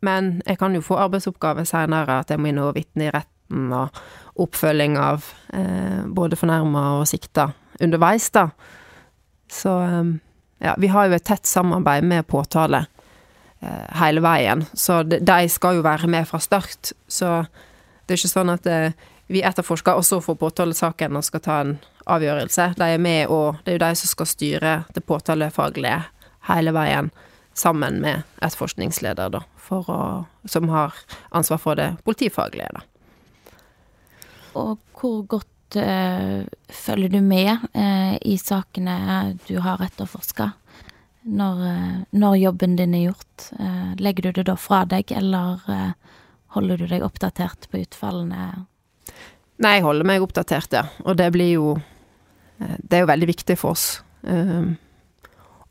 men 0.03 0.41
jeg 0.47 0.59
kan 0.59 0.75
jo 0.75 0.83
få 0.83 0.99
arbeidsoppgave 0.99 1.65
seinere, 1.67 2.21
at 2.21 2.31
jeg 2.31 2.41
må 2.43 2.51
inn 2.51 2.59
og 2.63 2.75
vitne 2.75 3.07
i 3.07 3.15
retten, 3.15 3.71
og 3.75 3.95
oppfølging 4.43 4.97
av 4.99 5.27
eh, 5.53 6.03
både 6.07 6.39
fornærma 6.41 6.87
og 7.01 7.07
sikta 7.11 7.51
underveis, 7.83 8.31
da. 8.35 8.49
Så 9.53 9.75
ja, 10.63 10.75
vi 10.79 10.91
har 10.93 11.09
jo 11.09 11.17
et 11.17 11.25
tett 11.27 11.47
samarbeid 11.47 12.07
med 12.07 12.27
påtale 12.31 12.85
eh, 13.61 13.89
hele 13.99 14.23
veien, 14.23 14.65
så 14.73 15.03
de, 15.03 15.19
de, 15.19 15.49
skal 15.51 15.81
jo 15.81 15.87
være 15.87 16.11
med 16.11 16.29
fra 16.29 16.39
start. 16.43 16.93
Så 17.11 17.41
det 18.07 18.15
er 18.15 18.21
ikke 18.21 18.31
sånn 18.31 18.53
at 18.53 18.69
eh, 18.71 18.95
vi 19.33 19.43
etterforsker, 19.43 19.99
og 19.99 20.07
så 20.07 20.21
får 20.23 20.39
påtale 20.39 20.77
saken 20.79 21.19
og 21.19 21.27
skal 21.27 21.43
ta 21.43 21.59
en 21.65 21.75
avgjørelse. 22.07 22.73
De 22.79 22.89
er 22.95 23.03
med, 23.03 23.27
og 23.27 23.59
det 23.65 23.73
er 23.75 23.79
jo 23.81 23.85
de 23.85 23.99
som 23.99 24.13
skal 24.13 24.31
styre 24.31 24.77
det 24.95 25.03
påtalefaglige 25.09 25.99
hele 26.51 26.75
veien, 26.75 27.11
sammen 27.59 27.99
med 28.01 28.23
etterforskningsleder, 28.41 29.35
da, 29.35 29.43
å, 29.77 29.99
som 30.49 30.71
har 30.73 30.97
ansvar 31.37 31.61
for 31.61 31.77
det 31.77 31.91
politifaglige, 32.07 32.71
da. 32.73 32.87
Og 34.63 34.79
hvor 34.99 35.21
godt 35.29 35.52
uh, 35.77 36.43
følger 36.69 37.09
du 37.13 37.21
med 37.25 37.57
uh, 37.75 38.17
i 38.21 38.37
sakene 38.39 38.97
du 39.47 39.59
har 39.65 39.83
etterforska? 39.85 40.51
Når, 41.23 41.63
uh, 41.63 41.97
når, 42.11 42.37
jobben 42.41 42.77
din 42.77 42.95
er 42.99 43.07
gjort, 43.09 43.49
legger 44.03 44.29
du 44.29 44.41
det 44.41 44.47
da 44.51 44.57
fra 44.59 44.83
deg, 44.89 45.13
eller 45.15 45.63
holder 46.55 46.83
du 46.83 46.87
deg 46.91 47.05
oppdatert 47.07 47.69
på 47.71 47.83
utfallene? 47.83 48.67
Nei, 49.63 49.77
jeg 49.77 49.85
holder 49.87 50.09
meg 50.09 50.25
oppdatert, 50.25 50.75
ja. 50.75 50.87
Og 51.07 51.17
det 51.19 51.31
blir 51.35 51.53
jo 51.55 51.77
Det 52.59 52.97
er 52.97 53.03
jo 53.03 53.11
veldig 53.11 53.27
viktig 53.27 53.57
for 53.59 53.75
oss 53.75 53.87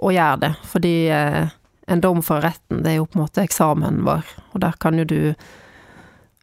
å 0.02 0.10
gjøre 0.12 0.39
det, 0.41 0.49
fordi 0.68 0.95
en 1.08 2.02
dom 2.04 2.20
fra 2.26 2.41
retten, 2.43 2.82
det 2.84 2.91
er 2.91 2.97
jo 2.97 3.06
på 3.08 3.20
en 3.20 3.24
måte 3.24 3.43
eksamen 3.45 4.02
vår, 4.04 4.28
og 4.52 4.60
der 4.64 4.76
kan 4.82 4.99
jo 4.99 5.06
du 5.08 5.22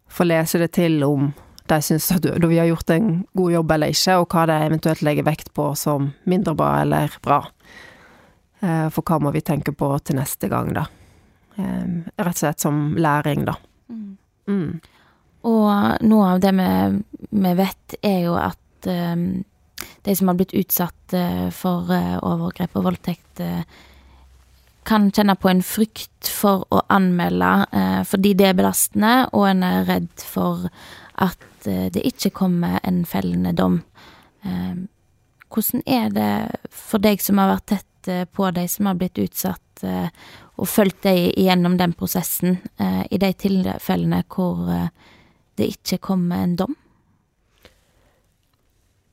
få 0.08 0.24
lese 0.24 0.60
det 0.62 0.70
til 0.78 1.02
om 1.04 1.28
de 1.70 1.78
syns 1.84 2.10
at 2.14 2.24
vi 2.24 2.58
har 2.58 2.68
gjort 2.70 2.90
en 2.94 3.10
god 3.36 3.52
jobb 3.52 3.74
eller 3.76 3.94
ikke, 3.94 4.16
og 4.20 4.28
hva 4.32 4.44
de 4.50 4.58
eventuelt 4.66 5.02
legger 5.06 5.26
vekt 5.26 5.52
på 5.56 5.70
som 5.78 6.12
mindre 6.28 6.54
bra 6.58 6.70
eller 6.82 7.14
bra. 7.24 7.42
Eh, 8.60 8.86
for 8.94 9.06
hva 9.06 9.20
må 9.22 9.32
vi 9.34 9.44
tenke 9.44 9.74
på 9.76 9.90
til 10.04 10.18
neste 10.18 10.50
gang, 10.50 10.72
da. 10.76 10.86
Eh, 11.56 11.84
rett 12.18 12.36
og 12.36 12.40
slett 12.42 12.64
som 12.64 12.96
læring, 12.98 13.44
da. 13.48 13.58
Mm. 13.88 14.16
Mm. 14.48 14.80
Og 15.48 16.08
noe 16.08 16.32
av 16.32 16.42
det 16.42 16.54
vi, 16.56 17.52
vet, 17.60 18.00
er 18.02 18.18
jo 18.26 18.34
at 18.40 18.88
um, 18.90 19.28
de 20.04 20.16
som 20.18 20.30
har 20.30 20.38
blitt 20.40 20.56
utsatt 20.58 21.14
uh, 21.14 21.46
for 21.54 21.86
uh, 21.92 22.18
overgrep 22.26 22.74
og 22.76 22.88
voldtekt, 22.88 23.44
uh, 23.44 23.62
kan 24.88 25.10
kjenne 25.12 25.36
på 25.36 25.50
en 25.50 25.60
frykt 25.64 26.30
for 26.32 26.64
å 26.72 26.80
anmelde 26.92 27.50
eh, 27.76 28.00
fordi 28.08 28.32
det 28.38 28.50
er 28.50 28.56
belastende, 28.56 29.12
og 29.36 29.44
en 29.50 29.64
er 29.66 29.84
redd 29.88 30.24
for 30.24 30.68
at 31.20 31.47
eh, 31.66 31.88
det 31.92 32.04
ikke 32.06 32.30
kommer 32.30 32.78
en 32.86 33.04
fellende 33.08 33.54
dom. 33.56 33.82
Eh, 34.44 34.74
hvordan 35.48 35.82
er 35.86 36.10
det 36.14 36.32
for 36.70 37.02
deg 37.02 37.22
som 37.24 37.40
har 37.40 37.54
vært 37.54 37.70
tett 37.74 38.10
eh, 38.12 38.24
på 38.24 38.50
de 38.54 38.66
som 38.68 38.90
har 38.90 38.98
blitt 39.00 39.18
utsatt, 39.18 39.82
eh, 39.82 40.10
og 40.58 40.68
fulgt 40.68 41.02
deg 41.06 41.32
gjennom 41.38 41.78
den 41.78 41.94
prosessen, 41.98 42.58
eh, 42.78 43.04
i 43.10 43.18
de 43.18 43.32
tilfellene 43.32 44.24
hvor 44.28 44.68
det 45.58 45.72
ikke 45.74 45.98
kommer 46.10 46.44
en 46.44 46.56
dom? 46.58 46.76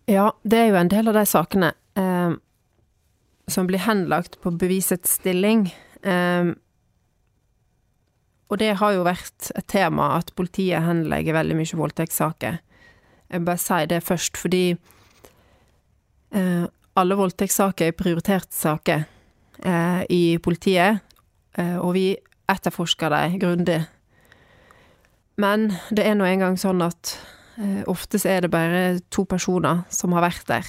Ja, 0.05 0.31
det 0.43 0.59
er 0.59 0.67
jo 0.69 0.81
en 0.83 0.91
del 0.91 1.09
av 1.09 1.17
de 1.17 1.25
sakene. 1.25 1.71
Eh, 1.97 2.35
som 3.47 3.67
blir 3.69 3.81
henlagt 3.85 4.39
på 4.41 4.51
bevisets 4.57 5.17
stilling. 5.19 5.67
Um, 6.01 6.55
og 8.49 8.59
det 8.61 8.75
har 8.79 8.93
jo 8.93 9.05
vært 9.07 9.49
et 9.57 9.67
tema 9.71 10.15
at 10.19 10.33
politiet 10.37 10.85
henlegger 10.85 11.37
veldig 11.37 11.57
mye 11.57 11.79
voldtektssaker. 11.79 12.59
Jeg 13.25 13.41
vil 13.41 13.47
bare 13.47 13.61
si 13.61 13.79
det 13.89 14.03
først, 14.05 14.37
fordi 14.37 14.63
eh, 16.35 16.65
alle 16.95 17.17
voldtektssaker 17.17 17.89
er 17.89 17.97
prioriterte 17.97 18.53
saker 18.55 19.03
eh, 19.65 20.01
i 20.13 20.23
politiet, 20.37 21.01
eh, 21.57 21.77
og 21.81 21.95
vi 21.97 22.11
etterforsker 22.51 23.09
dem 23.15 23.39
grundig. 23.41 23.79
Men 25.41 25.71
det 25.89 26.05
er 26.05 26.15
nå 26.15 26.27
engang 26.29 26.59
sånn 26.59 26.85
at 26.85 27.17
ofte 27.87 28.19
så 28.19 28.33
er 28.33 28.43
det 28.43 28.51
bare 28.51 28.99
to 29.15 29.23
personer 29.23 29.85
som 29.91 30.11
har 30.11 30.25
vært 30.25 30.47
der 30.49 30.67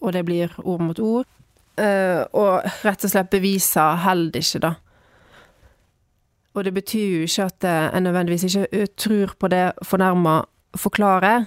og 0.00 0.14
det 0.14 0.24
blir 0.26 0.52
ord 0.64 0.84
mot 0.84 1.00
ord. 1.02 1.26
Uh, 1.78 2.24
og 2.34 2.66
rett 2.82 3.04
og 3.06 3.12
slett 3.12 3.30
beviser 3.30 4.00
holder 4.02 4.42
ikke, 4.42 4.62
da. 4.64 4.72
Og 6.58 6.64
det 6.66 6.72
betyr 6.74 7.12
jo 7.12 7.26
ikke 7.28 7.44
at 7.46 7.66
en 7.94 8.02
nødvendigvis 8.02 8.48
ikke 8.50 8.86
tror 8.98 9.36
på 9.38 9.50
det 9.52 9.68
fornærma 9.86 10.40
forklarer, 10.74 11.44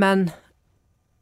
men 0.00 0.30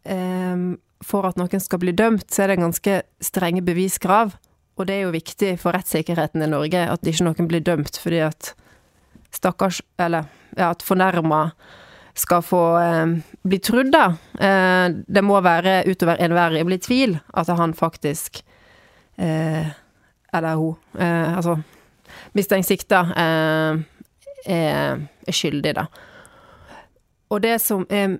um, 0.07 0.79
for 1.05 1.27
at 1.29 1.39
noen 1.41 1.63
skal 1.63 1.81
bli 1.83 1.95
dømt, 1.97 2.29
så 2.31 2.45
er 2.45 2.53
det 2.53 2.61
ganske 2.61 2.97
strenge 3.25 3.65
beviskrav. 3.65 4.35
Og 4.79 4.89
det 4.89 4.97
er 4.97 5.07
jo 5.07 5.15
viktig 5.15 5.55
for 5.61 5.77
rettssikkerheten 5.77 6.45
i 6.45 6.49
Norge 6.49 6.87
at 6.89 7.07
ikke 7.07 7.27
noen 7.27 7.49
blir 7.51 7.65
dømt 7.65 7.99
fordi 8.01 8.23
at 8.25 8.55
stakkars 9.35 9.83
Eller 10.01 10.25
ja, 10.57 10.71
at 10.71 10.83
fornærma 10.83 11.51
skal 12.17 12.43
få 12.43 12.63
eh, 12.81 13.13
bli 13.47 13.59
trudd, 13.63 13.93
da. 13.93 14.07
Eh, 14.41 14.87
det 15.07 15.23
må 15.25 15.39
være 15.45 15.83
utover 15.89 16.21
enhver 16.21 16.57
rimelig 16.57 16.81
tvil 16.89 17.19
at 17.37 17.53
han 17.61 17.75
faktisk 17.75 18.41
eh, 19.19 19.69
Eller 20.33 20.57
hun, 20.57 20.77
eh, 20.99 21.37
altså 22.31 22.39
mistenkt 22.39 22.69
sikta, 22.69 23.01
eh, 23.17 23.81
er, 24.47 25.01
er, 25.27 25.33
skyldig, 25.33 25.75
da. 25.77 25.87
Og 27.31 27.43
det 27.43 27.61
som 27.61 27.87
er 27.91 28.19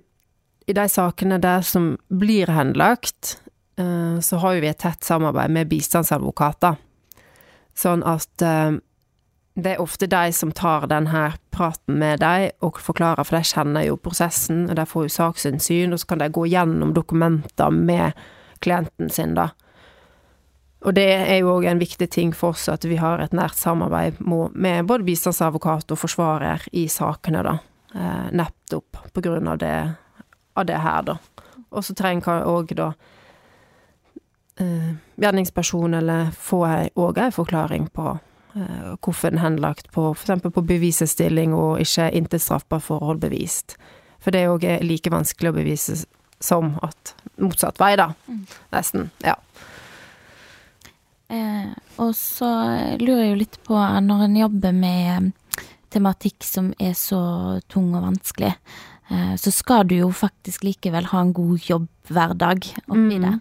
I 0.67 0.73
de 0.73 0.87
sakene 0.87 1.39
der 1.41 1.61
som 1.61 1.97
blir 2.07 2.47
henlagt, 2.47 3.41
eh, 3.77 4.19
så 4.21 4.37
har 4.37 4.53
jo 4.53 4.61
vi 4.61 4.67
et 4.67 4.77
tett 4.77 5.03
samarbeid 5.03 5.49
med 5.49 5.67
bistandsadvokater. 5.67 6.77
Sånn 7.75 8.03
at 8.03 8.43
det 9.55 9.73
er 9.73 9.81
ofte 9.81 10.07
de 10.07 10.31
som 10.31 10.51
tar 10.51 10.85
den 10.87 11.07
her 11.11 11.35
praten 11.51 11.97
med 11.99 12.21
deg 12.21 12.51
og 12.63 12.79
forklarer, 12.79 13.25
for 13.27 13.37
de 13.37 13.47
kjenner 13.47 13.87
jo 13.87 13.97
prosessen, 13.97 14.69
og 14.69 14.75
de 14.75 14.85
får 14.85 15.07
jo 15.07 15.15
saksinnsyn, 15.15 15.91
og 15.91 15.99
så 15.99 16.11
kan 16.11 16.21
de 16.21 16.29
gå 16.31 16.45
gjennom 16.51 16.93
dokumenter 16.93 17.73
med 17.73 18.15
klienten 18.63 19.09
sin, 19.09 19.35
da. 19.35 19.49
Og 20.81 20.95
det 20.97 21.05
er 21.13 21.37
jo 21.41 21.51
òg 21.57 21.67
en 21.69 21.81
viktig 21.81 22.07
ting 22.09 22.31
for 22.33 22.55
oss 22.55 22.65
at 22.71 22.85
vi 22.89 22.97
har 22.97 23.21
et 23.21 23.35
nært 23.37 23.59
samarbeid 23.59 24.17
med 24.25 24.87
både 24.89 25.05
bistandsadvokat 25.05 25.93
og 25.93 25.99
forsvarer 26.01 26.65
i 26.73 26.87
sakene, 26.89 27.43
da. 27.45 27.57
Eh, 27.93 28.31
nettopp 28.33 28.97
på 29.13 29.21
grunn 29.21 29.51
av 29.51 29.59
det, 29.61 29.75
av 30.57 30.65
det 30.65 30.79
her, 30.81 31.05
da. 31.05 31.17
Og 31.71 31.85
så 31.85 31.95
trenger 31.97 32.47
òg 32.49 32.75
da 32.77 32.93
gjerningspersonen 34.61 35.21
gjerningsperson 35.21 35.93
eller 35.97 36.27
få 36.37 36.57
òg 36.99 37.17
ei 37.23 37.31
forklaring 37.33 37.87
på 37.95 38.11
Eh, 38.55 38.95
hvorfor 38.99 39.31
er 39.31 39.39
henlagt 39.39 39.91
på 39.91 40.09
f.eks. 40.11 40.41
på 40.53 40.61
bevisestilling 40.67 41.53
og 41.55 41.79
ikke 41.79 42.09
intet 42.11 42.43
straffbart 42.43 42.83
forhold 42.83 43.21
bevist. 43.23 43.77
For 44.19 44.33
det 44.33 44.43
er 44.43 44.51
òg 44.51 44.65
like 44.83 45.11
vanskelig 45.11 45.53
å 45.53 45.55
bevise 45.55 46.01
som 46.41 46.73
at 46.83 47.13
motsatt 47.39 47.79
vei, 47.79 47.93
da. 47.95 48.11
Mm. 48.27 48.43
Nesten. 48.73 49.09
Ja. 49.23 49.37
Eh, 51.31 51.69
og 52.03 52.15
så 52.17 52.49
lurer 52.99 53.21
jeg 53.23 53.29
jo 53.31 53.39
litt 53.39 53.59
på, 53.63 53.77
når 53.77 54.25
en 54.25 54.39
jobber 54.41 54.73
med 54.75 55.31
tematikk 55.91 56.43
som 56.47 56.71
er 56.79 56.95
så 56.97 57.21
tung 57.71 57.93
og 57.95 58.05
vanskelig, 58.09 58.51
eh, 59.11 59.35
så 59.39 59.53
skal 59.53 59.87
du 59.87 59.97
jo 60.01 60.09
faktisk 60.15 60.65
likevel 60.67 61.07
ha 61.11 61.23
en 61.23 61.33
god 61.35 61.69
jobb 61.69 61.87
hver 62.11 62.35
dag 62.39 62.67
oppi 62.87 63.17
mm. 63.19 63.23
det. 63.23 63.33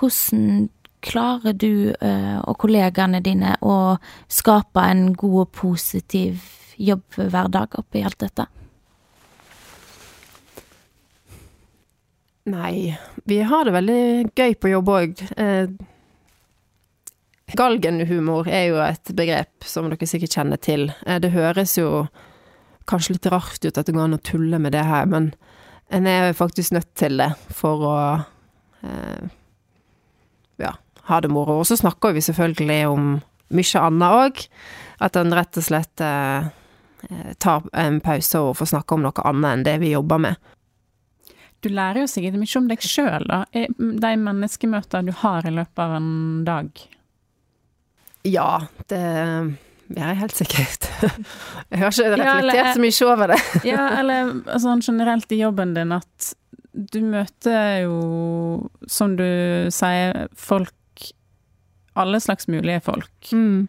Hvordan 0.00 0.68
klarer 1.00 1.56
du 1.56 1.92
eh, 1.96 2.38
og 2.44 2.58
kollegaene 2.60 3.22
dine 3.24 3.56
å 3.64 3.96
skape 4.28 4.84
en 4.84 5.12
god 5.16 5.44
og 5.46 5.52
positiv 5.56 6.48
jobbhverdag 6.80 7.78
oppi 7.80 8.04
alt 8.04 8.20
dette? 8.20 8.48
Nei, 12.50 12.96
vi 13.28 13.40
har 13.46 13.66
det 13.68 13.72
veldig 13.76 14.02
gøy 14.32 14.54
på 14.58 14.72
jobb 14.72 14.92
òg. 14.92 15.24
Eh, 15.36 15.68
galgenhumor 17.58 18.48
er 18.48 18.66
jo 18.70 18.80
et 18.84 19.12
begrep 19.16 19.66
som 19.66 19.88
dere 19.90 20.08
sikkert 20.08 20.36
kjenner 20.36 20.60
til. 20.60 20.90
Eh, 21.06 21.20
det 21.22 21.32
høres 21.34 21.76
jo 21.78 22.06
kanskje 22.90 23.16
litt 23.16 23.30
rart 23.30 23.64
ut 23.64 23.78
at 23.78 23.86
det 23.86 23.94
går 23.94 24.08
an 24.08 24.18
å 24.18 24.24
tulle 24.24 24.58
med 24.62 24.74
det 24.74 24.84
her, 24.86 25.06
men 25.10 25.32
en 25.90 26.06
er 26.06 26.32
faktisk 26.38 26.74
nødt 26.74 26.92
til 26.98 27.18
det 27.18 27.32
for 27.54 27.82
å 27.86 27.96
eh, 28.86 29.26
ja, 30.62 30.76
ha 31.10 31.20
det 31.20 31.32
moro. 31.32 31.60
Og 31.60 31.66
så 31.66 31.78
snakker 31.78 32.14
vi 32.14 32.22
selvfølgelig 32.24 32.80
om 32.90 33.10
mye 33.50 33.82
annet 33.82 34.22
òg. 34.22 34.44
At 35.02 35.16
en 35.16 35.34
rett 35.34 35.58
og 35.58 35.66
slett 35.66 36.04
eh, 36.04 36.46
eh, 37.08 37.32
tar 37.42 37.66
en 37.72 37.98
pause 38.04 38.42
og 38.44 38.56
får 38.60 38.74
snakke 38.74 38.96
om 38.96 39.06
noe 39.06 39.26
annet 39.26 39.50
enn 39.50 39.66
det 39.66 39.76
vi 39.82 39.94
jobber 39.94 40.22
med. 40.28 40.50
Du 41.60 41.68
lærer 41.68 42.04
jo 42.04 42.08
sikkert 42.08 42.38
mye 42.40 42.56
om 42.60 42.70
deg 42.70 42.84
sjøl, 42.86 43.26
da. 43.28 43.42
De 43.52 44.14
menneskemøtene 44.16 45.10
du 45.10 45.16
har 45.20 45.44
i 45.44 45.52
løpet 45.52 45.82
av 45.82 45.98
en 45.98 46.12
dag. 46.46 46.70
Ja, 48.28 48.66
det 48.92 49.04
jeg 49.90 50.18
helt 50.20 50.36
sikkert. 50.38 50.84
Jeg 51.70 51.80
har 51.80 51.90
ikke 51.90 52.10
reflektert 52.12 52.58
ja, 52.60 52.74
så 52.74 52.82
mye 52.82 53.06
over 53.10 53.32
det. 53.32 53.38
ja, 53.72 53.86
eller 53.98 54.28
sånn 54.62 54.82
generelt 54.86 55.32
i 55.34 55.40
jobben 55.40 55.72
din 55.74 55.90
at 55.96 56.28
du 56.70 57.00
møter 57.02 57.80
jo, 57.82 57.96
som 58.86 59.16
du 59.18 59.26
sier, 59.74 60.28
folk 60.38 60.76
Alle 61.98 62.20
slags 62.22 62.46
mulige 62.46 62.78
folk. 62.86 63.32
Mm. 63.34 63.66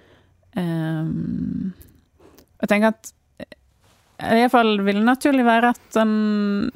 Um, 0.54 1.74
jeg 2.62 2.70
tenker 2.70 2.94
at 2.94 3.12
i 4.22 4.44
hvert 4.44 4.54
fall 4.54 4.76
vil 4.86 5.00
det 5.00 5.08
naturlig 5.08 5.46
være 5.48 5.72
at 5.74 5.82
den 5.96 6.70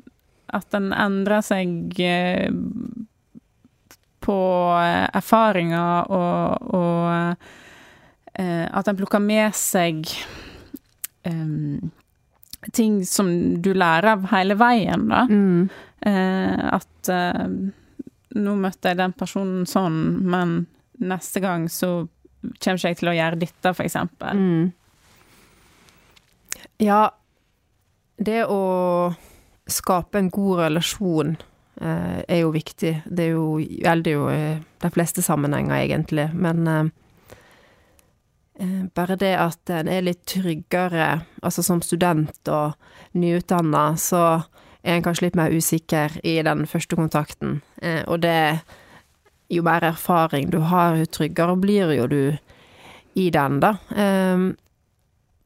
at 0.55 0.71
den 0.73 0.91
endrer 0.93 1.43
seg 1.45 1.99
eh, 2.01 2.49
på 4.25 4.39
eh, 4.79 5.05
erfaringer 5.17 6.11
og, 6.13 6.71
og 6.75 7.11
eh, 7.11 7.53
at 8.35 8.89
en 8.91 8.97
plukker 8.99 9.21
med 9.23 9.55
seg 9.55 10.01
um, 11.23 11.91
ting 12.75 12.97
som 13.07 13.29
du 13.63 13.69
lærer 13.71 14.09
av 14.11 14.25
hele 14.33 14.57
veien, 14.59 15.05
da. 15.07 15.21
Mm. 15.29 15.69
Uh, 16.05 16.65
at 16.75 17.11
nå 18.35 18.55
møtte 18.59 18.91
jeg 18.91 18.99
den 18.99 19.15
personen 19.15 19.63
sånn, 19.69 19.99
men 20.27 20.57
neste 20.99 21.39
gang 21.43 21.69
så 21.71 22.07
kommer 22.59 22.79
ikke 22.79 22.91
jeg 22.91 22.99
til 22.99 23.11
å 23.11 23.15
gjøre 23.15 23.41
dette, 23.41 23.71
for 23.71 23.85
eksempel. 23.85 24.41
Mm. 24.41 24.65
Ja, 26.83 27.01
det 28.17 28.45
å 28.51 29.13
skape 29.65 30.19
en 30.19 30.29
god 30.33 30.65
relasjon 30.65 31.35
eh, 31.81 32.19
er 32.27 32.41
jo 32.43 32.51
viktig. 32.53 32.93
Det 33.05 33.29
er 33.29 33.33
jo, 33.33 33.47
gjelder 33.59 34.17
jo 34.17 34.27
i 34.31 34.43
de 34.83 34.91
fleste 34.93 35.23
sammenhenger, 35.25 35.75
egentlig. 35.79 36.27
Men 36.35 36.67
eh, 36.67 36.83
eh, 36.83 36.91
bare 38.95 39.17
det 39.19 39.33
at 39.35 39.69
en 39.73 39.89
er 39.91 40.05
litt 40.05 40.21
tryggere, 40.31 41.25
altså 41.43 41.63
som 41.65 41.81
student 41.83 42.47
og 42.47 42.77
nyutdanna, 43.19 43.97
så 43.99 44.21
er 44.85 44.95
en 44.95 45.05
kanskje 45.05 45.27
litt 45.27 45.37
mer 45.39 45.53
usikker 45.53 46.19
i 46.23 46.37
den 46.45 46.65
første 46.69 46.95
kontakten. 46.95 47.61
Eh, 47.81 48.03
og 48.07 48.21
det 48.25 48.61
Jo 49.47 49.61
mer 49.61 49.83
erfaring 49.83 50.49
du 50.49 50.57
har, 50.57 50.95
jo 50.97 51.05
tryggere 51.05 51.53
blir 51.61 51.91
jo 51.93 52.07
du 52.09 52.37
i 53.13 53.29
den, 53.29 53.59
da. 53.59 53.75
Eh, 53.93 54.37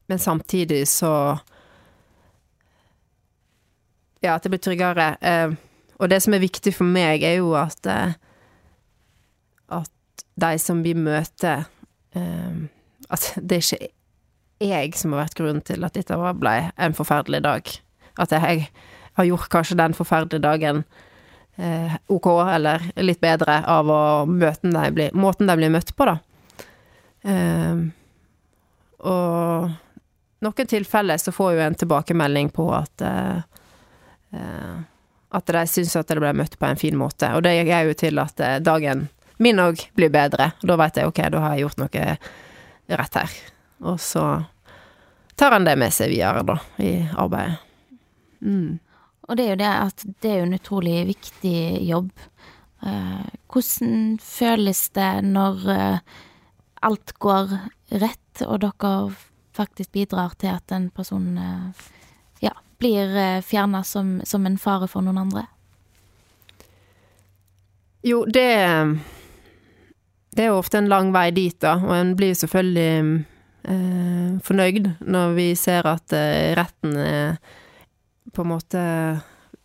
men 0.08 0.18
samtidig 0.18 0.88
så 0.88 1.38
ja, 4.20 4.34
at 4.34 4.42
det 4.42 4.54
blir 4.54 4.62
tryggere. 4.64 5.16
Eh, 5.20 5.52
og 6.00 6.08
det 6.08 6.22
som 6.24 6.34
er 6.34 6.40
viktig 6.40 6.72
for 6.74 6.88
meg, 6.88 7.22
er 7.22 7.42
jo 7.42 7.52
at 7.60 7.86
eh, 7.86 8.16
at 9.68 10.24
de 10.40 10.58
som 10.58 10.80
vi 10.82 10.94
møter 10.96 11.68
eh, 12.16 12.56
At 13.10 13.32
det 13.36 13.58
er 13.58 13.66
ikke 13.66 13.90
jeg 14.70 14.96
som 15.00 15.14
har 15.14 15.24
vært 15.24 15.38
grunnen 15.38 15.62
til 15.64 15.86
at 15.86 15.96
dette 15.96 16.16
ble 16.40 16.56
en 16.76 16.96
forferdelig 16.96 17.42
dag. 17.46 17.70
At 18.20 18.34
jeg 18.36 18.66
har 19.16 19.28
gjort 19.28 19.52
kanskje 19.52 19.78
den 19.80 19.96
forferdelige 19.96 20.44
dagen 20.44 20.82
eh, 21.56 21.94
OK, 22.12 22.28
eller 22.44 22.84
litt 23.00 23.22
bedre, 23.22 23.62
av 23.66 23.88
å 23.90 24.00
møte 24.28 24.68
de 24.68 24.90
blir, 24.96 25.14
måten 25.16 25.48
de 25.48 25.56
blir 25.56 25.72
møtt 25.72 25.94
på, 25.96 26.08
da. 26.08 26.18
Eh, 27.24 27.86
og 29.00 29.70
noen 30.44 30.68
tilfeller 30.68 31.20
så 31.20 31.32
får 31.32 31.54
jo 31.56 31.62
en 31.64 31.78
tilbakemelding 31.80 32.52
på 32.52 32.68
at 32.76 33.04
eh, 33.06 33.40
Eh, 34.32 34.76
at 35.30 35.46
de 35.46 35.62
syns 35.66 35.96
at 35.98 36.10
det 36.10 36.18
ble 36.18 36.32
møtt 36.34 36.56
på 36.58 36.66
en 36.66 36.78
fin 36.78 36.96
måte. 36.98 37.30
Og 37.36 37.44
det 37.46 37.56
gjør 37.58 37.90
jo 37.90 37.98
til 37.98 38.22
at 38.22 38.42
eh, 38.42 38.58
dagen 38.62 39.08
min 39.42 39.62
òg 39.62 39.86
blir 39.96 40.12
bedre. 40.12 40.52
Da 40.62 40.76
veit 40.78 40.98
jeg 40.98 41.10
ok, 41.10 41.22
da 41.32 41.42
har 41.44 41.56
jeg 41.56 41.66
gjort 41.66 41.82
noe 41.84 42.06
rett 42.98 43.18
her. 43.20 43.34
Og 43.86 44.00
så 44.02 44.24
tar 45.38 45.56
han 45.56 45.66
det 45.68 45.76
med 45.80 45.94
seg 45.94 46.12
videre, 46.12 46.44
da, 46.46 46.56
i 46.82 46.92
arbeidet. 47.18 47.60
Mm. 48.40 48.78
Og 49.28 49.36
det 49.38 49.44
er 49.44 49.52
jo 49.52 49.60
det 49.60 49.70
at 49.70 50.04
det 50.22 50.30
er 50.30 50.40
jo 50.40 50.48
en 50.48 50.58
utrolig 50.58 50.96
viktig 51.12 51.60
jobb. 51.86 52.10
Eh, 52.82 53.30
hvordan 53.52 54.18
føles 54.24 54.82
det 54.96 55.12
når 55.28 55.62
alt 56.88 57.14
går 57.22 57.54
rett, 58.00 58.44
og 58.46 58.62
dere 58.64 58.92
faktisk 59.56 59.92
bidrar 59.92 60.34
til 60.40 60.54
at 60.56 60.72
en 60.72 60.88
person 60.94 61.36
blir 62.80 63.16
eh, 63.16 63.42
fjerna 63.42 63.84
som, 63.84 64.20
som, 64.24 64.46
en 64.46 64.58
fare 64.58 64.88
for 64.88 65.04
noen 65.04 65.20
andre? 65.20 65.44
Jo, 68.02 68.24
det 68.24 68.48
Det 70.30 70.44
er 70.44 70.52
jo 70.52 70.60
ofte 70.60 70.78
en 70.78 70.90
lang 70.90 71.10
vei 71.14 71.30
dit, 71.34 71.56
da, 71.62 71.74
og 71.82 71.94
en 71.96 72.14
blir 72.18 72.36
selvfølgelig 72.38 73.24
eh, 73.66 74.28
fornøyd 74.46 74.92
når 75.02 75.34
vi 75.38 75.48
ser 75.58 75.88
at 75.90 76.14
eh, 76.16 76.52
retten 76.58 76.94
er 77.02 77.40
på 78.30 78.44
en 78.44 78.52
måte 78.52 78.82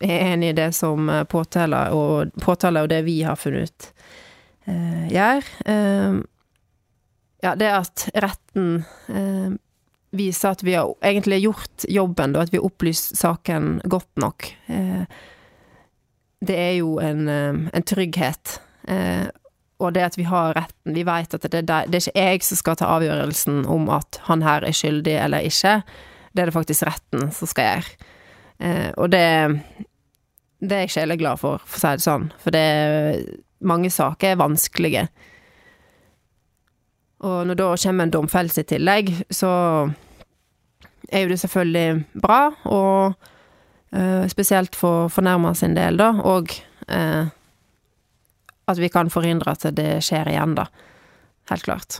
er 0.05 0.23
enig 0.33 0.51
i 0.51 0.57
det 0.57 0.71
som 0.75 1.07
påtaler 1.29 1.93
og, 1.95 2.33
påtaler 2.41 2.85
og 2.85 2.89
det 2.91 3.03
vi 3.05 3.19
har 3.23 3.37
funnet 3.39 3.69
ut, 3.69 3.91
eh, 4.65 5.05
gjør. 5.13 5.51
Eh, 5.69 6.17
ja, 7.45 7.53
det 7.55 7.69
at 7.69 8.07
retten 8.25 8.83
eh, 9.13 9.53
vise 10.15 10.49
at 10.49 10.63
vi 10.63 10.75
har 10.75 10.91
egentlig 11.05 11.43
gjort 11.43 11.87
jobben, 11.91 12.33
da, 12.33 12.43
at 12.43 12.53
vi 12.53 12.59
har 12.59 12.67
opplyst 12.67 13.15
saken 13.19 13.79
godt 13.85 14.11
nok. 14.21 14.49
Eh, 14.71 15.03
det 16.45 16.59
er 16.59 16.75
jo 16.79 16.97
en, 17.03 17.27
eh, 17.29 17.61
en 17.73 17.83
trygghet. 17.85 18.59
Eh, 18.87 19.27
og 19.79 19.93
det 19.95 20.05
at 20.05 20.17
vi 20.17 20.23
har 20.23 20.53
retten 20.55 20.95
Vi 20.95 21.03
vet 21.03 21.33
at 21.33 21.47
det, 21.51 21.61
det, 21.67 21.79
det, 21.91 21.99
er 21.99 22.05
ikke 22.07 22.21
jeg 22.21 22.43
som 22.47 22.59
skal 22.61 22.77
ta 22.79 22.91
avgjørelsen 22.95 23.65
om 23.71 23.89
at 23.91 24.21
han 24.29 24.45
her 24.45 24.63
er 24.63 24.75
skyldig 24.75 25.17
eller 25.19 25.43
ikke. 25.43 25.81
Det 26.31 26.41
er 26.41 26.49
det 26.49 26.55
faktisk 26.55 26.85
retten 26.87 27.31
som 27.35 27.49
skal 27.51 27.67
gjøre. 27.67 28.93
og 28.97 29.11
det, 29.11 29.25
det 30.63 30.77
er 30.77 30.85
jeg 30.85 30.93
sjeleglad 30.95 31.41
for, 31.41 31.59
for 31.65 31.75
å 31.75 31.81
si 31.81 31.91
det 31.97 32.05
sånn. 32.05 32.29
For 32.39 32.55
det 32.55 32.67
Mange 33.65 33.89
saker 33.89 34.33
er 34.33 34.37
vanskelige. 34.37 35.07
Og 37.25 37.47
når 37.47 37.57
da 37.57 37.69
kommer 37.81 38.05
en 38.05 38.11
domfellelse 38.13 38.61
i 38.61 38.67
tillegg, 38.69 39.11
så 39.33 39.51
er 41.09 41.23
jo 41.23 41.31
det 41.31 41.39
selvfølgelig 41.39 42.21
bra, 42.21 42.51
og 42.65 43.15
eh, 43.95 44.27
spesielt 44.29 44.75
for 44.75 45.07
fornærma 45.07 45.53
sin 45.57 45.75
del, 45.77 45.97
da, 45.97 46.11
og 46.21 46.51
uh, 46.91 47.31
at 48.65 48.81
vi 48.81 48.89
kan 48.93 49.11
forhindre 49.13 49.53
at 49.53 49.67
det 49.77 49.99
skjer 50.05 50.31
igjen, 50.31 50.55
da. 50.57 50.67
Helt 51.51 51.65
klart. 51.67 51.99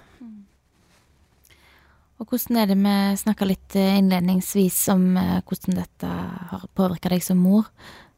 Og 2.15 2.31
hvordan 2.31 2.57
er 2.61 2.69
det 2.71 2.77
vi 2.79 2.95
snakka 3.19 3.47
litt 3.47 3.75
eh, 3.75 3.97
innledningsvis 3.99 4.77
om 4.93 5.03
uh, 5.19 5.41
hvordan 5.43 5.81
dette 5.81 6.11
har 6.51 6.67
påvirka 6.77 7.11
deg 7.11 7.23
som 7.23 7.41
mor. 7.43 7.69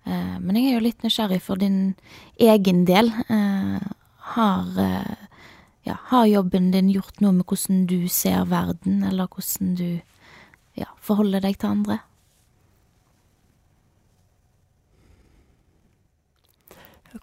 men 0.08 0.56
jeg 0.56 0.70
er 0.70 0.76
jo 0.78 0.84
litt 0.86 1.02
nysgjerrig 1.04 1.42
for 1.44 1.60
din 1.60 1.96
egen 2.40 2.86
del. 2.88 3.10
har, 3.28 4.70
ja, 5.84 5.96
har 6.12 6.30
jobben 6.32 6.70
din 6.72 6.88
gjort 6.94 7.20
noe 7.20 7.34
med 7.36 7.44
hvordan 7.44 7.82
du 7.90 8.08
ser 8.08 8.46
verden, 8.48 9.04
eller 9.04 9.28
hvordan 9.28 9.74
du 9.76 10.00
ja, 10.80 10.88
forholder 11.04 11.44
deg 11.44 11.60
til 11.60 11.74
andre? 11.74 12.00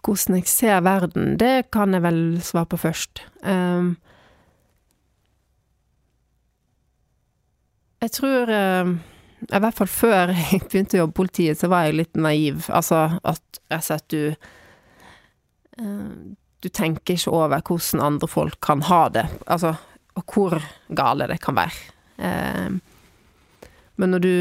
Hvordan 0.03 0.39
jeg 0.39 0.49
ser 0.49 0.83
verden, 0.85 1.35
det 1.39 1.69
kan 1.73 1.93
jeg 1.93 2.03
vel 2.03 2.21
svare 2.43 2.69
på 2.71 2.79
først. 2.79 3.21
Um, 3.41 3.95
jeg 8.03 8.11
tror 8.17 8.51
um, 8.51 8.95
I 9.49 9.61
hvert 9.63 9.77
fall 9.79 9.91
før 9.91 10.33
jeg 10.51 10.65
begynte 10.67 10.97
å 10.97 11.03
jobbe 11.03 11.15
i 11.15 11.19
politiet, 11.21 11.59
så 11.61 11.69
var 11.71 11.87
jeg 11.87 11.99
litt 12.01 12.19
naiv. 12.19 12.67
Altså 12.69 13.05
at 13.23 13.61
jeg 13.69 13.79
og 13.79 13.87
slett 13.89 14.09
du 14.13 14.21
um, 15.81 16.35
Du 16.63 16.69
tenker 16.69 17.13
ikke 17.13 17.33
over 17.33 17.61
hvordan 17.61 18.01
andre 18.01 18.29
folk 18.29 18.59
kan 18.65 18.81
ha 18.89 19.05
det. 19.13 19.27
Altså, 19.45 19.75
og 20.17 20.23
hvor 20.31 20.57
gale 20.97 21.27
det 21.29 21.37
kan 21.43 21.57
være. 21.57 22.79
Men 23.95 24.11
når 24.15 24.23
du 24.23 24.35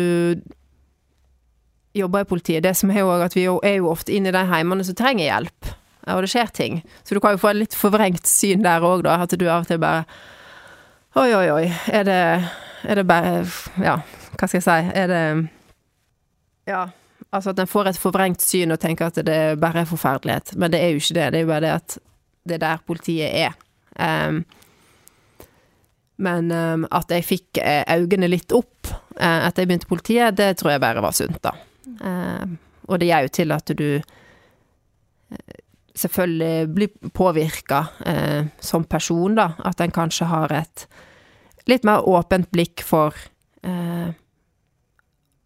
jobber 1.95 2.25
i 2.25 2.29
politiet, 2.29 2.65
det 2.65 2.75
som 2.79 2.91
er 2.91 3.05
jo 3.05 3.13
at 3.15 3.37
vi 3.37 3.47
er 3.47 3.79
jo 3.79 3.91
ofte 3.93 4.15
inne 4.15 4.33
i 4.33 4.35
de 4.35 4.45
heimene 4.51 4.85
som 4.87 4.97
trenger 4.99 5.29
hjelp, 5.29 5.71
og 6.11 6.25
det 6.25 6.31
skjer 6.33 6.51
ting. 6.53 6.81
Så 7.05 7.17
du 7.17 7.21
kan 7.23 7.37
jo 7.37 7.41
få 7.41 7.53
et 7.53 7.63
litt 7.63 7.77
forvrengt 7.79 8.27
syn 8.29 8.65
der 8.65 8.85
òg, 8.85 9.05
da. 9.07 9.21
At 9.25 9.33
du 9.39 9.47
av 9.49 9.65
og 9.65 9.71
til 9.71 9.81
bare 9.83 10.05
Oi, 11.15 11.31
oi, 11.31 11.47
oi. 11.55 11.67
Er 11.95 12.05
det, 12.09 12.21
er 12.83 12.99
det 12.99 13.07
bare 13.07 13.45
Ja, 13.79 14.01
hva 14.35 14.49
skal 14.49 14.59
jeg 14.59 14.67
si? 14.67 14.99
Er 14.99 15.09
det 15.13 15.25
Ja. 16.67 16.89
Altså 17.35 17.51
at 17.51 17.59
en 17.59 17.71
får 17.71 17.89
et 17.91 17.99
forvrengt 17.99 18.43
syn 18.43 18.71
og 18.71 18.81
tenker 18.83 19.09
at 19.11 19.19
det 19.27 19.39
bare 19.63 19.83
er 19.83 19.89
forferdelighet. 19.91 20.53
Men 20.57 20.71
det 20.71 20.83
er 20.83 20.93
jo 20.93 21.01
ikke 21.03 21.17
det. 21.17 21.31
Det 21.33 21.39
er 21.39 21.43
jo 21.43 21.51
bare 21.51 21.65
det 21.65 21.73
at 21.75 21.97
det 22.45 22.55
er 22.55 22.63
der 22.63 22.85
politiet 22.87 23.31
er. 23.31 23.57
Um, 23.99 24.45
men 26.17 26.51
um, 26.53 26.87
at 26.95 27.11
jeg 27.11 27.27
fikk 27.27 27.59
uh, 27.59 27.83
øynene 27.91 28.29
litt 28.31 28.55
opp 28.55 28.87
uh, 28.87 29.47
etter 29.47 29.65
jeg 29.65 29.71
begynte 29.71 29.89
i 29.89 29.93
politiet, 29.95 30.37
det 30.39 30.53
tror 30.61 30.75
jeg 30.75 30.83
bare 30.85 31.03
var 31.03 31.17
sunt, 31.17 31.41
da. 31.43 31.55
Uh, 32.01 32.57
og 32.89 33.01
det 33.01 33.09
gjør 33.09 33.27
jo 33.27 33.33
til 33.39 33.55
at 33.55 33.73
du 33.79 33.89
uh, 34.01 35.61
selvfølgelig 35.95 36.75
blir 36.75 37.11
påvirka 37.15 37.85
som 38.59 38.85
person, 38.85 39.37
da. 39.39 39.53
At 39.63 39.81
en 39.81 39.95
kanskje 39.95 40.27
har 40.27 40.53
et 40.53 40.87
litt 41.71 41.87
mer 41.87 42.03
åpent 42.03 42.51
blikk 42.51 42.83
for 42.83 43.15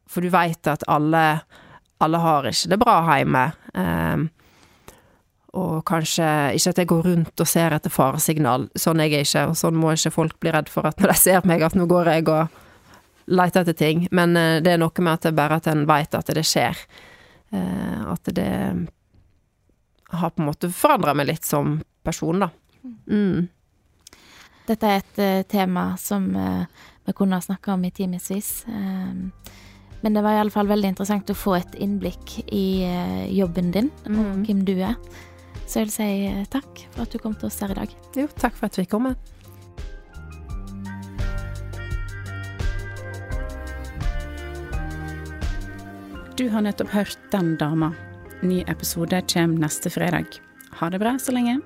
For 0.08 0.24
du 0.24 0.30
veit 0.32 0.66
at 0.66 0.82
alle 0.88 1.42
alle 2.00 2.18
har 2.22 2.46
ikke 2.48 2.70
det 2.72 2.78
bra 2.80 2.96
hjemme. 3.10 3.44
Og 5.58 5.84
kanskje 5.88 6.28
ikke 6.56 6.72
at 6.72 6.80
jeg 6.80 6.90
går 6.90 7.02
rundt 7.10 7.42
og 7.42 7.48
ser 7.48 7.74
etter 7.76 7.92
faresignal. 7.92 8.68
Sånn 8.78 9.00
er 9.02 9.12
jeg 9.12 9.26
ikke, 9.26 9.46
og 9.50 9.56
sånn 9.58 9.78
må 9.80 9.92
ikke 9.92 10.14
folk 10.14 10.40
bli 10.40 10.52
redd 10.54 10.68
for 10.72 10.88
at 10.88 11.00
når 11.00 11.12
de 11.12 11.18
ser 11.20 11.48
meg, 11.48 11.64
at 11.64 11.76
nå 11.76 11.88
går 11.90 12.12
jeg 12.12 12.28
og 12.28 12.58
leter 13.28 13.64
etter 13.64 13.76
ting. 13.76 14.06
Men 14.14 14.36
uh, 14.36 14.58
det 14.64 14.74
er 14.74 14.80
noe 14.82 15.04
med 15.04 15.12
at 15.14 15.28
det 15.28 15.36
bare 15.38 15.60
at 15.60 15.68
en 15.70 15.86
veit 15.88 16.16
at 16.16 16.32
det 16.34 16.46
skjer. 16.46 16.80
Uh, 17.52 18.14
at 18.14 18.32
det 18.36 18.50
har 20.08 20.32
på 20.32 20.42
en 20.42 20.48
måte 20.48 20.72
forandra 20.72 21.14
meg 21.16 21.30
litt 21.30 21.44
som 21.44 21.78
person, 22.04 22.44
da. 22.46 22.50
Mm. 23.12 23.48
Dette 24.68 24.88
er 24.88 25.00
et 25.02 25.20
uh, 25.20 25.46
tema 25.48 25.90
som 26.00 26.28
vi 26.28 27.14
kunne 27.16 27.38
ha 27.38 27.44
snakka 27.44 27.72
om 27.72 27.86
i 27.88 27.92
timevis. 27.94 28.50
Men 30.00 30.14
det 30.14 30.22
var 30.22 30.36
i 30.36 30.42
alle 30.42 30.54
fall 30.54 30.68
veldig 30.70 30.92
interessant 30.92 31.30
å 31.32 31.36
få 31.36 31.56
et 31.58 31.78
innblikk 31.82 32.36
i 32.54 32.84
eh, 32.86 33.24
jobben 33.34 33.72
din 33.74 33.90
mm. 34.06 34.18
og 34.20 34.44
hvem 34.46 34.62
du 34.68 34.76
er. 34.76 34.94
Så 35.66 35.80
jeg 35.80 35.88
vil 35.88 35.94
si 35.94 36.10
eh, 36.28 36.44
takk 36.52 36.84
for 36.94 37.04
at 37.04 37.14
du 37.14 37.18
kom 37.22 37.34
til 37.38 37.50
oss 37.50 37.58
her 37.64 37.74
i 37.74 37.80
dag. 37.80 37.96
Jo, 38.16 38.28
takk 38.38 38.54
for 38.58 38.70
at 38.70 38.78
vi 38.78 38.86
kom. 38.88 39.10
Du 46.38 46.48
har 46.48 46.60
nettopp 46.62 46.88
hørt 46.88 47.18
Den 47.32 47.56
dama. 47.56 47.88
Ny 48.40 48.60
episode 48.70 49.22
kommer 49.32 49.58
neste 49.58 49.90
fredag. 49.90 50.38
Ha 50.70 50.90
det 50.90 51.00
bra 51.02 51.16
så 51.18 51.32
lenge. 51.34 51.56